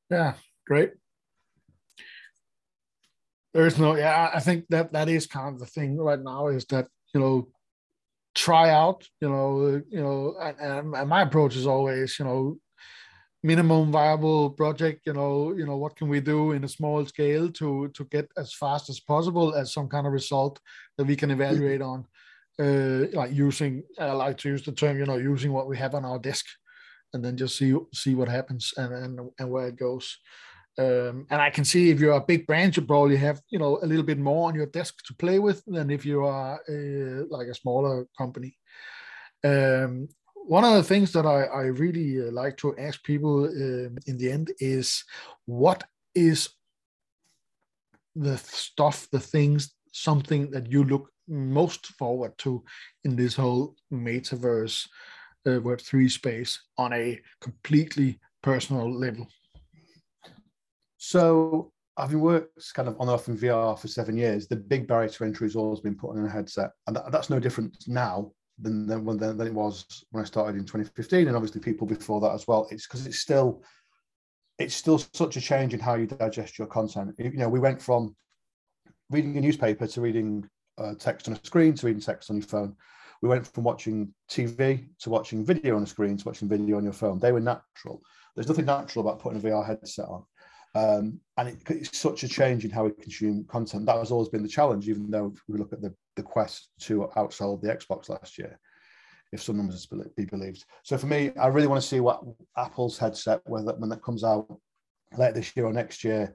Yeah, 0.09 0.33
great. 0.65 0.91
There's 3.53 3.79
no, 3.79 3.95
yeah, 3.95 4.29
I 4.33 4.39
think 4.39 4.65
that 4.69 4.93
that 4.93 5.09
is 5.09 5.25
kind 5.25 5.53
of 5.53 5.59
the 5.59 5.65
thing 5.65 5.97
right 5.97 6.19
now 6.19 6.47
is 6.47 6.65
that 6.65 6.87
you 7.13 7.19
know 7.19 7.47
try 8.35 8.69
out 8.69 9.07
you 9.21 9.29
know 9.29 9.81
you 9.89 10.01
know 10.01 10.35
and, 10.41 10.95
and, 10.95 11.09
my 11.09 11.21
approach 11.23 11.55
is 11.55 11.65
always 11.65 12.17
you 12.19 12.25
know 12.25 12.57
minimum 13.41 13.91
viable 13.91 14.51
project 14.51 15.01
you 15.05 15.13
know 15.13 15.53
you 15.53 15.65
know 15.65 15.77
what 15.77 15.95
can 15.95 16.07
we 16.07 16.19
do 16.19 16.51
in 16.51 16.63
a 16.63 16.67
small 16.67 17.05
scale 17.05 17.49
to 17.51 17.89
to 17.89 18.03
get 18.05 18.29
as 18.37 18.53
fast 18.53 18.89
as 18.89 18.99
possible 18.99 19.55
as 19.55 19.73
some 19.73 19.87
kind 19.87 20.05
of 20.05 20.13
result 20.13 20.59
that 20.97 21.05
we 21.05 21.15
can 21.15 21.31
evaluate 21.31 21.81
on 21.81 22.05
uh 22.59 23.05
like 23.13 23.31
using 23.33 23.83
i 23.99 24.11
like 24.11 24.37
to 24.37 24.49
use 24.49 24.63
the 24.63 24.71
term 24.71 24.97
you 24.97 25.05
know 25.05 25.17
using 25.17 25.51
what 25.51 25.67
we 25.67 25.77
have 25.77 25.95
on 25.95 26.05
our 26.05 26.19
desk 26.19 26.45
and 27.13 27.23
then 27.23 27.35
just 27.35 27.57
see 27.57 27.75
see 27.93 28.13
what 28.13 28.29
happens 28.29 28.73
and 28.77 28.93
and, 28.93 29.19
and 29.39 29.49
where 29.49 29.67
it 29.67 29.77
goes 29.77 30.17
um, 30.79 31.27
and 31.29 31.41
I 31.41 31.49
can 31.49 31.65
see 31.65 31.89
if 31.89 31.99
you're 31.99 32.13
a 32.13 32.21
big 32.21 32.47
brand, 32.47 32.77
you 32.77 32.83
probably 32.83 33.17
have 33.17 33.41
you 33.49 33.59
know 33.59 33.79
a 33.83 33.85
little 33.85 34.05
bit 34.05 34.17
more 34.17 34.47
on 34.47 34.55
your 34.55 34.67
desk 34.67 35.03
to 35.07 35.13
play 35.13 35.37
with 35.37 35.61
than 35.65 35.89
if 35.89 36.05
you 36.05 36.23
are 36.23 36.55
uh, 36.69 37.25
like 37.29 37.47
a 37.47 37.53
smaller 37.53 38.07
company. 38.17 38.55
Um, 39.43 40.07
one 40.33 40.63
of 40.63 40.75
the 40.75 40.83
things 40.83 41.11
that 41.11 41.25
I, 41.25 41.43
I 41.43 41.61
really 41.63 42.25
uh, 42.25 42.31
like 42.31 42.55
to 42.57 42.77
ask 42.77 43.03
people 43.03 43.43
uh, 43.43 43.89
in 44.07 44.17
the 44.17 44.31
end 44.31 44.51
is 44.59 45.03
what 45.45 45.83
is 46.15 46.49
the 48.15 48.37
stuff, 48.37 49.07
the 49.11 49.19
things, 49.19 49.75
something 49.91 50.49
that 50.51 50.71
you 50.71 50.85
look 50.85 51.11
most 51.27 51.87
forward 51.87 52.37
to 52.37 52.63
in 53.03 53.17
this 53.17 53.35
whole 53.35 53.75
metaverse 53.91 54.87
uh, 55.45 55.59
Web3 55.59 56.09
space 56.09 56.59
on 56.77 56.93
a 56.93 57.19
completely 57.41 58.19
personal 58.41 58.89
level? 58.89 59.27
So 60.99 61.71
having 61.97 62.19
worked 62.19 62.73
kind 62.73 62.87
of 62.87 62.95
on 62.95 63.07
and 63.07 63.11
off 63.11 63.29
in 63.29 63.37
VR 63.37 63.79
for 63.79 63.87
seven 63.87 64.17
years, 64.17 64.47
the 64.47 64.57
big 64.57 64.85
barrier 64.85 65.09
to 65.09 65.23
entry 65.23 65.47
has 65.47 65.55
always 65.55 65.79
been 65.79 65.95
putting 65.95 66.19
in 66.19 66.27
a 66.27 66.29
headset, 66.29 66.71
and 66.85 66.95
that, 66.95 67.11
that's 67.11 67.29
no 67.29 67.39
different 67.39 67.75
now 67.87 68.31
than 68.59 68.85
than, 68.85 69.05
than 69.05 69.37
than 69.37 69.47
it 69.47 69.53
was 69.53 69.85
when 70.11 70.21
I 70.21 70.27
started 70.27 70.57
in 70.57 70.65
2015, 70.65 71.27
and 71.27 71.35
obviously 71.35 71.61
people 71.61 71.87
before 71.87 72.19
that 72.21 72.33
as 72.33 72.47
well. 72.47 72.67
It's 72.69 72.85
because 72.85 73.07
it's 73.07 73.19
still 73.19 73.63
it's 74.59 74.75
still 74.75 74.97
such 75.13 75.37
a 75.37 75.41
change 75.41 75.73
in 75.73 75.79
how 75.79 75.95
you 75.95 76.05
digest 76.05 76.59
your 76.59 76.67
content. 76.67 77.15
You 77.17 77.31
know, 77.31 77.49
we 77.49 77.61
went 77.61 77.81
from 77.81 78.13
reading 79.09 79.37
a 79.37 79.41
newspaper 79.41 79.87
to 79.87 80.01
reading 80.01 80.47
uh, 80.77 80.95
text 80.95 81.29
on 81.29 81.33
a 81.33 81.39
screen 81.45 81.73
to 81.75 81.85
reading 81.85 82.01
text 82.01 82.29
on 82.29 82.35
your 82.35 82.45
phone. 82.45 82.75
We 83.21 83.29
went 83.29 83.47
from 83.47 83.63
watching 83.63 84.13
TV 84.29 84.87
to 84.99 85.09
watching 85.09 85.45
video 85.45 85.77
on 85.77 85.83
a 85.83 85.87
screen 85.87 86.17
to 86.17 86.25
watching 86.25 86.49
video 86.49 86.75
on 86.75 86.83
your 86.83 86.93
phone. 86.93 87.19
They 87.19 87.31
were 87.31 87.39
natural. 87.39 88.01
There's 88.35 88.49
nothing 88.49 88.65
natural 88.65 89.07
about 89.07 89.19
putting 89.19 89.39
a 89.39 89.41
VR 89.41 89.65
headset 89.65 90.05
on. 90.05 90.23
Um, 90.79 91.19
and 91.37 91.49
it, 91.49 91.57
it's 91.69 91.97
such 91.97 92.23
a 92.23 92.27
change 92.27 92.63
in 92.63 92.71
how 92.71 92.85
we 92.85 92.91
consume 92.91 93.43
content. 93.45 93.85
That 93.85 93.97
has 93.97 94.11
always 94.11 94.29
been 94.29 94.43
the 94.43 94.49
challenge, 94.49 94.87
even 94.87 95.09
though 95.11 95.33
we 95.47 95.57
look 95.57 95.73
at 95.73 95.81
the, 95.81 95.93
the 96.15 96.23
Quest 96.23 96.69
2 96.79 97.09
outsold 97.17 97.61
the 97.61 97.75
Xbox 97.75 98.07
last 98.07 98.37
year, 98.37 98.57
if 99.33 99.41
some 99.41 99.57
numbers 99.57 99.85
to 99.85 100.05
be 100.15 100.25
believed. 100.25 100.63
So 100.83 100.97
for 100.97 101.07
me, 101.07 101.31
I 101.39 101.47
really 101.47 101.67
want 101.67 101.81
to 101.81 101.87
see 101.87 101.99
what 101.99 102.23
Apple's 102.55 102.97
headset, 102.97 103.41
whether 103.45 103.73
when 103.73 103.89
that 103.89 104.03
comes 104.03 104.23
out 104.23 104.47
later 105.17 105.33
this 105.33 105.55
year 105.55 105.65
or 105.65 105.73
next 105.73 106.03
year, 106.03 106.33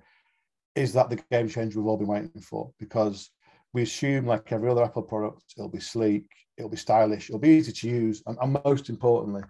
is 0.75 0.93
that 0.93 1.09
the 1.09 1.23
game 1.31 1.49
change 1.49 1.75
we've 1.75 1.87
all 1.87 1.97
been 1.97 2.09
waiting 2.09 2.43
for? 2.43 2.71
Because 2.79 3.31
we 3.73 3.83
assume, 3.83 4.27
like 4.27 4.53
every 4.53 4.69
other 4.69 4.85
Apple 4.85 5.03
product, 5.03 5.45
it'll 5.57 5.69
be 5.69 5.81
sleek, 5.81 6.27
it'll 6.59 6.71
be 6.71 6.77
stylish, 6.77 7.31
it'll 7.31 7.41
be 7.41 7.51
easy 7.51 7.73
to 7.73 7.89
use, 7.89 8.23
and, 8.27 8.37
and 8.43 8.59
most 8.65 8.91
importantly, 8.91 9.43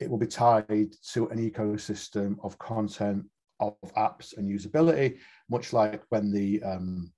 it 0.00 0.08
will 0.08 0.18
be 0.18 0.26
tied 0.26 0.92
to 1.12 1.28
an 1.28 1.50
ecosystem 1.50 2.36
of 2.44 2.58
content 2.58 3.24
of 3.60 3.76
apps 3.96 4.36
and 4.36 4.48
usability, 4.48 5.18
much 5.48 5.72
like 5.72 6.02
when 6.10 6.32
the 6.32 6.62
um, 6.62 7.12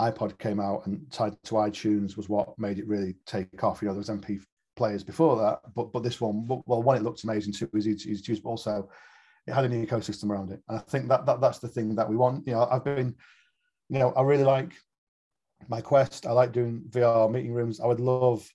iPod 0.00 0.38
came 0.38 0.60
out 0.60 0.86
and 0.86 1.00
tied 1.10 1.36
to 1.44 1.54
iTunes 1.54 2.16
was 2.16 2.28
what 2.28 2.58
made 2.58 2.78
it 2.78 2.88
really 2.88 3.14
take 3.26 3.62
off. 3.62 3.80
You 3.80 3.88
know, 3.88 3.94
there 3.94 3.98
was 3.98 4.10
MP 4.10 4.42
players 4.76 5.04
before 5.04 5.36
that, 5.36 5.60
but 5.74 5.92
but 5.92 6.02
this 6.02 6.20
one, 6.20 6.46
well, 6.48 6.82
one, 6.82 6.96
it 6.96 7.02
looked 7.02 7.24
amazing 7.24 7.52
too, 7.52 7.68
was 7.72 7.86
easy, 7.86 8.10
easy 8.10 8.22
to 8.22 8.32
use, 8.32 8.40
but 8.40 8.50
also 8.50 8.88
it 9.46 9.52
had 9.52 9.64
an 9.64 9.86
ecosystem 9.86 10.30
around 10.30 10.50
it. 10.50 10.60
And 10.68 10.78
I 10.78 10.80
think 10.82 11.08
that, 11.08 11.26
that 11.26 11.40
that's 11.40 11.58
the 11.58 11.68
thing 11.68 11.94
that 11.94 12.08
we 12.08 12.16
want. 12.16 12.46
You 12.46 12.54
know, 12.54 12.68
I've 12.70 12.84
been, 12.84 13.14
you 13.88 13.98
know, 13.98 14.12
I 14.12 14.22
really 14.22 14.44
like 14.44 14.72
my 15.68 15.80
quest. 15.80 16.26
I 16.26 16.32
like 16.32 16.52
doing 16.52 16.82
VR 16.90 17.30
meeting 17.30 17.52
rooms. 17.52 17.80
I 17.80 17.86
would 17.86 18.00
love 18.00 18.48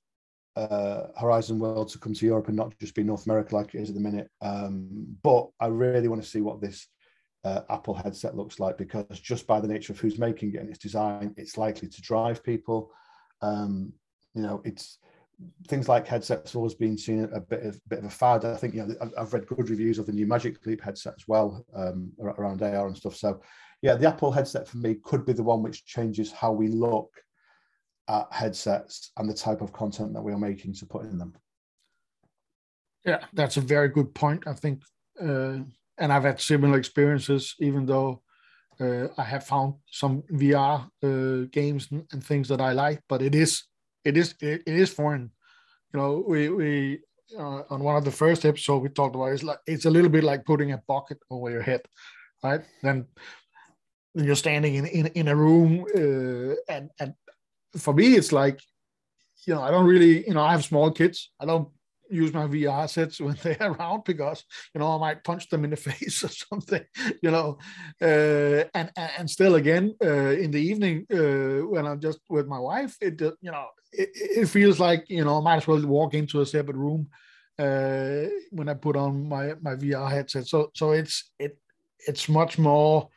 uh, 0.55 1.07
Horizon 1.17 1.59
World 1.59 1.89
to 1.89 1.99
come 1.99 2.13
to 2.13 2.25
Europe 2.25 2.47
and 2.47 2.57
not 2.57 2.77
just 2.79 2.95
be 2.95 3.03
North 3.03 3.25
America 3.25 3.55
like 3.55 3.73
it 3.75 3.81
is 3.81 3.89
at 3.89 3.95
the 3.95 4.01
minute. 4.01 4.29
Um, 4.41 5.17
but 5.23 5.49
I 5.59 5.67
really 5.67 6.07
want 6.07 6.21
to 6.21 6.27
see 6.27 6.41
what 6.41 6.59
this 6.59 6.87
uh, 7.43 7.61
Apple 7.69 7.93
headset 7.93 8.35
looks 8.35 8.59
like 8.59 8.77
because 8.77 9.19
just 9.19 9.47
by 9.47 9.59
the 9.59 9.67
nature 9.67 9.93
of 9.93 9.99
who's 9.99 10.19
making 10.19 10.53
it 10.53 10.57
and 10.57 10.69
its 10.69 10.79
design, 10.79 11.33
it's 11.37 11.57
likely 11.57 11.87
to 11.87 12.01
drive 12.01 12.43
people. 12.43 12.91
Um, 13.41 13.93
you 14.33 14.41
know, 14.41 14.61
it's 14.65 14.99
things 15.67 15.87
like 15.87 16.05
headsets 16.05 16.55
always 16.55 16.73
been 16.73 16.97
seen 16.97 17.29
a 17.33 17.39
bit 17.39 17.63
of 17.63 17.79
bit 17.87 17.99
of 17.99 18.05
a 18.05 18.09
fad. 18.09 18.43
I 18.45 18.55
think 18.55 18.73
you 18.73 18.85
know 18.85 19.11
I've 19.17 19.33
read 19.33 19.47
good 19.47 19.69
reviews 19.69 19.99
of 19.99 20.05
the 20.05 20.11
new 20.11 20.27
Magic 20.27 20.65
Leap 20.65 20.81
headset 20.81 21.13
as 21.17 21.27
well 21.27 21.65
um, 21.73 22.11
around 22.21 22.61
AR 22.61 22.87
and 22.87 22.97
stuff. 22.97 23.15
So 23.15 23.41
yeah, 23.81 23.95
the 23.95 24.07
Apple 24.07 24.31
headset 24.31 24.67
for 24.67 24.77
me 24.77 24.97
could 25.03 25.25
be 25.25 25.33
the 25.33 25.43
one 25.43 25.63
which 25.63 25.85
changes 25.85 26.31
how 26.31 26.51
we 26.51 26.67
look 26.67 27.09
at 28.09 28.27
headsets 28.31 29.11
and 29.17 29.29
the 29.29 29.33
type 29.33 29.61
of 29.61 29.71
content 29.71 30.13
that 30.13 30.21
we 30.21 30.33
are 30.33 30.37
making 30.37 30.73
to 30.73 30.85
put 30.85 31.05
in 31.05 31.17
them. 31.17 31.33
Yeah, 33.05 33.23
that's 33.33 33.57
a 33.57 33.61
very 33.61 33.87
good 33.87 34.13
point. 34.13 34.45
I 34.45 34.53
think 34.53 34.81
uh, 35.21 35.59
and 35.99 36.11
I've 36.11 36.23
had 36.23 36.41
similar 36.41 36.77
experiences, 36.77 37.55
even 37.59 37.85
though 37.85 38.21
uh, 38.79 39.07
I 39.17 39.23
have 39.23 39.45
found 39.45 39.75
some 39.91 40.23
VR 40.31 40.89
uh, 41.03 41.47
games 41.51 41.89
and, 41.91 42.23
things 42.23 42.47
that 42.47 42.61
I 42.61 42.71
like. 42.71 43.01
But 43.07 43.21
it 43.21 43.35
is 43.35 43.63
it 44.05 44.17
is 44.17 44.35
it, 44.41 44.63
it 44.65 44.75
is 44.75 44.89
foreign. 44.89 45.31
You 45.93 45.99
know, 45.99 46.23
we 46.27 46.49
we 46.49 46.99
uh, 47.37 47.63
on 47.69 47.83
one 47.83 47.95
of 47.95 48.05
the 48.05 48.11
first 48.11 48.45
episodes 48.45 48.83
we 48.83 48.89
talked 48.89 49.15
about 49.15 49.33
it's 49.33 49.43
like 49.43 49.59
it's 49.67 49.85
a 49.85 49.89
little 49.89 50.09
bit 50.09 50.23
like 50.23 50.45
putting 50.45 50.71
a 50.71 50.81
bucket 50.87 51.19
over 51.29 51.49
your 51.49 51.61
head, 51.61 51.81
right? 52.43 52.61
Then 52.81 53.07
you're 54.13 54.35
standing 54.35 54.75
in 54.75 54.85
in, 54.85 55.07
in 55.07 55.27
a 55.27 55.35
room, 55.35 55.85
uh, 55.95 56.55
and 56.73 56.89
and 56.99 57.13
for 57.77 57.93
me 57.93 58.15
it's 58.15 58.31
like, 58.31 58.59
you 59.45 59.53
know, 59.53 59.61
I 59.61 59.71
don't 59.71 59.85
really 59.85 60.25
you 60.27 60.33
know 60.33 60.41
I 60.41 60.51
have 60.51 60.63
small 60.63 60.91
kids. 60.91 61.31
I 61.39 61.45
don't 61.45 61.69
use 62.09 62.33
my 62.33 62.47
VR 62.47 62.87
sets 62.87 63.21
when 63.21 63.37
they're 63.41 63.57
around 63.61 64.03
because 64.03 64.43
you 64.73 64.79
know 64.79 64.95
I 64.95 64.97
might 64.97 65.23
punch 65.23 65.49
them 65.49 65.63
in 65.63 65.71
the 65.71 65.77
face 65.89 66.23
or 66.23 66.29
something, 66.29 66.83
you 67.21 67.31
know. 67.31 67.57
Uh, 68.01 68.63
and 68.73 68.91
and 68.95 69.29
still 69.29 69.55
again 69.55 69.95
uh, 70.03 70.33
in 70.43 70.51
the 70.51 70.61
evening 70.61 71.05
uh, 71.11 71.65
when 71.67 71.85
I'm 71.85 71.99
just 71.99 72.19
with 72.29 72.47
my 72.47 72.59
wife, 72.59 72.97
it 73.01 73.19
you 73.21 73.51
know 73.51 73.67
it, 73.91 74.09
it 74.13 74.45
feels 74.47 74.79
like 74.79 75.09
you 75.09 75.23
know 75.23 75.37
I 75.37 75.41
might 75.41 75.57
as 75.57 75.67
well 75.67 75.85
walk 75.85 76.13
into 76.13 76.41
a 76.41 76.45
separate 76.45 76.77
room 76.77 77.07
uh, 77.57 78.25
when 78.51 78.69
I 78.69 78.73
put 78.73 78.95
on 78.95 79.27
my 79.27 79.53
my 79.61 79.75
VR 79.75 80.09
headset. 80.09 80.47
So 80.47 80.71
so 80.75 80.91
it's 80.91 81.31
it 81.39 81.57
it's 82.07 82.29
much 82.29 82.57
more 82.57 83.09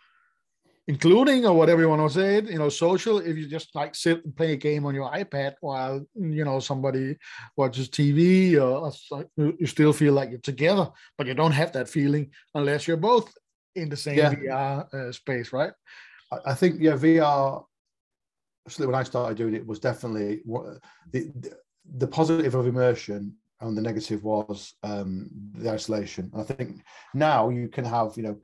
including 0.92 1.46
or 1.46 1.54
whatever 1.54 1.80
you 1.80 1.88
want 1.88 2.06
to 2.06 2.14
say 2.20 2.36
it, 2.36 2.50
you 2.50 2.58
know, 2.58 2.68
social. 2.68 3.18
If 3.18 3.34
you 3.38 3.46
just 3.48 3.74
like 3.74 3.94
sit 3.94 4.22
and 4.24 4.36
play 4.36 4.52
a 4.52 4.56
game 4.56 4.84
on 4.84 4.94
your 4.94 5.10
iPad 5.10 5.54
while 5.60 6.04
you 6.14 6.44
know 6.44 6.60
somebody 6.60 7.16
watches 7.56 7.88
TV, 7.88 8.60
or 8.60 8.92
you 9.36 9.66
still 9.66 9.94
feel 9.94 10.12
like 10.12 10.30
you're 10.30 10.50
together, 10.52 10.86
but 11.16 11.26
you 11.26 11.34
don't 11.34 11.58
have 11.62 11.72
that 11.72 11.88
feeling 11.88 12.30
unless 12.54 12.86
you're 12.86 13.04
both 13.12 13.32
in 13.74 13.88
the 13.88 13.96
same 13.96 14.18
yeah. 14.18 14.34
VR 14.34 14.94
uh, 14.94 15.12
space, 15.12 15.52
right? 15.52 15.72
I 16.44 16.54
think 16.54 16.80
yeah, 16.80 16.96
VR. 17.04 17.64
Actually, 18.66 18.86
when 18.86 19.00
I 19.02 19.02
started 19.02 19.38
doing 19.38 19.54
it, 19.54 19.66
was 19.66 19.80
definitely 19.80 20.40
what 20.44 20.78
the, 21.10 21.32
the, 21.96 22.06
positive 22.06 22.54
of 22.54 22.68
immersion 22.68 23.34
and 23.60 23.76
the 23.76 23.82
negative 23.82 24.22
was 24.22 24.74
um, 24.84 25.28
the 25.54 25.68
isolation. 25.68 26.30
And 26.32 26.42
I 26.42 26.44
think 26.44 26.84
now 27.12 27.48
you 27.48 27.66
can 27.68 27.84
have 27.84 28.16
you 28.16 28.22
know 28.22 28.36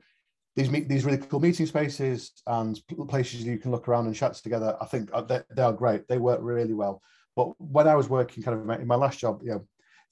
these 0.59 0.69
meet 0.69 0.89
these 0.89 1.05
really 1.05 1.17
cool 1.17 1.39
meeting 1.39 1.65
spaces 1.65 2.33
and 2.45 2.81
places 3.07 3.45
you 3.45 3.57
can 3.57 3.71
look 3.71 3.87
around 3.87 4.07
and 4.07 4.15
chat 4.15 4.33
together. 4.33 4.75
I 4.81 4.85
think 4.85 5.09
uh, 5.13 5.21
they, 5.21 5.39
they 5.55 5.61
are 5.61 5.71
great. 5.71 6.05
They 6.07 6.17
work 6.17 6.39
really 6.41 6.73
well. 6.73 7.01
But 7.37 7.53
when 7.59 7.87
I 7.87 7.95
was 7.95 8.09
working 8.09 8.43
kind 8.43 8.69
of 8.69 8.81
in 8.81 8.87
my 8.87 8.95
last 8.95 9.19
job, 9.19 9.39
you 9.41 9.51
know, 9.51 9.65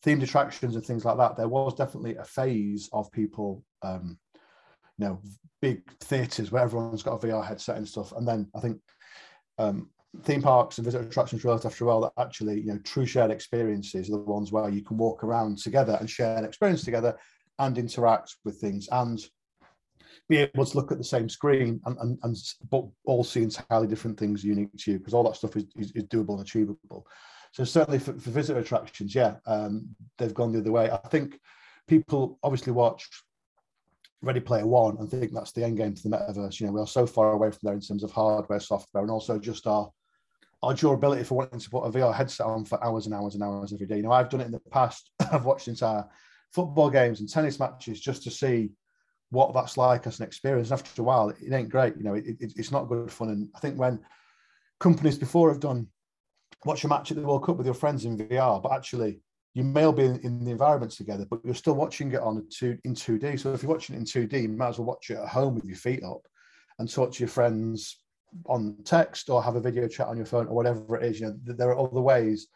themed 0.05 0.23
attractions 0.23 0.75
and 0.75 0.85
things 0.85 1.03
like 1.03 1.17
that, 1.17 1.35
there 1.35 1.49
was 1.49 1.73
definitely 1.73 2.15
a 2.15 2.23
phase 2.23 2.89
of 2.93 3.11
people, 3.11 3.61
um, 3.81 4.17
you 4.97 5.07
know, 5.07 5.21
big 5.61 5.81
theatres 5.99 6.49
where 6.49 6.63
everyone's 6.63 7.03
got 7.03 7.21
a 7.21 7.27
VR 7.27 7.45
headset 7.45 7.75
and 7.75 7.87
stuff. 7.87 8.13
And 8.13 8.25
then 8.25 8.47
I 8.55 8.61
think 8.61 8.79
um, 9.57 9.89
theme 10.23 10.41
parks 10.41 10.77
and 10.77 10.85
visitor 10.85 11.05
attractions 11.05 11.43
realized 11.43 11.65
after 11.65 11.83
a 11.83 11.87
while 11.87 12.01
that 12.01 12.13
actually, 12.17 12.61
you 12.61 12.71
know, 12.71 12.79
true 12.85 13.05
shared 13.05 13.31
experiences 13.31 14.07
are 14.07 14.13
the 14.13 14.19
ones 14.19 14.53
where 14.53 14.69
you 14.69 14.81
can 14.81 14.95
walk 14.95 15.25
around 15.25 15.57
together 15.57 15.97
and 15.99 16.09
share 16.09 16.37
an 16.37 16.45
experience 16.45 16.85
together 16.85 17.17
and 17.59 17.77
interact 17.77 18.35
with 18.45 18.61
things 18.61 18.87
and 18.93 19.19
be 20.30 20.38
able 20.38 20.65
to 20.65 20.78
look 20.78 20.91
at 20.91 20.97
the 20.97 21.03
same 21.03 21.30
screen 21.30 21.80
and, 21.86 21.97
and, 21.99 22.20
and 22.24 22.36
but 22.70 22.86
all 23.05 23.24
see 23.24 23.43
entirely 23.43 23.88
different 23.88 24.20
things 24.20 24.43
unique 24.43 24.70
to 24.78 24.91
you 24.91 24.97
because 24.97 25.13
all 25.13 25.24
that 25.24 25.36
stuff 25.36 25.55
is, 25.55 25.65
is, 25.76 25.91
is, 25.91 26.03
doable 26.03 26.38
and 26.38 26.41
achievable. 26.41 27.05
So 27.51 27.63
certainly 27.63 27.99
for, 27.99 28.13
for 28.13 28.30
visitor 28.30 28.59
attractions, 28.59 29.15
yeah, 29.15 29.36
um, 29.45 29.95
they've 30.18 30.34
gone 30.34 30.51
the 30.51 30.59
other 30.59 30.72
way. 30.72 30.91
I 30.91 30.97
think 31.09 31.39
people 31.88 32.39
obviously 32.43 32.74
watch 32.74 33.07
Ready 34.22 34.39
Player 34.39 34.68
One 34.68 34.97
and 34.99 35.09
think 35.09 35.32
that's 35.34 35.51
the 35.51 35.63
end 35.63 35.78
game 35.78 35.95
for 35.95 36.07
the 36.09 36.15
metaverse. 36.15 36.59
You 36.59 36.68
know, 36.68 36.74
we 36.74 36.82
are 36.82 36.88
so 36.88 37.05
far 37.05 37.32
away 37.32 37.51
from 37.51 37.59
there 37.63 37.74
in 37.74 37.82
terms 37.82 38.03
of 38.03 38.11
hardware, 38.11 38.59
software, 38.59 39.03
and 39.03 39.11
also 39.11 39.39
just 39.39 39.68
our 39.68 39.91
our 40.63 40.74
durability 40.74 41.24
for 41.24 41.36
wanting 41.36 41.59
to 41.59 41.70
put 41.70 41.84
a 41.84 41.91
VR 41.91 42.13
headset 42.13 42.47
on 42.47 42.65
for 42.65 42.84
hours 42.84 43.05
and 43.05 43.13
hours 43.13 43.36
and 43.36 43.43
hours 43.43 43.74
every 43.74 43.86
day. 43.86 43.97
You 43.97 44.03
know, 44.03 44.11
I've 44.11 44.30
done 44.30 44.41
it 44.41 44.47
in 44.47 44.51
the 44.51 44.59
past. 44.72 45.11
I've 45.32 45.45
watched 45.45 45.68
entire 45.68 46.05
football 46.51 46.89
games 46.89 47.20
and 47.20 47.30
tennis 47.30 47.59
matches 47.59 47.99
just 47.99 48.24
to 48.24 48.32
see 48.32 48.72
what 49.30 49.53
that's 49.53 49.78
like 49.78 50.07
as 50.07 50.19
an 50.19 50.25
experience. 50.25 50.71
After 50.71 51.01
a 51.01 51.05
while, 51.05 51.30
it 51.30 51.53
ain't 51.53 51.69
great. 51.69 51.97
You 51.97 52.03
know, 52.03 52.13
it, 52.13 52.25
it, 52.39 52.53
it's 52.55 52.71
not 52.71 52.88
good 52.88 53.11
fun. 53.11 53.30
And 53.30 53.49
I 53.55 53.59
think 53.59 53.78
when 53.78 53.99
companies 54.80 55.17
before 55.17 55.49
have 55.49 55.59
done 55.59 55.88
watch 56.65 56.84
a 56.84 56.88
match 56.88 57.11
at 57.11 57.17
the 57.17 57.23
World 57.23 57.45
Cup 57.45 57.57
with 57.57 57.67
your 57.67 57.75
friends 57.75 58.05
in 58.05 58.17
VR, 58.17 58.61
but 58.61 58.71
actually 58.71 59.19
you 59.53 59.63
may 59.63 59.84
all 59.84 59.91
be 59.91 60.05
in, 60.05 60.19
in 60.19 60.43
the 60.43 60.51
environment 60.51 60.91
together, 60.91 61.25
but 61.30 61.39
you're 61.43 61.55
still 61.55 61.75
watching 61.75 62.11
it 62.11 62.21
on 62.21 62.45
two 62.49 62.78
in 62.84 62.93
2D. 62.93 63.39
So 63.39 63.53
if 63.53 63.63
you're 63.63 63.71
watching 63.71 63.95
it 63.95 63.99
in 63.99 64.05
2D, 64.05 64.43
you 64.43 64.49
might 64.49 64.69
as 64.69 64.80
well 64.80 64.88
watch 64.88 65.09
it 65.09 65.17
at 65.17 65.28
home 65.28 65.55
with 65.55 65.65
your 65.65 65.78
feet 65.78 66.03
up 66.03 66.21
and 66.80 66.91
talk 66.91 67.11
to 67.13 67.19
your 67.19 67.30
friends 67.30 67.97
on 68.45 68.78
text 68.84 69.30
or 69.30 69.41
have 69.41 69.55
a 69.55 69.61
video 69.61 69.88
chat 69.88 70.07
on 70.07 70.17
your 70.17 70.25
phone 70.25 70.47
or 70.47 70.53
whatever 70.53 70.97
it 70.97 71.05
is. 71.05 71.19
You 71.19 71.28
know, 71.28 71.38
there 71.43 71.69
are 71.69 71.80
other 71.80 72.01
ways 72.01 72.47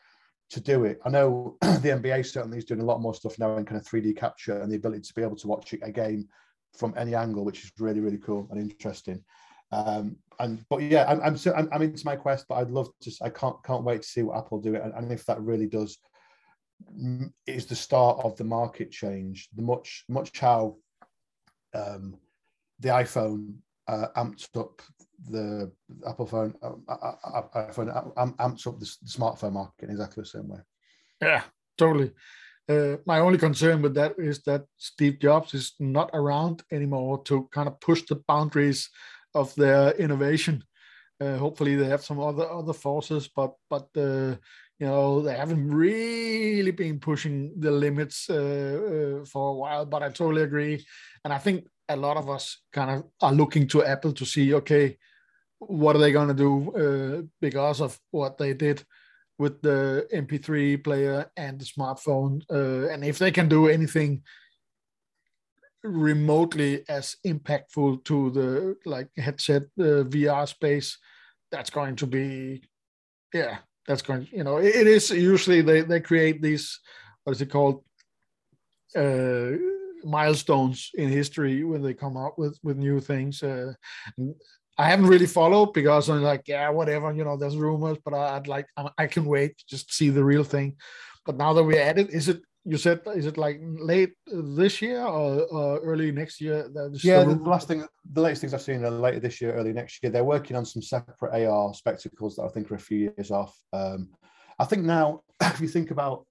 to 0.51 0.59
do 0.59 0.83
it. 0.83 0.99
I 1.05 1.09
know 1.09 1.57
the 1.61 1.89
NBA 1.89 2.25
certainly 2.25 2.57
is 2.57 2.65
doing 2.65 2.81
a 2.81 2.85
lot 2.85 3.01
more 3.01 3.15
stuff 3.15 3.39
now 3.39 3.57
in 3.57 3.65
kind 3.65 3.79
of 3.79 3.87
3D 3.87 4.15
capture 4.15 4.61
and 4.61 4.71
the 4.71 4.75
ability 4.75 5.01
to 5.01 5.13
be 5.13 5.23
able 5.23 5.37
to 5.37 5.47
watch 5.47 5.73
a 5.73 5.91
game 5.91 6.27
from 6.73 6.93
any 6.97 7.15
angle, 7.15 7.45
which 7.45 7.63
is 7.63 7.71
really 7.79 7.99
really 7.99 8.17
cool 8.17 8.47
and 8.51 8.59
interesting. 8.59 9.23
Um, 9.71 10.17
and 10.39 10.65
but 10.69 10.81
yeah, 10.81 11.05
I'm 11.07 11.21
I'm, 11.21 11.37
I'm 11.55 11.69
I'm 11.71 11.81
into 11.81 12.05
my 12.05 12.15
quest, 12.15 12.45
but 12.49 12.55
I'd 12.55 12.71
love 12.71 12.89
to. 13.01 13.11
I 13.21 13.29
can't 13.29 13.55
can't 13.63 13.83
wait 13.83 14.01
to 14.01 14.07
see 14.07 14.23
what 14.23 14.37
Apple 14.37 14.59
do 14.59 14.75
it, 14.75 14.83
and, 14.83 14.93
and 14.93 15.11
if 15.11 15.25
that 15.25 15.41
really 15.41 15.67
does 15.67 15.97
is 17.47 17.65
the 17.67 17.75
start 17.75 18.19
of 18.23 18.35
the 18.37 18.43
market 18.43 18.91
change. 18.91 19.49
The 19.55 19.61
much 19.61 20.03
much 20.09 20.37
how 20.39 20.77
um, 21.73 22.17
the 22.79 22.89
iPhone 22.89 23.55
uh, 23.87 24.07
amped 24.17 24.57
up 24.57 24.81
the 25.29 25.71
Apple 26.07 26.25
phone, 26.25 26.55
uh, 26.63 26.71
uh, 26.87 27.13
uh 27.23 27.41
iPhone 27.71 28.15
amped 28.37 28.67
up 28.67 28.79
the, 28.79 28.91
the 29.03 29.09
smartphone 29.09 29.53
market 29.53 29.85
in 29.85 29.91
exactly 29.91 30.21
the 30.21 30.27
same 30.27 30.47
way. 30.47 30.59
Yeah, 31.21 31.43
totally. 31.77 32.11
Uh, 32.71 32.97
my 33.05 33.19
only 33.19 33.37
concern 33.37 33.81
with 33.81 33.93
that 33.95 34.13
is 34.17 34.41
that 34.43 34.63
Steve 34.77 35.19
Jobs 35.19 35.53
is 35.53 35.73
not 35.79 36.09
around 36.13 36.63
anymore 36.71 37.21
to 37.23 37.49
kind 37.51 37.67
of 37.67 37.79
push 37.81 38.03
the 38.03 38.15
boundaries 38.27 38.89
of 39.33 39.53
their 39.55 39.91
innovation. 39.91 40.63
Uh, 41.19 41.37
hopefully, 41.37 41.75
they 41.75 41.87
have 41.87 42.03
some 42.03 42.19
other 42.19 42.49
other 42.49 42.73
forces, 42.73 43.29
but 43.35 43.53
but 43.69 43.87
uh, 43.97 44.35
you 44.79 44.87
know 44.87 45.21
they 45.21 45.35
haven't 45.35 45.69
really 45.69 46.71
been 46.71 46.99
pushing 46.99 47.53
the 47.59 47.71
limits 47.71 48.29
uh, 48.29 48.35
uh, 48.35 49.25
for 49.25 49.49
a 49.49 49.57
while. 49.61 49.85
But 49.85 50.03
I 50.03 50.09
totally 50.09 50.43
agree, 50.43 50.85
and 51.25 51.33
I 51.33 51.39
think 51.39 51.67
a 51.89 51.95
lot 51.95 52.17
of 52.17 52.29
us 52.29 52.61
kind 52.71 52.89
of 52.91 53.03
are 53.21 53.33
looking 53.33 53.67
to 53.67 53.83
Apple 53.83 54.13
to 54.13 54.25
see, 54.25 54.53
okay, 54.53 54.97
what 55.59 55.95
are 55.95 55.99
they 55.99 56.13
going 56.13 56.29
to 56.29 56.43
do 56.47 57.29
because 57.41 57.81
of 57.81 57.99
what 58.11 58.37
they 58.37 58.53
did 58.53 58.85
with 59.41 59.59
the 59.63 60.07
MP3 60.13 60.83
player 60.83 61.25
and 61.35 61.59
the 61.59 61.65
smartphone. 61.65 62.43
Uh, 62.47 62.87
and 62.93 63.03
if 63.03 63.17
they 63.17 63.31
can 63.31 63.49
do 63.49 63.67
anything 63.67 64.21
remotely 65.83 66.83
as 66.87 67.15
impactful 67.25 68.03
to 68.03 68.29
the 68.29 68.75
like 68.85 69.09
headset 69.17 69.63
uh, 69.79 70.05
VR 70.13 70.47
space, 70.47 70.99
that's 71.51 71.71
going 71.71 71.95
to 71.95 72.05
be, 72.05 72.61
yeah, 73.33 73.57
that's 73.87 74.03
going. 74.03 74.27
You 74.31 74.43
know, 74.43 74.57
it, 74.57 74.75
it 74.75 74.87
is 74.87 75.09
usually 75.09 75.61
they 75.63 75.81
they 75.81 75.99
create 75.99 76.39
these 76.43 76.79
what 77.23 77.35
is 77.35 77.41
it 77.41 77.49
called? 77.49 77.83
Uh, 78.95 79.57
milestones 80.03 80.89
in 80.95 81.09
history 81.09 81.63
when 81.63 81.81
they 81.81 81.93
come 81.95 82.15
out 82.15 82.37
with 82.37 82.59
with 82.61 82.77
new 82.77 82.99
things. 82.99 83.41
Uh, 83.41 83.73
I 84.81 84.89
haven't 84.89 85.05
really 85.05 85.27
followed 85.27 85.73
because 85.73 86.09
I'm 86.09 86.23
like, 86.23 86.47
yeah, 86.47 86.69
whatever, 86.69 87.13
you 87.13 87.23
know, 87.23 87.37
there's 87.37 87.55
rumors, 87.55 87.99
but 88.03 88.15
I, 88.15 88.33
would 88.33 88.47
like, 88.47 88.65
I 88.97 89.05
can 89.05 89.25
wait 89.25 89.63
just 89.69 89.93
see 89.93 90.09
the 90.09 90.23
real 90.23 90.43
thing. 90.43 90.75
But 91.23 91.37
now 91.37 91.53
that 91.53 91.63
we're 91.63 91.79
at 91.79 91.99
it, 91.99 92.09
is 92.09 92.29
it, 92.29 92.41
you 92.65 92.77
said, 92.77 93.01
is 93.15 93.27
it 93.27 93.37
like 93.37 93.59
late 93.61 94.13
this 94.25 94.81
year 94.81 95.03
or, 95.03 95.43
or 95.43 95.79
early 95.81 96.11
next 96.11 96.41
year? 96.41 96.67
yeah, 97.03 97.23
the, 97.23 97.35
the, 97.35 97.49
last 97.49 97.67
thing, 97.67 97.85
the 98.11 98.21
latest 98.21 98.41
things 98.41 98.55
I've 98.55 98.63
seen 98.63 98.83
are 98.83 98.89
later 98.89 99.19
this 99.19 99.39
year, 99.39 99.53
early 99.53 99.71
next 99.71 100.01
year. 100.01 100.11
They're 100.11 100.23
working 100.23 100.57
on 100.57 100.65
some 100.65 100.81
separate 100.81 101.45
AR 101.45 101.75
spectacles 101.75 102.37
that 102.37 102.43
I 102.43 102.47
think 102.47 102.71
are 102.71 102.75
a 102.75 102.79
few 102.79 103.11
years 103.15 103.29
off. 103.29 103.55
Um, 103.73 104.09
I 104.57 104.65
think 104.65 104.83
now, 104.83 105.21
if 105.41 105.61
you 105.61 105.67
think 105.67 105.91
about 105.91 106.25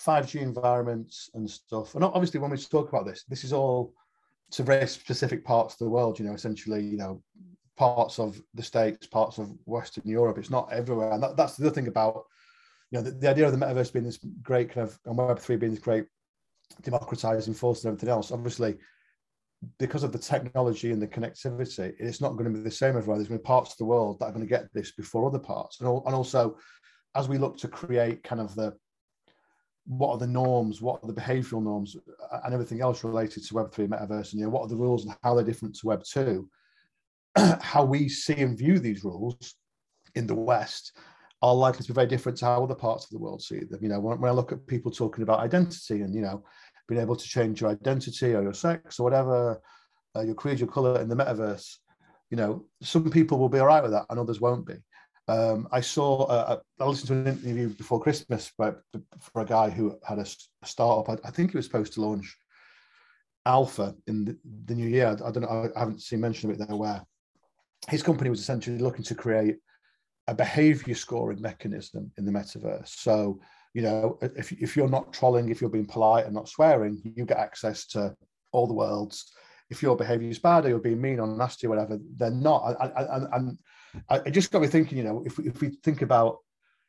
5G 0.00 0.42
environments 0.42 1.28
and 1.34 1.50
stuff, 1.50 1.96
and 1.96 2.04
obviously 2.04 2.38
when 2.38 2.52
we 2.52 2.56
talk 2.56 2.88
about 2.88 3.04
this, 3.04 3.24
this 3.28 3.42
is 3.42 3.52
all 3.52 3.92
to 4.52 4.62
very 4.62 4.86
specific 4.86 5.44
parts 5.44 5.74
of 5.74 5.78
the 5.80 5.90
world, 5.90 6.20
you 6.20 6.24
know, 6.24 6.34
essentially, 6.34 6.84
you 6.84 6.96
know, 6.96 7.20
parts 7.76 8.18
of 8.18 8.40
the 8.54 8.62
states, 8.62 9.06
parts 9.06 9.38
of 9.38 9.52
Western 9.64 10.08
Europe. 10.08 10.38
It's 10.38 10.50
not 10.50 10.72
everywhere, 10.72 11.12
and 11.12 11.22
that, 11.22 11.36
that's 11.36 11.56
the 11.56 11.66
other 11.66 11.74
thing 11.74 11.88
about 11.88 12.24
you 12.90 12.98
know 12.98 13.02
the, 13.02 13.10
the, 13.12 13.28
idea 13.28 13.46
of 13.46 13.58
the 13.58 13.64
metaverse 13.64 13.92
being 13.92 14.04
this 14.04 14.20
great 14.42 14.70
kind 14.70 14.88
of 14.88 14.98
and 15.04 15.16
Web 15.16 15.38
three 15.38 15.56
being 15.56 15.72
this 15.72 15.80
great 15.80 16.06
democratizing 16.82 17.54
force 17.54 17.84
and 17.84 17.92
everything 17.92 18.08
else. 18.08 18.32
Obviously, 18.32 18.76
because 19.78 20.02
of 20.02 20.12
the 20.12 20.18
technology 20.18 20.92
and 20.92 21.00
the 21.00 21.06
connectivity, 21.06 21.94
it's 21.98 22.20
not 22.20 22.32
going 22.32 22.44
to 22.44 22.58
be 22.58 22.60
the 22.60 22.70
same 22.70 22.96
everywhere. 22.96 23.16
There's 23.18 23.28
going 23.28 23.38
to 23.38 23.42
be 23.42 23.46
parts 23.46 23.72
of 23.72 23.78
the 23.78 23.84
world 23.84 24.18
that 24.18 24.26
are 24.26 24.32
going 24.32 24.46
to 24.46 24.50
get 24.50 24.72
this 24.72 24.92
before 24.92 25.26
other 25.26 25.38
parts, 25.38 25.80
and, 25.80 25.88
and 25.88 26.14
also 26.14 26.56
as 27.14 27.28
we 27.28 27.38
look 27.38 27.56
to 27.58 27.68
create 27.68 28.22
kind 28.22 28.40
of 28.40 28.54
the 28.54 28.74
what 29.88 30.10
are 30.10 30.18
the 30.18 30.26
norms, 30.26 30.82
what 30.82 31.00
are 31.02 31.06
the 31.06 31.20
behavioral 31.20 31.62
norms, 31.62 31.96
and 32.44 32.52
everything 32.52 32.80
else 32.80 33.04
related 33.04 33.44
to 33.44 33.54
Web 33.54 33.72
three 33.72 33.86
metaverse, 33.86 34.32
and 34.32 34.40
you 34.40 34.46
know 34.46 34.50
what 34.50 34.62
are 34.62 34.68
the 34.68 34.76
rules 34.76 35.04
and 35.04 35.14
how 35.22 35.34
they're 35.34 35.44
different 35.44 35.76
to 35.76 35.86
Web 35.86 36.02
two 36.04 36.48
how 37.60 37.84
we 37.84 38.08
see 38.08 38.36
and 38.36 38.58
view 38.58 38.78
these 38.78 39.04
rules 39.04 39.54
in 40.14 40.26
the 40.26 40.34
West 40.34 40.96
are 41.42 41.54
likely 41.54 41.82
to 41.82 41.88
be 41.88 41.94
very 41.94 42.06
different 42.06 42.38
to 42.38 42.46
how 42.46 42.64
other 42.64 42.74
parts 42.74 43.04
of 43.04 43.10
the 43.10 43.18
world 43.18 43.42
see 43.42 43.60
them. 43.60 43.78
You 43.82 43.88
know, 43.88 44.00
when, 44.00 44.20
when 44.20 44.30
I 44.30 44.34
look 44.34 44.52
at 44.52 44.66
people 44.66 44.90
talking 44.90 45.22
about 45.22 45.40
identity 45.40 46.02
and, 46.02 46.14
you 46.14 46.22
know, 46.22 46.42
being 46.88 47.00
able 47.00 47.16
to 47.16 47.28
change 47.28 47.60
your 47.60 47.70
identity 47.70 48.34
or 48.34 48.42
your 48.42 48.54
sex 48.54 48.98
or 48.98 49.04
whatever, 49.04 49.60
uh, 50.16 50.22
your 50.22 50.34
creed, 50.34 50.58
your 50.58 50.68
color 50.68 51.00
in 51.00 51.08
the 51.08 51.16
metaverse, 51.16 51.76
you 52.30 52.36
know, 52.36 52.64
some 52.82 53.10
people 53.10 53.38
will 53.38 53.48
be 53.48 53.58
all 53.58 53.66
right 53.66 53.82
with 53.82 53.92
that 53.92 54.06
and 54.08 54.18
others 54.18 54.40
won't 54.40 54.66
be. 54.66 54.74
Um, 55.28 55.68
I 55.72 55.80
saw, 55.80 56.24
uh, 56.24 56.60
I 56.80 56.84
listened 56.84 57.08
to 57.08 57.30
an 57.30 57.38
interview 57.44 57.68
before 57.68 58.00
Christmas 58.00 58.52
for, 58.56 58.82
for 59.20 59.42
a 59.42 59.46
guy 59.46 59.70
who 59.70 59.98
had 60.06 60.18
a, 60.18 60.26
a 60.62 60.66
startup. 60.66 61.08
I, 61.08 61.28
I, 61.28 61.30
think 61.32 61.50
he 61.50 61.56
was 61.56 61.66
supposed 61.66 61.94
to 61.94 62.00
launch 62.00 62.36
Alpha 63.44 63.94
in 64.06 64.24
the, 64.24 64.38
the 64.66 64.76
new 64.76 64.88
year. 64.88 65.08
I, 65.08 65.28
I 65.28 65.30
don't 65.32 65.42
know, 65.42 65.70
I 65.74 65.78
haven't 65.78 66.00
seen 66.00 66.20
mention 66.20 66.48
of 66.48 66.60
it 66.60 66.66
there 66.66 66.76
where 66.76 67.04
his 67.88 68.02
company 68.02 68.30
was 68.30 68.40
essentially 68.40 68.78
looking 68.78 69.04
to 69.04 69.14
create 69.14 69.56
a 70.28 70.34
behavior 70.34 70.94
scoring 70.94 71.40
mechanism 71.40 72.10
in 72.18 72.24
the 72.24 72.32
metaverse. 72.32 72.88
So, 72.88 73.40
you 73.74 73.82
know, 73.82 74.18
if, 74.22 74.52
if 74.52 74.76
you're 74.76 74.88
not 74.88 75.12
trolling, 75.12 75.50
if 75.50 75.60
you're 75.60 75.70
being 75.70 75.86
polite 75.86 76.24
and 76.24 76.34
not 76.34 76.48
swearing, 76.48 77.00
you 77.04 77.24
get 77.24 77.38
access 77.38 77.86
to 77.88 78.16
all 78.52 78.66
the 78.66 78.74
world's 78.74 79.32
if 79.70 79.82
your 79.82 79.96
behavior 79.96 80.28
is 80.28 80.38
bad 80.38 80.64
or 80.64 80.68
you're 80.68 80.78
being 80.78 81.00
mean 81.00 81.18
or 81.18 81.26
nasty 81.26 81.66
or 81.66 81.70
whatever, 81.70 81.98
they're 82.16 82.30
not. 82.30 82.76
And, 82.80 83.58
I 84.10 84.30
just 84.30 84.52
got 84.52 84.60
me 84.60 84.68
thinking, 84.68 84.98
you 84.98 85.04
know, 85.04 85.22
if 85.24 85.38
if 85.38 85.60
we 85.60 85.70
think 85.82 86.02
about 86.02 86.38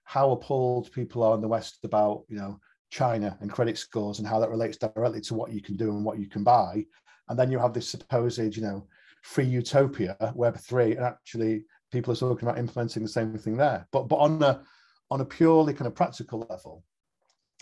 how 0.03 0.31
appalled 0.31 0.91
people 0.91 1.23
are 1.23 1.35
in 1.35 1.41
the 1.41 1.47
West 1.47 1.79
about, 1.83 2.23
you 2.27 2.35
know, 2.37 2.59
China 2.89 3.37
and 3.39 3.51
credit 3.51 3.77
scores 3.77 4.19
and 4.19 4.27
how 4.27 4.39
that 4.39 4.49
relates 4.49 4.77
directly 4.77 5.21
to 5.21 5.33
what 5.33 5.51
you 5.51 5.61
can 5.61 5.77
do 5.77 5.89
and 5.89 6.03
what 6.03 6.19
you 6.19 6.27
can 6.27 6.43
buy. 6.43 6.85
And 7.29 7.39
then 7.39 7.49
you 7.49 7.59
have 7.59 7.73
this 7.73 7.89
supposed, 7.89 8.39
you 8.39 8.61
know, 8.61 8.87
free 9.23 9.45
utopia, 9.45 10.15
Web 10.35 10.57
three, 10.57 10.95
and 10.95 11.05
actually 11.05 11.65
people 11.91 12.13
are 12.13 12.17
talking 12.17 12.47
about 12.47 12.59
implementing 12.59 13.03
the 13.03 13.09
same 13.09 13.37
thing 13.37 13.57
there. 13.57 13.87
But 13.91 14.07
but 14.07 14.17
on 14.17 14.41
a 14.43 14.61
on 15.09 15.21
a 15.21 15.25
purely 15.25 15.73
kind 15.73 15.87
of 15.87 15.95
practical 15.95 16.45
level, 16.49 16.83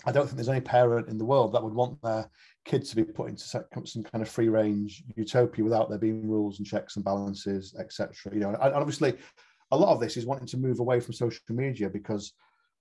I 0.04 0.12
don't 0.12 0.26
think 0.26 0.36
there's 0.36 0.48
any 0.48 0.60
parent 0.60 1.08
in 1.08 1.18
the 1.18 1.24
world 1.24 1.52
that 1.52 1.62
would 1.62 1.74
want 1.74 2.00
their 2.02 2.28
kids 2.64 2.90
to 2.90 2.96
be 2.96 3.04
put 3.04 3.28
into 3.28 3.44
some 3.44 3.64
kind 3.72 4.22
of 4.22 4.28
free 4.28 4.48
range 4.48 5.02
utopia 5.16 5.64
without 5.64 5.88
there 5.88 5.98
being 5.98 6.28
rules 6.28 6.58
and 6.58 6.66
checks 6.66 6.96
and 6.96 7.04
balances, 7.04 7.74
etc. 7.78 8.14
You 8.32 8.40
know, 8.40 8.50
and 8.50 8.74
obviously, 8.74 9.14
a 9.70 9.76
lot 9.76 9.92
of 9.92 10.00
this 10.00 10.16
is 10.16 10.26
wanting 10.26 10.46
to 10.48 10.58
move 10.58 10.80
away 10.80 11.00
from 11.00 11.14
social 11.14 11.40
media 11.50 11.88
because 11.88 12.32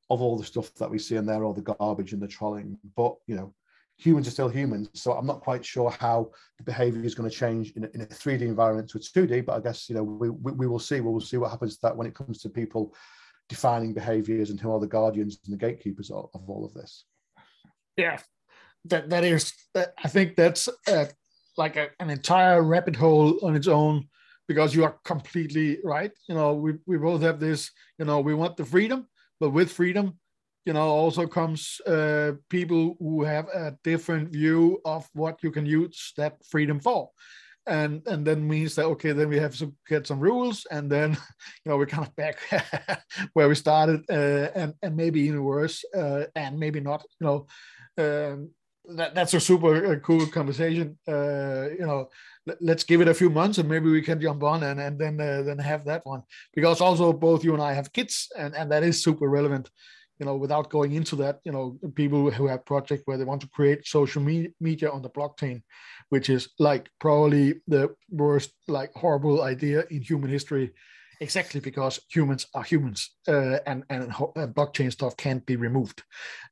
of 0.10 0.22
all 0.22 0.38
the 0.38 0.44
stuff 0.44 0.74
that 0.76 0.90
we 0.90 1.00
see 1.00 1.16
in 1.16 1.26
there, 1.26 1.44
all 1.44 1.54
the 1.54 1.62
garbage 1.62 2.14
and 2.14 2.22
the 2.22 2.28
trolling. 2.28 2.78
But 2.96 3.16
you 3.28 3.36
know, 3.36 3.54
humans 3.98 4.28
are 4.28 4.32
still 4.32 4.50
humans, 4.50 4.90
so 4.94 5.14
I'm 5.14 5.26
not 5.26 5.42
quite 5.42 5.66
sure 5.66 5.90
how 5.90 6.32
the 6.58 6.64
behaviour 6.64 7.04
is 7.04 7.16
going 7.16 7.30
to 7.30 7.36
change 7.36 7.72
in 7.72 7.86
a, 7.86 7.88
in 7.94 8.02
a 8.02 8.06
3D 8.06 8.42
environment 8.42 8.90
to 8.90 8.98
a 8.98 9.02
2D. 9.02 9.46
But 9.46 9.58
I 9.58 9.60
guess 9.62 9.90
you 9.90 9.96
know 9.96 10.04
we, 10.04 10.30
we, 10.30 10.52
we 10.52 10.68
will 10.68 10.80
see. 10.80 11.00
We 11.00 11.12
will 11.12 11.22
see 11.22 11.38
what 11.38 11.52
happens 11.52 11.76
to 11.76 11.82
that 11.84 11.98
when 11.98 12.08
it 12.08 12.16
comes 12.16 12.40
to 12.42 12.50
people 12.50 12.94
defining 13.48 13.94
behaviours 13.94 14.50
and 14.50 14.60
who 14.60 14.74
are 14.74 14.80
the 14.80 14.88
guardians 14.88 15.40
and 15.46 15.54
the 15.54 15.58
gatekeepers 15.58 16.10
of, 16.10 16.30
of 16.34 16.50
all 16.50 16.66
of 16.66 16.74
this. 16.74 17.06
Yeah, 17.96 18.20
that 18.86 19.10
that 19.10 19.24
is. 19.24 19.54
That, 19.74 19.94
I 20.04 20.08
think 20.08 20.36
that's 20.36 20.68
uh, 20.88 21.06
like 21.58 21.78
a, 21.78 21.90
an 22.00 22.10
entire 22.10 22.62
rabbit 22.62 22.96
hole 22.96 23.40
on 23.44 23.56
its 23.56 23.68
own 23.68 24.08
because 24.48 24.76
you 24.76 24.84
are 24.84 24.98
completely 25.06 25.80
right. 25.84 26.12
You 26.28 26.36
know, 26.36 26.54
we 26.54 26.74
we 26.86 26.98
both 26.98 27.22
have 27.22 27.40
this. 27.40 27.72
You 27.98 28.06
know, 28.06 28.20
we 28.20 28.34
want 28.34 28.58
the 28.58 28.66
freedom, 28.66 29.08
but 29.40 29.52
with 29.52 29.72
freedom, 29.72 30.20
you 30.66 30.74
know, 30.74 30.88
also 30.88 31.28
comes 31.28 31.80
uh, 31.82 32.34
people 32.50 32.96
who 33.00 33.24
have 33.24 33.48
a 33.50 33.78
different 33.84 34.30
view 34.30 34.82
of 34.84 35.08
what 35.14 35.44
you 35.44 35.52
can 35.52 35.66
use 35.66 36.14
that 36.18 36.44
freedom 36.46 36.80
for. 36.80 37.10
And 37.68 38.06
and 38.08 38.26
then 38.26 38.48
means 38.48 38.76
that 38.76 38.86
okay, 38.86 39.12
then 39.12 39.30
we 39.30 39.40
have 39.40 39.56
to 39.58 39.74
get 39.88 40.06
some 40.06 40.20
rules, 40.20 40.68
and 40.70 40.88
then 40.88 41.12
you 41.66 41.72
know 41.72 41.78
we're 41.78 41.88
kind 41.88 42.06
of 42.06 42.16
back 42.16 42.38
where 43.34 43.50
we 43.50 43.56
started, 43.56 44.02
uh, 44.08 44.52
and 44.54 44.76
and 44.84 44.96
maybe 44.96 45.22
even 45.22 45.44
worse, 45.44 45.84
uh, 45.96 46.26
and 46.36 46.60
maybe 46.60 46.80
not. 46.80 47.04
You 47.20 47.26
know, 47.26 47.48
um, 47.98 48.50
that, 48.90 49.16
that's 49.16 49.34
a 49.34 49.40
super 49.40 49.94
uh, 49.94 50.00
cool 50.00 50.28
conversation. 50.28 50.98
Uh, 51.08 51.70
you 51.72 51.88
know, 51.88 52.10
let's 52.62 52.84
give 52.84 53.02
it 53.02 53.08
a 53.08 53.14
few 53.14 53.30
months 53.30 53.58
and 53.58 53.68
maybe 53.68 53.90
we 53.90 54.02
can 54.02 54.22
jump 54.22 54.44
on 54.44 54.64
and, 54.64 54.80
and 54.80 55.00
then 55.00 55.20
uh, 55.20 55.42
then 55.42 55.58
have 55.58 55.86
that 55.86 56.06
one 56.06 56.22
because 56.54 56.82
also 56.82 57.12
both 57.12 57.44
you 57.44 57.54
and 57.54 57.64
I 57.64 57.74
have 57.74 57.94
kids 57.94 58.30
and, 58.38 58.56
and 58.56 58.72
that 58.72 58.84
is 58.84 59.04
super 59.04 59.28
relevant. 59.28 59.70
You 60.20 60.26
know, 60.26 60.36
without 60.36 60.70
going 60.70 60.94
into 60.94 61.16
that, 61.18 61.40
you 61.44 61.52
know, 61.52 61.78
people 61.96 62.32
who 62.32 62.48
have 62.48 62.66
projects 62.66 63.04
where 63.06 63.18
they 63.18 63.26
want 63.26 63.42
to 63.42 63.50
create 63.50 63.86
social 63.86 64.22
me- 64.22 64.54
media 64.62 64.90
on 64.90 65.02
the 65.02 65.10
blockchain, 65.10 65.62
which 66.10 66.30
is 66.30 66.50
like 66.58 66.90
probably 67.00 67.62
the 67.68 67.94
worst, 68.10 68.54
like 68.68 68.92
horrible 68.94 69.44
idea 69.44 69.84
in 69.90 70.02
human 70.02 70.30
history 70.30 70.72
exactly 71.22 71.60
because 71.60 72.00
humans 72.10 72.48
are 72.54 72.64
humans 72.64 73.12
uh, 73.28 73.60
and, 73.66 73.84
and, 73.90 74.12
blockchain 74.12 74.92
stuff 74.92 75.16
can't 75.18 75.46
be 75.46 75.56
removed. 75.56 76.04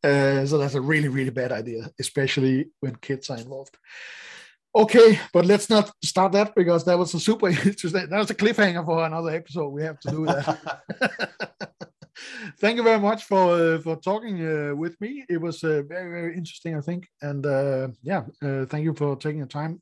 Uh, 0.03 0.45
so 0.45 0.57
that's 0.57 0.75
a 0.75 0.81
really, 0.81 1.09
really 1.09 1.29
bad 1.29 1.51
idea, 1.51 1.89
especially 1.99 2.69
when 2.79 2.95
kids 2.95 3.29
are 3.29 3.37
involved. 3.37 3.77
Okay, 4.75 5.19
but 5.31 5.45
let's 5.45 5.69
not 5.69 5.91
start 6.03 6.31
that 6.31 6.55
because 6.55 6.83
that 6.85 6.97
was 6.97 7.13
a 7.13 7.19
super 7.19 7.49
interesting. 7.65 8.09
That 8.09 8.17
was 8.17 8.31
a 8.31 8.35
cliffhanger 8.35 8.83
for 8.85 9.05
another 9.05 9.29
episode. 9.29 9.69
We 9.69 9.83
have 9.83 9.99
to 10.01 10.11
do 10.11 10.25
that. 10.25 10.81
Thank 12.59 12.77
you 12.77 12.83
very 12.83 12.99
much 12.99 13.23
for 13.25 13.51
uh, 13.53 13.79
for 13.79 13.95
talking 13.95 14.45
uh, 14.45 14.75
with 14.75 14.99
me. 15.01 15.25
It 15.29 15.39
was 15.41 15.63
uh, 15.63 15.83
very 15.87 16.09
very 16.11 16.37
interesting, 16.37 16.75
I 16.75 16.81
think, 16.81 17.07
and 17.21 17.45
uh, 17.45 17.89
yeah, 18.01 18.23
uh, 18.41 18.65
thank 18.65 18.83
you 18.83 18.93
for 18.93 19.15
taking 19.15 19.41
the 19.41 19.47
time. 19.47 19.81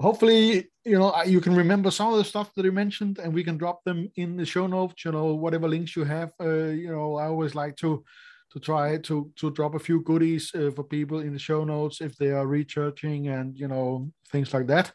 Hopefully 0.00 0.70
you 0.84 0.98
know 0.98 1.14
you 1.24 1.40
can 1.40 1.54
remember 1.54 1.90
some 1.90 2.12
of 2.12 2.18
the 2.18 2.24
stuff 2.24 2.52
that 2.54 2.64
you 2.64 2.72
mentioned 2.72 3.18
and 3.18 3.32
we 3.32 3.44
can 3.44 3.56
drop 3.56 3.84
them 3.84 4.08
in 4.16 4.36
the 4.36 4.44
show 4.44 4.66
notes 4.66 5.04
you 5.04 5.12
know 5.12 5.34
whatever 5.34 5.68
links 5.68 5.94
you 5.96 6.04
have. 6.04 6.32
Uh, 6.40 6.70
you 6.70 6.90
know 6.90 7.16
i 7.16 7.26
always 7.26 7.54
like 7.54 7.76
to 7.76 8.04
to 8.50 8.58
try 8.58 8.98
to 8.98 9.30
to 9.36 9.50
drop 9.52 9.74
a 9.74 9.78
few 9.78 10.00
goodies 10.02 10.50
for 10.50 10.82
people 10.82 11.20
in 11.20 11.32
the 11.32 11.38
show 11.38 11.64
notes 11.64 12.00
if 12.00 12.16
they 12.16 12.30
are 12.32 12.46
researching 12.46 13.28
and 13.28 13.56
you 13.56 13.68
know 13.68 14.10
things 14.30 14.52
like 14.52 14.66
that. 14.66 14.92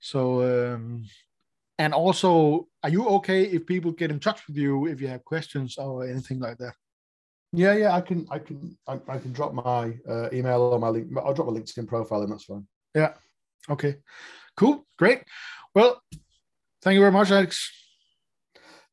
So 0.00 0.42
um 0.42 1.04
and 1.78 1.94
also 1.94 2.68
are 2.82 2.90
you 2.90 3.06
okay 3.06 3.44
if 3.44 3.66
people 3.66 3.92
get 3.92 4.10
in 4.10 4.20
touch 4.20 4.46
with 4.46 4.56
you 4.56 4.86
if 4.86 5.00
you 5.00 5.08
have 5.08 5.24
questions 5.24 5.78
or 5.78 6.04
anything 6.06 6.38
like 6.38 6.58
that 6.58 6.74
yeah 7.52 7.74
yeah 7.74 7.94
i 7.94 8.00
can 8.00 8.26
i 8.30 8.38
can 8.38 8.76
i, 8.88 8.98
I 9.08 9.18
can 9.18 9.32
drop 9.32 9.52
my 9.52 9.94
uh, 10.08 10.28
email 10.32 10.62
or 10.62 10.78
my 10.78 10.88
link 10.88 11.08
i'll 11.16 11.34
drop 11.34 11.48
my 11.48 11.54
linkedin 11.58 11.86
profile 11.86 12.22
and 12.22 12.32
that's 12.32 12.44
fine 12.44 12.66
yeah 12.94 13.14
okay 13.68 13.96
Cool. 14.56 14.86
Great. 14.98 15.24
Well, 15.74 16.02
thank 16.82 16.94
you 16.94 17.00
very 17.00 17.12
much, 17.12 17.30
Alex. 17.30 17.70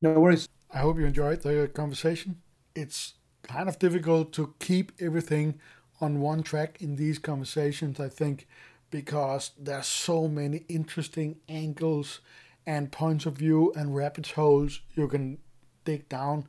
No 0.02 0.20
worries. 0.20 0.48
I 0.72 0.80
hope 0.80 0.98
you 0.98 1.06
enjoyed 1.06 1.42
the 1.42 1.70
conversation. 1.74 2.42
It's 2.76 3.16
kind 3.44 3.68
of 3.68 3.80
difficult 3.80 4.32
to 4.34 4.56
keep 4.60 4.92
everything 5.00 5.60
on 6.00 6.22
one 6.22 6.44
track 6.44 6.82
in 6.82 6.96
these 6.96 7.20
conversations, 7.20 8.00
I 8.00 8.08
think, 8.08 8.48
because 8.90 9.52
there's 9.60 9.88
so 9.88 10.28
many 10.28 10.64
interesting 10.70 11.38
angles 11.50 12.22
and 12.66 12.92
points 12.92 13.26
of 13.26 13.38
view 13.38 13.74
and 13.76 13.96
rabbit 13.96 14.28
holes 14.28 14.82
you 14.96 15.08
can 15.08 15.38
dig 15.86 16.08
down. 16.10 16.48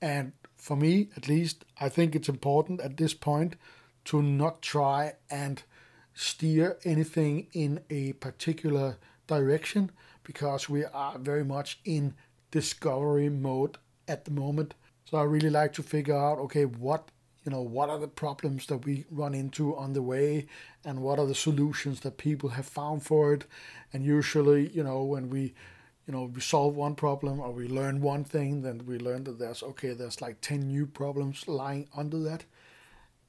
And 0.00 0.32
for 0.56 0.76
me, 0.76 1.08
at 1.16 1.28
least, 1.28 1.64
I 1.80 1.88
think 1.88 2.14
it's 2.14 2.28
important 2.28 2.80
at 2.80 2.96
this 2.96 3.14
point 3.14 3.56
to 4.06 4.22
not 4.22 4.62
try 4.62 5.14
and 5.30 5.62
steer 6.14 6.78
anything 6.84 7.46
in 7.52 7.80
a 7.88 8.12
particular 8.14 8.98
direction 9.26 9.90
because 10.24 10.68
we 10.68 10.84
are 10.84 11.18
very 11.18 11.44
much 11.44 11.80
in 11.84 12.14
discovery 12.50 13.28
mode 13.28 13.78
at 14.08 14.24
the 14.24 14.30
moment. 14.30 14.74
So 15.04 15.18
I 15.18 15.22
really 15.22 15.50
like 15.50 15.72
to 15.74 15.82
figure 15.82 16.16
out 16.16 16.38
okay, 16.38 16.64
what 16.64 17.10
you 17.44 17.50
know, 17.50 17.60
what 17.60 17.90
are 17.90 17.98
the 17.98 18.08
problems 18.08 18.66
that 18.66 18.84
we 18.84 19.04
run 19.10 19.34
into 19.34 19.76
on 19.76 19.92
the 19.92 20.02
way 20.02 20.46
and 20.84 21.00
what 21.00 21.18
are 21.18 21.26
the 21.26 21.34
solutions 21.34 22.00
that 22.00 22.16
people 22.16 22.50
have 22.50 22.66
found 22.66 23.02
for 23.02 23.32
it. 23.32 23.44
And 23.92 24.04
usually, 24.04 24.68
you 24.68 24.84
know, 24.84 25.02
when 25.02 25.28
we 25.28 25.54
you 26.06 26.12
know, 26.12 26.24
we 26.24 26.40
solve 26.40 26.74
one 26.74 26.96
problem 26.96 27.38
or 27.38 27.52
we 27.52 27.68
learn 27.68 28.00
one 28.00 28.24
thing, 28.24 28.62
then 28.62 28.84
we 28.86 28.98
learn 28.98 29.24
that 29.24 29.38
there's 29.38 29.62
okay, 29.62 29.92
there's 29.92 30.20
like 30.20 30.40
10 30.40 30.60
new 30.66 30.86
problems 30.86 31.46
lying 31.46 31.88
under 31.96 32.18
that. 32.20 32.44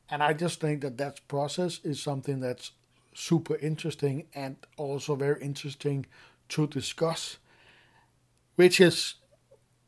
And 0.09 0.23
I 0.23 0.33
just 0.33 0.59
think 0.59 0.81
that 0.81 0.97
that 0.97 1.27
process 1.27 1.79
is 1.83 2.01
something 2.01 2.39
that's 2.39 2.71
super 3.13 3.55
interesting 3.57 4.25
and 4.33 4.57
also 4.77 5.15
very 5.15 5.41
interesting 5.41 6.05
to 6.49 6.67
discuss, 6.67 7.37
which 8.55 8.81
is 8.81 9.15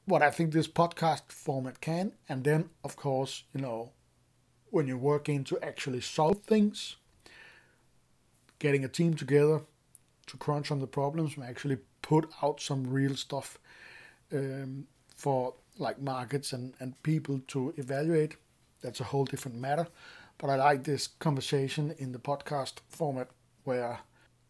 what 0.05 0.21
I 0.21 0.30
think 0.30 0.53
this 0.53 0.67
podcast 0.67 1.23
format 1.30 1.82
can. 1.82 2.13
And 2.30 2.43
then, 2.43 2.69
of 2.84 2.95
course, 2.95 3.43
you 3.53 3.61
know, 3.61 3.91
when 4.76 4.88
you're 4.88 4.97
working 4.97 5.41
to 5.45 5.57
actually 5.61 6.01
solve 6.01 6.39
things, 6.39 6.97
getting 8.59 8.84
a 8.84 8.89
team 8.89 9.13
together 9.13 9.61
to 10.28 10.36
crunch 10.36 10.69
on 10.69 10.80
the 10.80 10.88
problems 10.88 11.38
and 11.38 11.45
actually 11.45 11.78
put 12.01 12.30
out 12.43 12.59
some 12.59 12.86
real 12.86 13.15
stuff 13.15 13.57
um, 14.34 14.86
for 15.15 15.53
like 15.78 16.01
markets 16.01 16.51
and, 16.51 16.73
and 16.82 17.01
people 17.03 17.39
to 17.47 17.73
evaluate. 17.78 18.36
That's 18.82 18.99
a 18.99 19.05
whole 19.05 19.23
different 19.23 19.57
matter. 19.57 19.88
But 20.38 20.49
I 20.49 20.57
like 20.57 20.84
this 20.84 21.07
conversation 21.07 21.95
in 21.97 22.11
the 22.11 22.19
podcast 22.19 22.80
format 22.89 23.30
where 23.63 23.99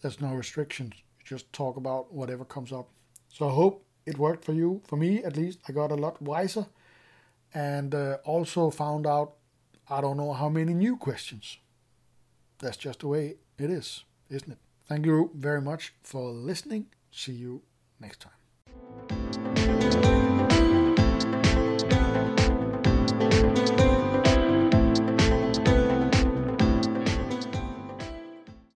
there's 0.01 0.19
no 0.19 0.34
restrictions. 0.34 0.93
You 1.19 1.26
just 1.38 1.53
talk 1.53 1.78
about 1.78 2.11
whatever 2.11 2.45
comes 2.45 2.71
up. 2.71 2.89
So 3.30 3.47
I 3.47 3.51
hope 3.51 3.86
it 4.07 4.17
worked 4.17 4.43
for 4.43 4.53
you. 4.53 4.82
For 4.88 4.97
me, 4.97 5.23
at 5.23 5.38
least, 5.38 5.59
I 5.69 5.71
got 5.71 5.91
a 5.91 5.95
lot 5.95 6.19
wiser 6.19 6.65
and 7.53 7.93
uh, 7.93 8.17
also 8.26 8.71
found 8.71 9.05
out 9.05 9.34
I 9.89 10.01
don't 10.01 10.17
know 10.17 10.33
how 10.33 10.49
many 10.49 10.73
new 10.73 10.97
questions. 10.97 11.57
That's 12.59 12.77
just 12.77 13.01
the 13.01 13.07
way 13.07 13.36
it 13.57 13.69
is, 13.69 14.03
isn't 14.29 14.51
it? 14.51 14.57
Thank 14.88 15.05
you 15.05 15.31
very 15.36 15.61
much 15.61 15.93
for 16.03 16.31
listening. 16.31 16.88
See 17.11 17.33
you 17.33 17.61
next 17.99 18.21
time. 18.21 18.44